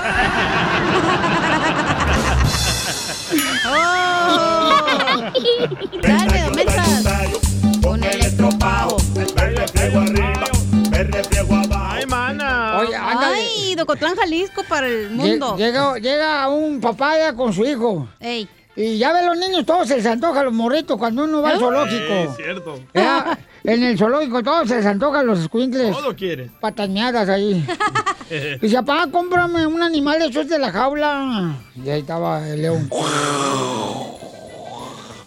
[6.01, 7.03] Dale, don Mensas.
[7.83, 8.03] Con
[12.79, 13.37] Oye, ándale.
[13.37, 15.55] Ay, Docotlán, Jalisco para el mundo.
[15.57, 18.07] Llega, llega un papá ya con su hijo.
[18.19, 18.47] Ey.
[18.75, 21.59] Y ya ve los niños, todos se les antoja los morritos cuando uno va al
[21.59, 22.13] zoológico.
[22.13, 22.79] Es cierto.
[22.93, 25.91] Ya, en el zoológico todos se les antojan los squinkles.
[25.91, 26.49] Todo quiere.
[26.59, 27.65] Patañadas ahí.
[28.31, 31.55] Y dice, papá, cómprame un animal de esos de la jaula.
[31.83, 32.87] Y ahí estaba el león.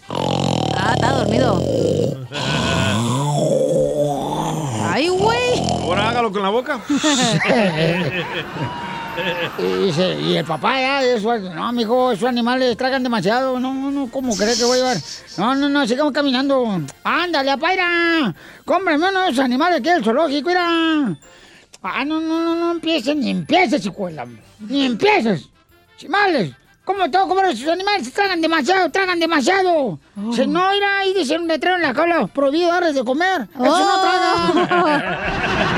[0.08, 1.60] Ah, está dormido.
[4.88, 5.41] Ay, güey.
[5.92, 6.80] Ahora hágalo con la boca.
[9.58, 13.60] Y, dice, y el papá ya, eso, no, mijo, esos animales tragan demasiado.
[13.60, 14.96] No, no, no, ¿cómo crees que voy a llevar?
[15.36, 16.80] No, no, no, sigamos caminando.
[17.04, 18.34] Ándale, apaira.
[18.64, 20.64] Cómprame uno de esos animales aquí del zoológico, mira.
[21.82, 24.26] Ah, no, no, no, no empieces, ni empieces, hijuela.
[24.60, 25.50] Ni empieces.
[25.98, 26.54] Chimales.
[26.84, 28.12] ¿Cómo que comer esos animales?
[28.12, 30.00] Tragan demasiado, tragan demasiado.
[30.16, 33.46] Dice, no, mira, ahí dice un letrero en la jaula, prohibido darles de comer.
[33.54, 35.68] Eso no tragan.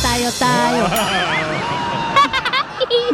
[0.00, 0.86] tallo, tallo.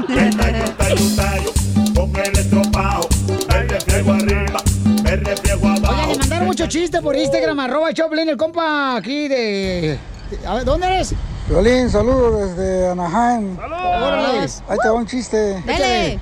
[0.07, 1.53] Tallo, tallo, tallo,
[1.95, 3.09] con el estropado,
[3.49, 4.61] me refriego arriba,
[5.03, 5.93] me refriego abajo.
[5.93, 9.99] Oigan, le mandaron mucho chiste por Instagram, arroba Choplin, el compa aquí de...
[10.47, 11.15] A ver, ¿dónde eres?
[11.49, 13.59] Violín, saludos desde Anaheim.
[13.59, 14.41] Órale.
[14.69, 15.61] Ahí te va un chiste.
[15.67, 16.21] Dale.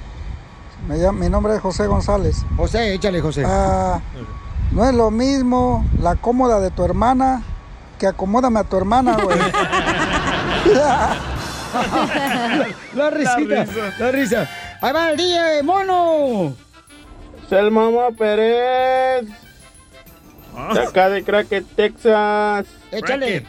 [0.88, 2.44] Me llamo- mi nombre es José González.
[2.56, 3.42] José, échale, José.
[3.46, 4.00] Ah,
[4.72, 7.42] no es lo mismo la cómoda de tu hermana
[7.98, 9.38] que acomódame a tu hermana, güey.
[12.94, 13.66] la risita,
[13.98, 14.48] la risa.
[14.80, 16.54] Ahí va el DJ, mono.
[17.44, 19.26] Es el Mamá Pérez.
[20.72, 22.66] De acá de Cracket, Texas.
[22.90, 23.44] Échale.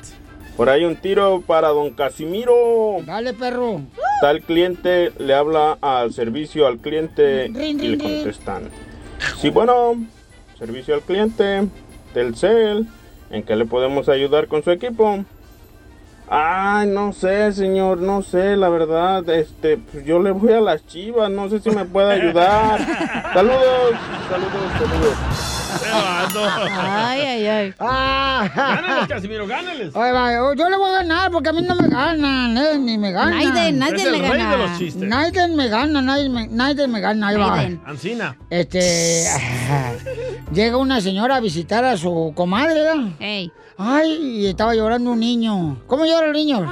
[0.56, 2.98] Por ahí un tiro para don Casimiro.
[3.06, 3.82] Dale, perro.
[4.22, 8.70] El cliente, le habla al servicio al cliente Rin, y le contestan.
[9.40, 9.96] Sí, bueno,
[10.58, 11.68] servicio al cliente,
[12.14, 12.88] Telcel,
[13.30, 15.24] ¿en qué le podemos ayudar con su equipo?
[16.30, 20.86] Ay, no sé, señor, no sé, la verdad, este, pues yo le voy a las
[20.86, 22.80] chivas, no sé si me puede ayudar.
[23.34, 23.96] Saludos,
[24.30, 25.57] saludos, saludos.
[25.86, 27.74] Ay, ay, ay.
[27.80, 28.50] Ah.
[28.56, 29.96] Gánales, Casimiro, gánales.
[29.96, 32.98] Ahí va, yo- le voy a ganar porque a mí no me ganan, eh, ni
[32.98, 33.38] me ganan.
[33.38, 34.52] Naiden, el le gana.
[34.52, 35.02] de los chistes.
[35.08, 37.56] Naiden me gana, nadie me, nadie me gana, ahí va.
[37.56, 37.82] Naiden.
[37.86, 38.38] Ancina.
[38.50, 39.26] Este.
[40.54, 43.06] llega una señora a visitar a su comadre, ¿verdad?
[43.20, 43.52] Ey.
[43.80, 45.78] Ay, y estaba llorando un niño.
[45.86, 46.68] ¿Cómo llora el niño?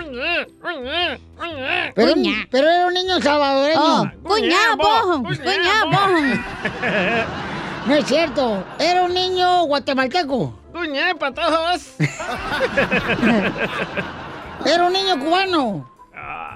[1.93, 2.47] Pero, Cuña.
[2.49, 3.79] pero era un niño salvadoreño.
[4.01, 6.17] Oh, cuñá, bojo, cuñá, bojo.
[7.85, 10.53] No es cierto, era un niño guatemalteco.
[10.73, 11.81] Cuñé para todos.
[14.65, 15.91] Era un niño cubano.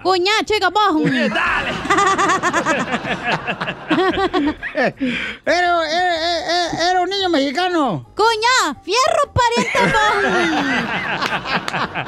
[0.02, 1.00] Cuñá, chica, bojo.
[4.76, 4.94] Era,
[5.46, 8.06] era- era- era un niño mexicano.
[8.16, 10.22] Cuñá, fierro, pariente, bojo.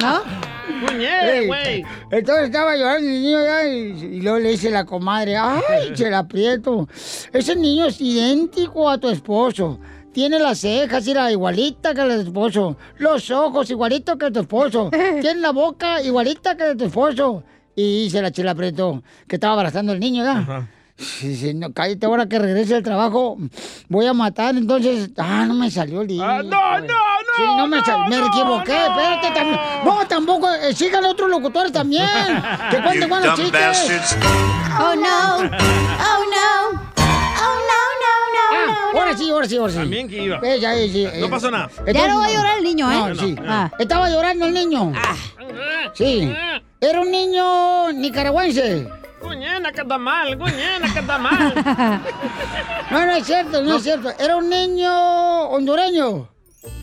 [0.00, 0.22] ¿No?
[1.00, 1.84] Ey, güey.
[2.10, 6.10] Entonces estaba llorando el niño ya y, y luego le dice la comadre, ay, se
[6.10, 6.88] la aprieto.
[7.32, 9.78] Ese niño es idéntico a tu esposo.
[10.12, 12.76] Tiene las cejas, era igualita que la de tu esposo.
[12.98, 14.90] Los ojos igualitos que tu esposo.
[15.20, 17.42] Tiene la boca igualita que la de tu esposo.
[17.74, 20.68] Y dice la chela aprieto que estaba abrazando al niño, ¿ya?
[21.20, 23.36] Dice, no, cállate ahora que regrese del trabajo.
[23.88, 25.10] Voy a matar, entonces.
[25.18, 26.22] Ah, no me salió el día.
[26.38, 26.94] Ah, no, no, no.
[27.36, 29.28] Sí, no me sal- me equivoqué, espérate.
[29.40, 30.48] tam- no, tampoco.
[30.52, 32.06] eh, sigan otros locutores también.
[32.70, 34.16] que cuenten buenos chistes.
[34.80, 35.36] Oh, no.
[35.36, 36.82] Oh, no.
[37.44, 39.78] Oh, no, no, no, Ah, no, ahora sí, ahora sí, ahora sí.
[39.78, 40.38] También que iba.
[40.42, 41.18] Eh, ya, eh, sí, eh.
[41.20, 41.68] No pasó nada.
[41.92, 42.94] Ya no va a llorar el niño, ¿eh?
[42.94, 43.36] No, sí.
[43.46, 43.70] Ah.
[43.78, 44.92] Estaba llorando el niño.
[45.94, 46.32] Sí.
[46.80, 48.88] Era un niño nicaragüense.
[49.22, 51.54] Cuñé, nacata mal, cuñé, nacata mal.
[52.90, 54.10] No, no es cierto, no, es cierto.
[54.18, 54.92] Era un niño
[55.48, 56.28] hondureño.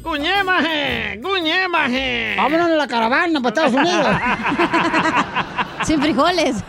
[0.02, 2.34] Cuñé, maje, cuñé, maje.
[2.36, 4.08] Vámonos en la caravana para Estados Unidos.
[5.90, 6.58] Sin frijoles.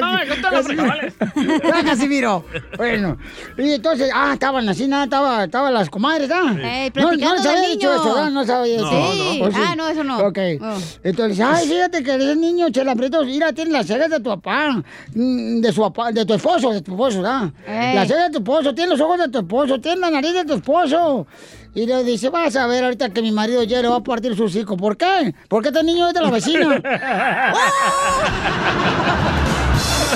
[0.00, 1.14] No, me gustan los frijoles.
[1.62, 2.44] Ya, Casimiro.
[2.76, 3.16] Bueno,
[3.56, 6.56] y entonces, ah, estaban así, nada, estaba, estaban las comadres, ¿ah?
[6.94, 8.30] No, no había dicho eso, ¿verdad?
[8.30, 9.12] No sabía No, eso.
[9.12, 9.42] Sí.
[9.42, 10.18] ¿O Ah, no, eso no.
[10.18, 10.38] Ok.
[10.60, 10.78] Oh.
[11.04, 14.82] Entonces, ay, fíjate que ese niño, Chela mira, tiene las cejas de tu papá,
[15.14, 17.50] mm, de su papá, de tu esposo, de tu esposo, ¿verdad?
[17.66, 17.94] Ey.
[17.94, 20.44] Las cejas de tu esposo, tiene los ojos de tu esposo, tiene la nariz de
[20.44, 21.26] tu esposo.
[21.76, 24.34] Y le dice, vas a ver ahorita que mi marido ya le va a partir
[24.34, 24.78] su hocico.
[24.78, 25.34] ¿Por qué?
[25.46, 26.68] Porque este niño es de la vecina.
[26.68, 26.76] Lo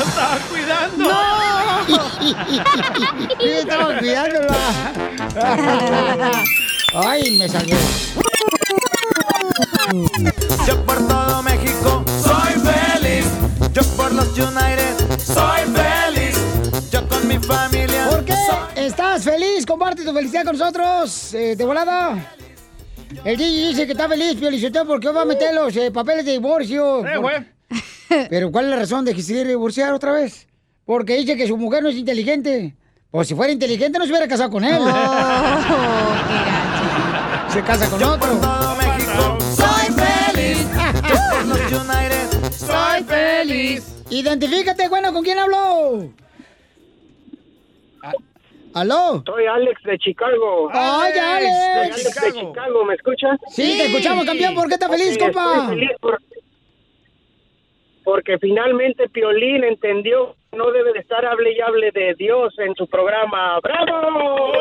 [0.09, 1.05] estaba cuidando.
[1.05, 1.21] ¡No!
[3.41, 4.57] Sí, estaba cuidándola.
[6.95, 7.77] Ay, me salió.
[10.67, 13.27] Yo por todo México soy feliz.
[13.73, 16.39] Yo por los United soy feliz.
[16.91, 18.10] Yo con mi familia.
[18.81, 19.67] ¿Por qué estás feliz?
[19.67, 21.35] Comparte tu felicidad con nosotros.
[21.35, 22.33] eh, de volada.
[23.27, 26.33] El DJ dice que está feliz, Piolichotelo, porque va a meter los eh, papeles de
[26.33, 27.07] divorcio.
[27.07, 27.47] Eh, güey.
[28.31, 30.47] Pero ¿cuál es la razón de que se quiere divorciar otra vez?
[30.87, 32.75] Porque dice que su mujer no es inteligente.
[33.11, 34.83] Pues si fuera inteligente no se hubiera casado con él.
[37.53, 38.41] se casa con otro.
[39.57, 40.67] Soy feliz.
[41.71, 43.85] Yo United soy feliz.
[44.09, 46.11] Identifícate, bueno, ¿con quién habló?
[48.75, 49.23] ¿Aló?
[49.27, 50.69] Soy Alex de Chicago.
[50.73, 51.55] ¡Ay, Soy Alex!
[51.77, 53.39] Alex de Chicago, ¿me escuchas?
[53.49, 54.55] Sí, te escuchamos, campeón.
[54.55, 55.55] ¿Por qué estás feliz, Ok, compa?
[55.57, 56.21] estoy feliz por-
[58.05, 62.87] porque finalmente Piolín entendió no debe de estar hable y hable de Dios en su
[62.89, 63.61] programa.
[63.61, 64.53] ¡Bravo!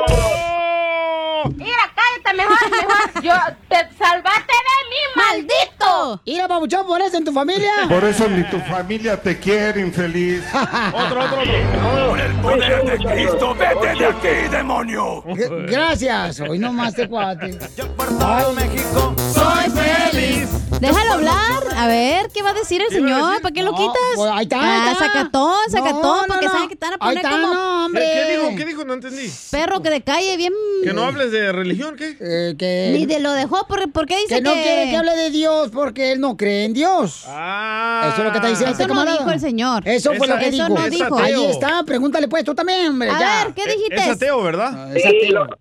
[1.56, 3.24] Mira, cállate mejor, mejor.
[3.24, 3.34] Yo
[3.70, 6.22] te salvaste de mí, maldito.
[6.26, 7.72] Mira, babuchón, por eso en tu familia.
[7.88, 10.44] Por eso ni tu familia te quiere, infeliz.
[10.94, 12.10] otro, otro, otro.
[12.10, 15.24] Por el poder de Cristo, vete de aquí, demonio.
[15.68, 16.40] Gracias.
[16.42, 17.58] Hoy nomás te cuate.
[17.76, 19.16] Todo México
[19.64, 20.50] soy feliz.
[20.80, 21.64] Déjalo hablar.
[21.76, 23.42] A ver, ¿qué va a decir el señor?
[23.42, 23.96] ¿Para qué lo quitas?
[24.16, 25.06] pues ahí está, Ah, ahí está.
[25.06, 26.52] sacatón, sacatón, No, no, porque no.
[26.52, 28.02] saben que te van a Ahí poner está, como no, hombre.
[28.02, 28.56] ¿Qué, qué dijo?
[28.58, 28.86] ¿Qué dijo?
[28.86, 29.30] No entendí.
[29.52, 30.54] perro que de calle, bien...
[30.84, 31.96] ¿Que no hables de religión?
[31.98, 32.16] ¿Qué?
[32.20, 32.92] Eh, que...
[32.94, 35.70] Ni de lo dejó, ¿por, por qué dice que no quiere que hable de Dios
[35.74, 37.24] porque él no cree en Dios.
[37.28, 38.10] Ah.
[38.14, 39.18] Eso es lo que está diciendo Eso este no camarada.
[39.18, 39.84] dijo el señor.
[39.88, 40.70] Eso fue lo que eso dijo.
[40.70, 41.18] no dijo.
[41.20, 43.10] Ahí está, pregúntale pues tú también, hombre.
[43.10, 43.44] A ya.
[43.46, 43.96] ver, ¿qué dijiste?
[43.96, 44.96] Es ateo, ¿verdad?
[44.96, 45.32] Es Sí, ateo.
[45.46, 45.60] lo,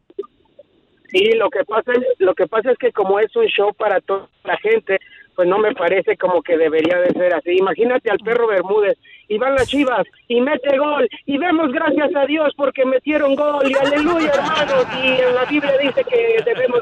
[1.11, 4.01] sí, lo que pasa es, lo que pasa es que como es un show para
[4.01, 4.99] toda la gente,
[5.35, 7.57] pues no me parece como que debería de ser así.
[7.59, 8.99] Imagínate al perro Bermúdez
[9.29, 13.71] y van las Chivas y mete gol y vemos gracias a Dios porque metieron gol
[13.71, 16.81] y aleluya hermanos y en la Biblia dice que debemos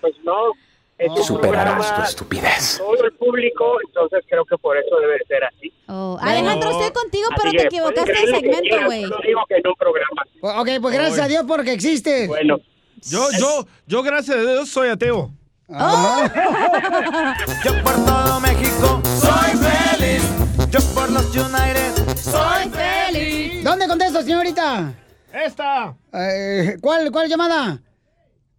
[0.00, 0.52] pues no
[0.98, 2.78] es Superarás tu estupidez.
[2.78, 7.28] todo el público entonces creo que por eso debe ser así Oh, Alejandro, estoy contigo,
[7.36, 9.02] pero Así te equivocaste de lo que segmento, güey.
[9.04, 10.22] pero digo que en un programa
[10.60, 12.26] Ok, pues gracias a Dios porque existe.
[12.26, 12.58] bueno
[13.02, 15.32] Yo, yo, yo, gracias a Dios, soy ateo.
[15.68, 15.74] Yo
[17.82, 20.22] por todo México soy feliz.
[20.70, 23.64] Yo por los United soy feliz.
[23.64, 24.94] ¿Dónde contesto, señorita?
[25.32, 25.96] Esta.
[26.12, 27.82] Eh, ¿Cuál, cuál llamada?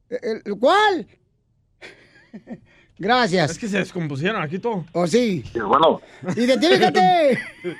[0.09, 1.07] Eh, ¿Cuál?
[2.99, 3.51] Gracias.
[3.51, 4.85] Es que se descompusieron aquí todo.
[4.91, 5.45] ¿O sí?
[5.53, 6.01] Bueno.
[6.35, 7.39] ¡Identifícate!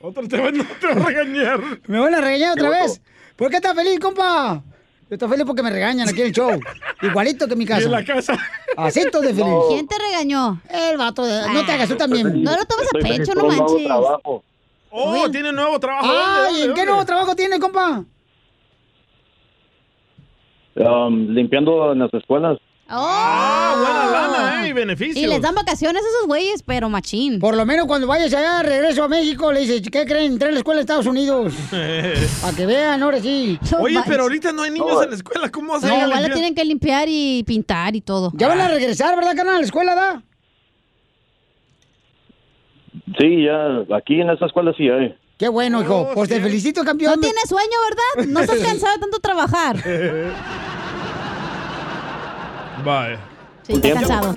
[0.00, 1.60] Otro te van a te van a regañar.
[1.88, 3.00] ¿Me van a regañar otra ¿Qué vez?
[3.36, 4.62] ¿Por qué estás feliz, compa?
[5.10, 6.58] Yo estoy feliz porque me regañan aquí en el show.
[7.02, 7.82] Igualito que en mi casa.
[7.82, 8.38] Y en la casa.
[8.76, 9.54] Así estoy de feliz.
[9.68, 10.60] ¿Quién te regañó?
[10.68, 11.52] El vato de...
[11.52, 12.42] No te hagas tú también.
[12.42, 13.88] No lo tomes a pecho, no manches.
[14.90, 16.08] Oh, tiene nuevo trabajo.
[16.08, 18.04] Ay, ¿Dónde, ¿en dónde, qué nuevo trabajo tiene, compa?
[20.76, 22.58] Um, limpiando en las escuelas.
[22.96, 24.68] Ah, buena lana, ¿eh?
[24.68, 25.16] Y beneficios.
[25.16, 27.40] Y les dan vacaciones a esos güeyes, pero machín.
[27.40, 30.32] Por lo menos cuando vayas allá, regreso a México, le dices, ¿qué creen?
[30.32, 31.52] Entré a la escuela de Estados Unidos.
[32.42, 33.58] Para que vean, ahora sí.
[33.80, 35.50] Oye, pero ahorita no hay niños en la escuela.
[35.50, 36.34] ¿Cómo vas a No, ir a igual le limpiar?
[36.34, 38.30] tienen que limpiar y pintar y todo.
[38.34, 39.56] Ya van a regresar, ¿verdad, carnal?
[39.56, 40.22] A la escuela, ¿da?
[43.18, 45.14] Sí, ya, aquí en esa escuela sí hay.
[45.36, 46.10] Qué bueno, hijo.
[46.14, 47.14] Pues te felicito, campeón.
[47.16, 48.32] No tienes sueño, ¿verdad?
[48.32, 49.76] No estás cansado de tanto trabajar.
[52.84, 53.18] Vaya.
[53.62, 54.34] Sí, está cansado.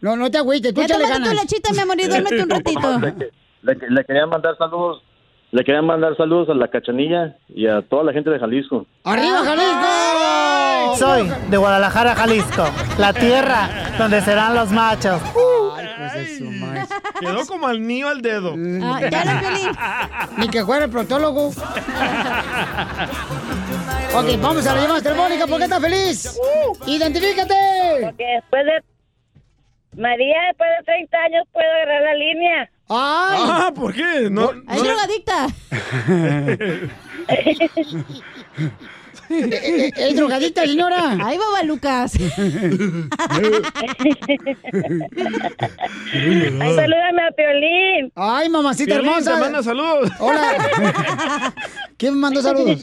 [0.00, 1.42] No, no te agüites, tú Ya échale tómate tu ganas.
[1.44, 3.00] lechita, mi amor, y duérmete un ratito.
[3.62, 5.02] Le, le quería mandar saludos,
[5.54, 8.86] le quería mandar saludos a la cachanilla y a toda la gente de Jalisco.
[9.04, 10.96] ¡Arriba, Jalisco!
[10.96, 12.64] Soy de Guadalajara, Jalisco,
[12.98, 15.22] la tierra donde serán los machos.
[17.20, 18.56] Quedó como al niño al dedo.
[18.82, 19.70] Ah, ya lo Piolín.
[20.38, 21.50] Ni que fuera el protólogo.
[24.12, 25.46] Ok, vamos a la llamada telefónica.
[25.46, 26.40] ¿Por qué estás feliz?
[26.84, 27.54] ¡Identifícate!
[28.02, 30.02] Porque después de...
[30.02, 32.70] María, después de 30 años puedo agarrar la línea.
[32.88, 33.40] ¡Ay!
[33.46, 34.28] Ah, ¿por qué?
[34.30, 35.46] No, Es drogadicta.
[35.70, 36.88] Eh,
[39.30, 41.16] eh, ¿Es drogadicta, señora?
[41.24, 42.12] Ahí va, Lucas.
[46.12, 48.12] Ay, salúdame a Piolín.
[48.14, 49.34] ¡Ay, mamacita Piolín, hermosa!
[49.34, 50.10] te manda saludos.
[50.18, 51.52] Hola.
[51.96, 52.80] ¿Quién me mandó saludos?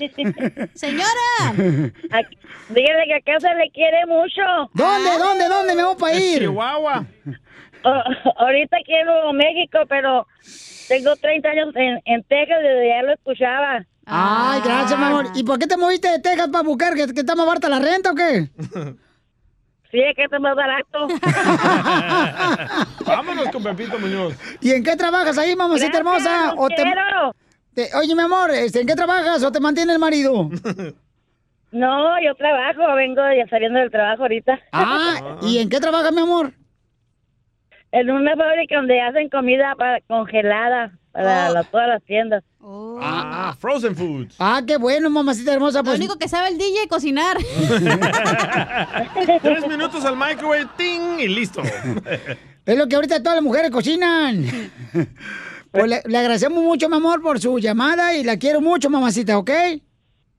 [0.73, 1.06] Señora.
[2.11, 2.38] Aquí-
[2.69, 4.41] Dígale que acá se le quiere mucho.
[4.73, 6.40] ¿Dónde, dónde, dónde me voy para ir?
[6.40, 7.06] Chihuahua.
[7.84, 8.03] O-
[8.40, 10.28] ahorita aquí en Nuevo México, pero
[10.88, 13.86] tengo 30 años en, en Texas, desde ya lo escuchaba.
[14.06, 15.28] Ay, gracias, mi amor.
[15.36, 16.94] ¿Y por qué te moviste de Texas para buscar?
[16.95, 18.49] ¿Que, que está más barata la renta o qué?
[19.91, 21.06] Sí, es que esto es más barato.
[23.06, 24.36] Vámonos con Pepito Muñoz.
[24.62, 26.53] ¿Y en qué trabajas ahí, mamacita Gracias, hermosa?
[26.58, 27.36] ¿O te, quiero.
[27.74, 30.49] Te- oye, mi amor, este, ¿en qué trabajas o te mantiene el marido?
[31.74, 34.60] No, yo trabajo, vengo ya saliendo del trabajo ahorita.
[34.72, 36.53] Ah, ¿y en qué trabajas, mi amor?
[37.92, 41.54] En una fábrica donde hacen comida para congelada para Oh.
[41.54, 42.44] la- todas las tiendas.
[43.04, 44.36] Ah, frozen foods.
[44.40, 45.84] Ah, qué bueno, mamacita hermosa.
[45.84, 46.00] Pues...
[46.00, 47.38] Lo único que sabe el DJ cocinar.
[49.42, 51.62] Tres minutos al microwave, ting, y listo.
[52.64, 54.46] Es lo que ahorita todas las mujeres cocinan.
[55.72, 59.38] Pues le, le agradecemos mucho, mi amor, por su llamada y la quiero mucho, mamacita,
[59.38, 59.50] ¿ok?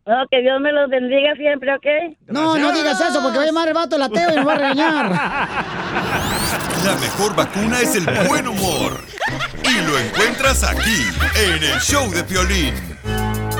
[0.05, 1.87] No, que Dios me los bendiga siempre, ¿ok?
[2.27, 4.57] No, no digas eso porque va a llamar el vato lateo y nos va a
[4.57, 5.11] regañar.
[6.85, 9.01] La mejor vacuna es el buen humor.
[9.63, 11.07] Y lo encuentras aquí,
[11.37, 12.75] en el show de Piolín.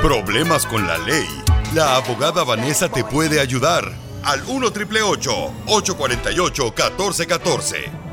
[0.01, 1.27] Problemas con la ley.
[1.73, 3.91] La abogada Vanessa te puede ayudar.
[4.23, 8.12] Al 1 848 1414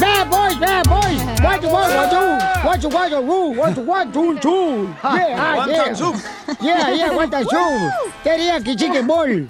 [0.00, 1.20] Bad boys, bad boys.
[1.40, 4.94] What you want, what you, what you want, woo, what you want, two, two.
[5.02, 5.94] Yeah, ah, yeah.
[5.94, 6.16] soup.
[6.60, 7.92] Yeah, yeah, one time soup.
[8.22, 9.46] Teriyaki chicken ball.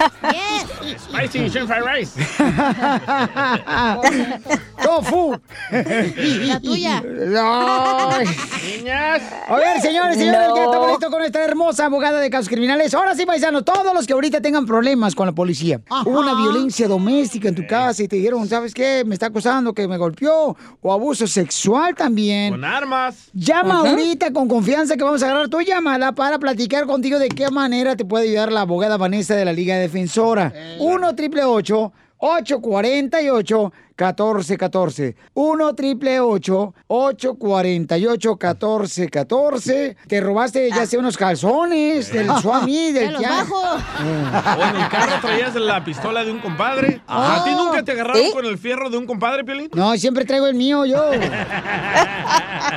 [0.97, 2.15] Spicy shrimp fried rice.
[4.83, 5.37] Tofu.
[5.71, 7.03] La tuya.
[8.63, 9.23] Niñas.
[9.49, 12.95] A ver, señores, señores, ya estamos listos con esta hermosa abogada de casos criminales.
[12.95, 15.81] Ahora sí, paisanos, todos los que ahorita tengan problemas con la policía.
[16.05, 19.03] Hubo una violencia doméstica en tu casa y te dijeron, ¿sabes qué?
[19.05, 20.40] Me está acusando que me golpeó.
[20.81, 22.53] O abuso sexual también.
[22.53, 23.29] Con armas.
[23.33, 23.91] Llama Ajá.
[23.91, 27.97] ahorita con confianza que vamos a agarrar tu llamada para platicar contigo de qué manera
[27.97, 30.53] te puede ayudar la abogada Vanessa de la Liga Defensora.
[30.79, 42.29] 1 triple 848 1414 1 triple 848 1414 Te robaste ya sea unos calzones del
[42.43, 43.29] Suami, del Kia.
[43.31, 43.61] bajo.
[43.61, 47.01] O en el carro traías la pistola de un compadre.
[47.07, 47.39] Ah.
[47.41, 48.31] ¿A ti nunca te agarraron ¿Sí?
[48.33, 49.69] con el fierro de un compadre, Piolín?
[49.75, 51.11] No, siempre traigo el mío yo.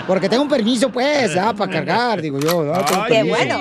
[0.08, 2.74] Porque tengo un permiso, pues, ah, para cargar, digo yo.
[2.74, 3.60] ah, tengo Ay, qué bueno,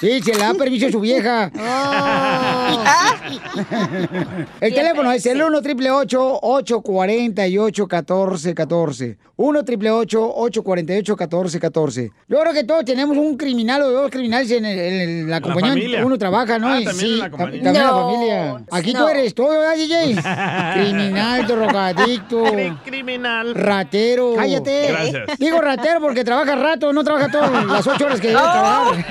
[0.00, 1.50] Sí, se le da permiso a su vieja.
[4.60, 12.64] el teléfono es el 1 triple 848 1414 1 triple 848 1414 Yo creo que
[12.64, 16.04] todos tenemos un criminal o dos criminales en, el- en la compañía familia.
[16.06, 16.68] uno trabaja, ¿no?
[16.68, 17.62] Ah, también en la compañía.
[17.62, 18.64] También en la No, familia.
[18.70, 19.08] Aquí tú no.
[19.08, 20.14] eres todo, ¿verdad, DJ?
[20.74, 22.44] Criminal, drogadicto.
[22.84, 23.54] Criminal.
[23.54, 24.34] Ratero.
[24.36, 24.86] Cállate.
[24.88, 25.38] Gracias.
[25.38, 29.04] Digo ratero porque trabaja rato, no trabaja todas las ocho horas que debe trabajar.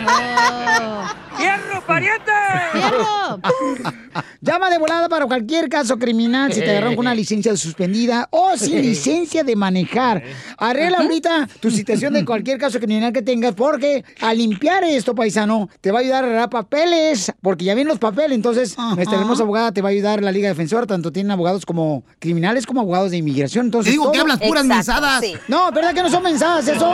[1.37, 2.31] ¡Fierro, pariente!
[2.73, 3.39] ¡Fierro!
[4.41, 8.57] Llama de volada para cualquier caso criminal si te agarraron con una licencia suspendida o
[8.57, 10.23] sin licencia de manejar.
[10.57, 15.69] Arregla ahorita tu situación de cualquier caso criminal que tengas porque al limpiar esto, paisano,
[15.79, 18.31] te va a ayudar a arreglar papeles porque ya vienen los papeles.
[18.31, 20.87] Entonces, nuestra hermosa abogada te va a ayudar la Liga Defensora.
[20.87, 23.67] Tanto tienen abogados como criminales como abogados de inmigración.
[23.67, 25.21] Entonces, Te digo que hablas puras Exacto, mensadas.
[25.21, 25.35] sí.
[25.47, 26.91] No, ¿verdad que no son mensadas eso?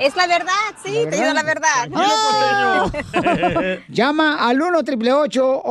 [0.00, 0.52] Es la verdad,
[0.84, 1.88] sí, te digo la verdad.
[3.88, 5.62] Llama al 1 848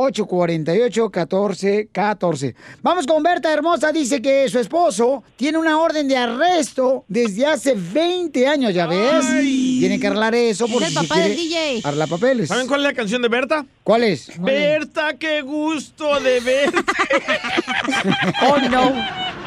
[1.12, 3.92] 1414 Vamos con Berta Hermosa.
[3.92, 9.26] Dice que su esposo tiene una orden de arresto desde hace 20 años, ¿ya ves?
[9.40, 11.42] Tiene que arreglar eso porque Es el si papá del quiere
[11.74, 11.80] DJ.
[11.84, 12.48] arreglar papeles.
[12.48, 13.64] ¿Saben cuál es la canción de Berta?
[13.84, 14.30] ¿Cuál es?
[14.38, 16.82] Berta, qué gusto de verte.
[18.42, 18.92] Oh, no.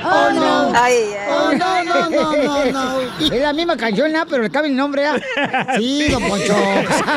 [0.03, 0.71] Oh, no.
[0.75, 1.29] Ay, ay.
[1.29, 2.99] Oh, no, no, no, no, no.
[3.19, 4.25] Es la misma canción, ¿no?
[4.27, 5.15] Pero le cabe el nombre, ¿ah?
[5.77, 6.55] Sí, don Poncho.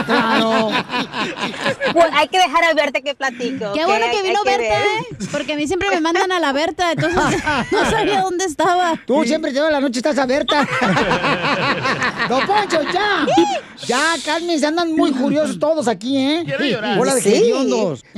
[0.07, 0.71] Claro.
[1.93, 3.73] Pues hay que dejar a verte que platico.
[3.73, 4.87] Qué bueno Hay- que vino hay Berta, ver.
[5.23, 5.27] ¿eh?
[5.33, 7.43] Porque a mí siempre me mandan a la Berta, entonces
[7.73, 8.95] no sabía dónde estaba.
[9.07, 10.67] Tú siempre toda la noche estás abierta.
[12.29, 13.27] Don Poncho, ya.
[13.87, 16.43] Ya, cálmense, andan muy curiosos todos aquí, ¿eh?
[16.45, 16.99] Quiero llorar.
[16.99, 17.53] Hola de Sí.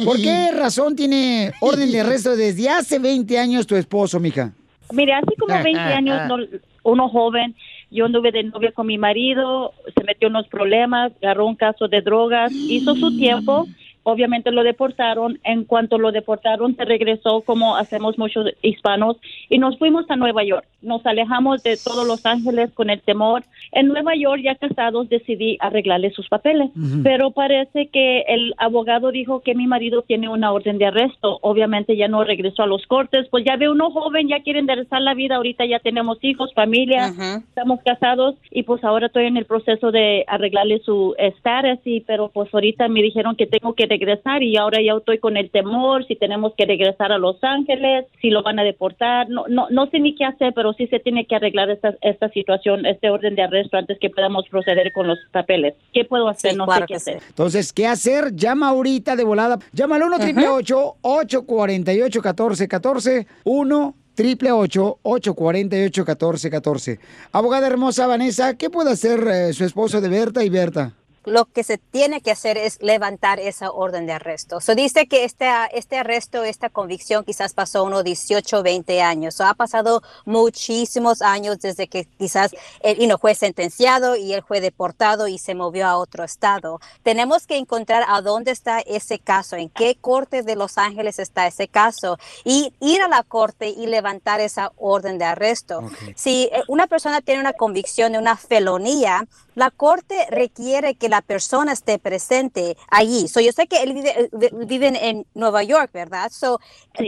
[0.04, 4.52] ¿Por qué razón tiene orden de arresto desde hace 20 años tu esposo, mija?
[4.92, 6.36] Mire, hace como 20 años, no-
[6.82, 7.54] uno joven,
[7.90, 11.88] yo anduve de novia con mi marido, se metió en unos problemas, agarró un caso
[11.88, 13.66] de drogas, hizo su tiempo,
[14.02, 19.16] obviamente lo deportaron, en cuanto lo deportaron se regresó como hacemos muchos hispanos
[19.48, 20.66] y nos fuimos a Nueva York.
[20.82, 23.44] Nos alejamos de todos Los Ángeles con el temor.
[23.72, 26.70] En Nueva York, ya casados, decidí arreglarle sus papeles,
[27.02, 31.38] pero parece que el abogado dijo que mi marido tiene una orden de arresto.
[31.42, 35.02] Obviamente ya no regresó a los cortes, pues ya ve uno joven, ya quiere enderezar
[35.02, 37.12] la vida, ahorita ya tenemos hijos, familia,
[37.48, 41.50] estamos casados y pues ahora estoy en el proceso de arreglarle su estatus
[41.84, 45.36] y pero pues ahorita me dijeron que tengo que regresar y ahora ya estoy con
[45.36, 49.44] el temor si tenemos que regresar a Los Ángeles, si lo van a deportar, no
[49.48, 52.86] no no sé ni qué hacer, pero sí se tiene que arreglar esta esta situación,
[52.86, 55.74] este orden de arresto antes que podamos proceder con los papeles.
[55.92, 56.56] ¿Qué puedo hacer?
[56.56, 57.18] no sé qué hacer.
[57.28, 58.34] Entonces, ¿qué hacer?
[58.34, 59.58] Llama ahorita de volada.
[59.72, 66.98] Llama al 1 848 1414 1 888-848-1414.
[67.32, 70.94] Abogada hermosa Vanessa, ¿qué puede hacer eh, su esposo de Berta y Berta?
[71.30, 74.60] Lo que se tiene que hacer es levantar esa orden de arresto.
[74.60, 79.34] So dice que este, este arresto, esta convicción quizás pasó unos 18, 20 años.
[79.34, 82.50] So ha pasado muchísimos años desde que quizás
[82.80, 86.80] él no fue sentenciado y él fue deportado y se movió a otro estado.
[87.02, 91.46] Tenemos que encontrar a dónde está ese caso, en qué corte de Los Ángeles está
[91.46, 95.82] ese caso y ir a la corte y levantar esa orden de arresto.
[96.14, 101.22] Si eh, una persona tiene una convicción de una felonía, la corte requiere que la
[101.22, 103.28] persona esté presente allí.
[103.28, 104.30] So, yo sé que él vive,
[104.66, 106.30] vive en Nueva York, ¿verdad?
[106.32, 106.60] So,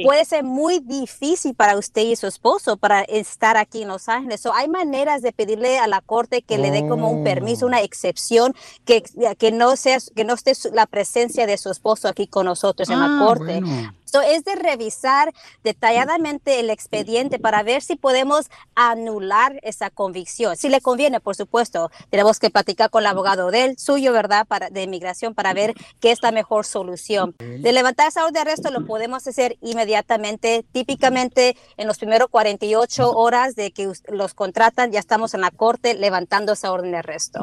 [0.05, 4.41] puede ser muy difícil para usted y su esposo para estar aquí en Los Ángeles.
[4.41, 7.81] So, hay maneras de pedirle a la corte que le dé como un permiso, una
[7.83, 8.55] excepción,
[8.85, 9.03] que,
[9.39, 12.99] que, no, sea, que no esté la presencia de su esposo aquí con nosotros en
[13.01, 13.61] la Ah, corte.
[13.61, 13.95] bueno.
[14.13, 15.33] So, es de revisar
[15.65, 20.57] detalladamente el expediente para ver si podemos anular esa convicción.
[20.59, 24.47] Si le conviene, por supuesto, tenemos que platicar con el abogado del suyo, ¿verdad?
[24.47, 27.35] Para, de inmigración para ver qué es la mejor solución.
[27.39, 30.65] De levantar esa orden de arresto lo podemos hacer inmediatamente.
[30.73, 35.95] Típicamente en los primeros 48 horas de que los contratan, ya estamos en la corte
[35.95, 37.41] levantando esa orden de arresto.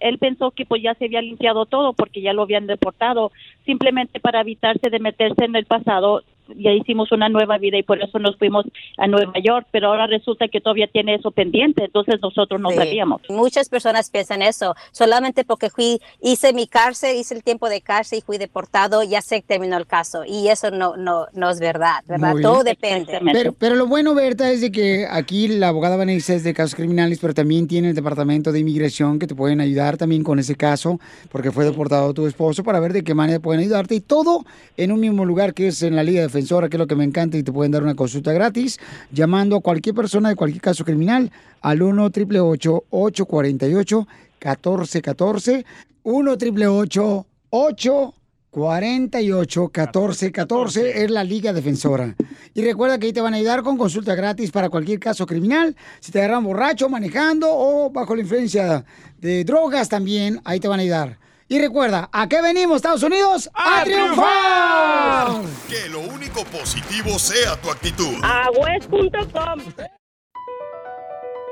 [0.00, 3.32] Él pensó que pues ya se había limpiado todo porque ya lo habían deportado,
[3.64, 6.22] simplemente para evitarse de meterse en el pasado,
[6.56, 8.64] ya hicimos una nueva vida y por eso nos fuimos
[8.98, 12.76] a Nueva York, pero ahora resulta que todavía tiene eso pendiente, entonces nosotros no Sí.
[12.76, 13.22] sabíamos.
[13.28, 14.74] Muchas personas piensan eso.
[14.92, 19.22] Solamente porque fui, hice mi cárcel, hice el tiempo de cárcel y fui deportado, ya
[19.22, 20.24] se terminó el caso.
[20.26, 22.32] Y eso no, no, no es verdad, ¿verdad?
[22.32, 22.76] Muy Todo bien.
[23.04, 23.18] depende.
[23.32, 26.74] Pero, pero lo bueno, Berta, es de que aquí la abogada Vanessa es de casos
[26.74, 30.54] criminales, pero también tiene el departamento de inmigración que te pueden ayudar también con ese
[30.56, 31.00] caso,
[31.30, 33.94] porque fue deportado tu esposo, para ver de qué manera pueden ayudarte.
[33.94, 34.44] Y todo
[34.76, 37.04] en un mismo lugar que es en la Liga Defensora, que es lo que me
[37.04, 38.78] encanta, y te pueden dar una consulta gratis,
[39.10, 41.32] llamando a cualquier persona de cualquier caso criminal
[41.62, 44.06] al 1 888 848
[44.38, 45.64] 1414
[46.02, 48.14] 1 888 8
[48.50, 52.14] 48 14 14 es la Liga Defensora.
[52.54, 55.74] Y recuerda que ahí te van a ayudar con consulta gratis para cualquier caso criminal.
[56.00, 58.84] Si te agarran borracho, manejando o bajo la influencia
[59.18, 61.25] de drogas también, ahí te van a ayudar.
[61.48, 63.48] Y recuerda, ¿a qué venimos, Estados Unidos?
[63.54, 65.42] ¡A, triunfar!
[65.68, 68.16] Que lo único positivo sea tu actitud.
[68.22, 69.60] Agüez.com.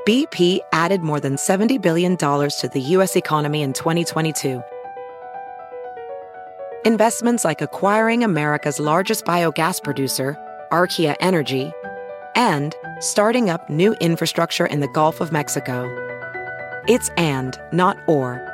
[0.05, 3.15] BP added more than $70 billion to the U.S.
[3.15, 4.61] economy in 2022.
[6.85, 10.37] Investments like acquiring America's largest biogas producer,
[10.71, 11.71] Archaea Energy,
[12.35, 15.89] and starting up new infrastructure in the Gulf of Mexico.
[16.87, 18.44] It's and, not or.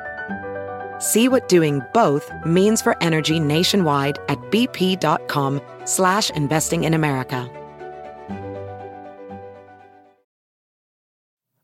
[1.02, 7.50] See what doing both means for energy nationwide at bp.com slash investing in America.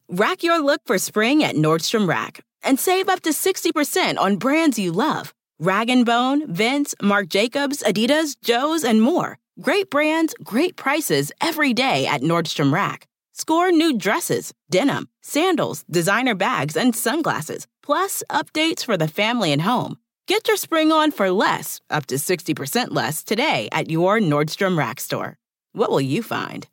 [0.10, 4.80] Rack your look for spring at Nordstrom Rack and save up to 60% on brands
[4.80, 5.34] you love.
[5.60, 9.38] Rag & Bone, Vince, Marc Jacobs, Adidas, Joe's, and more.
[9.62, 13.08] Great brands, great prices every day at Nordstrom Rack.
[13.34, 19.62] Score new dresses, denim, sandals, designer bags, and sunglasses, plus updates for the family and
[19.62, 19.98] home.
[20.28, 25.00] Get your spring on for less, up to 60% less, today at your Nordstrom Rack
[25.00, 25.38] store.
[25.72, 26.68] What will you find?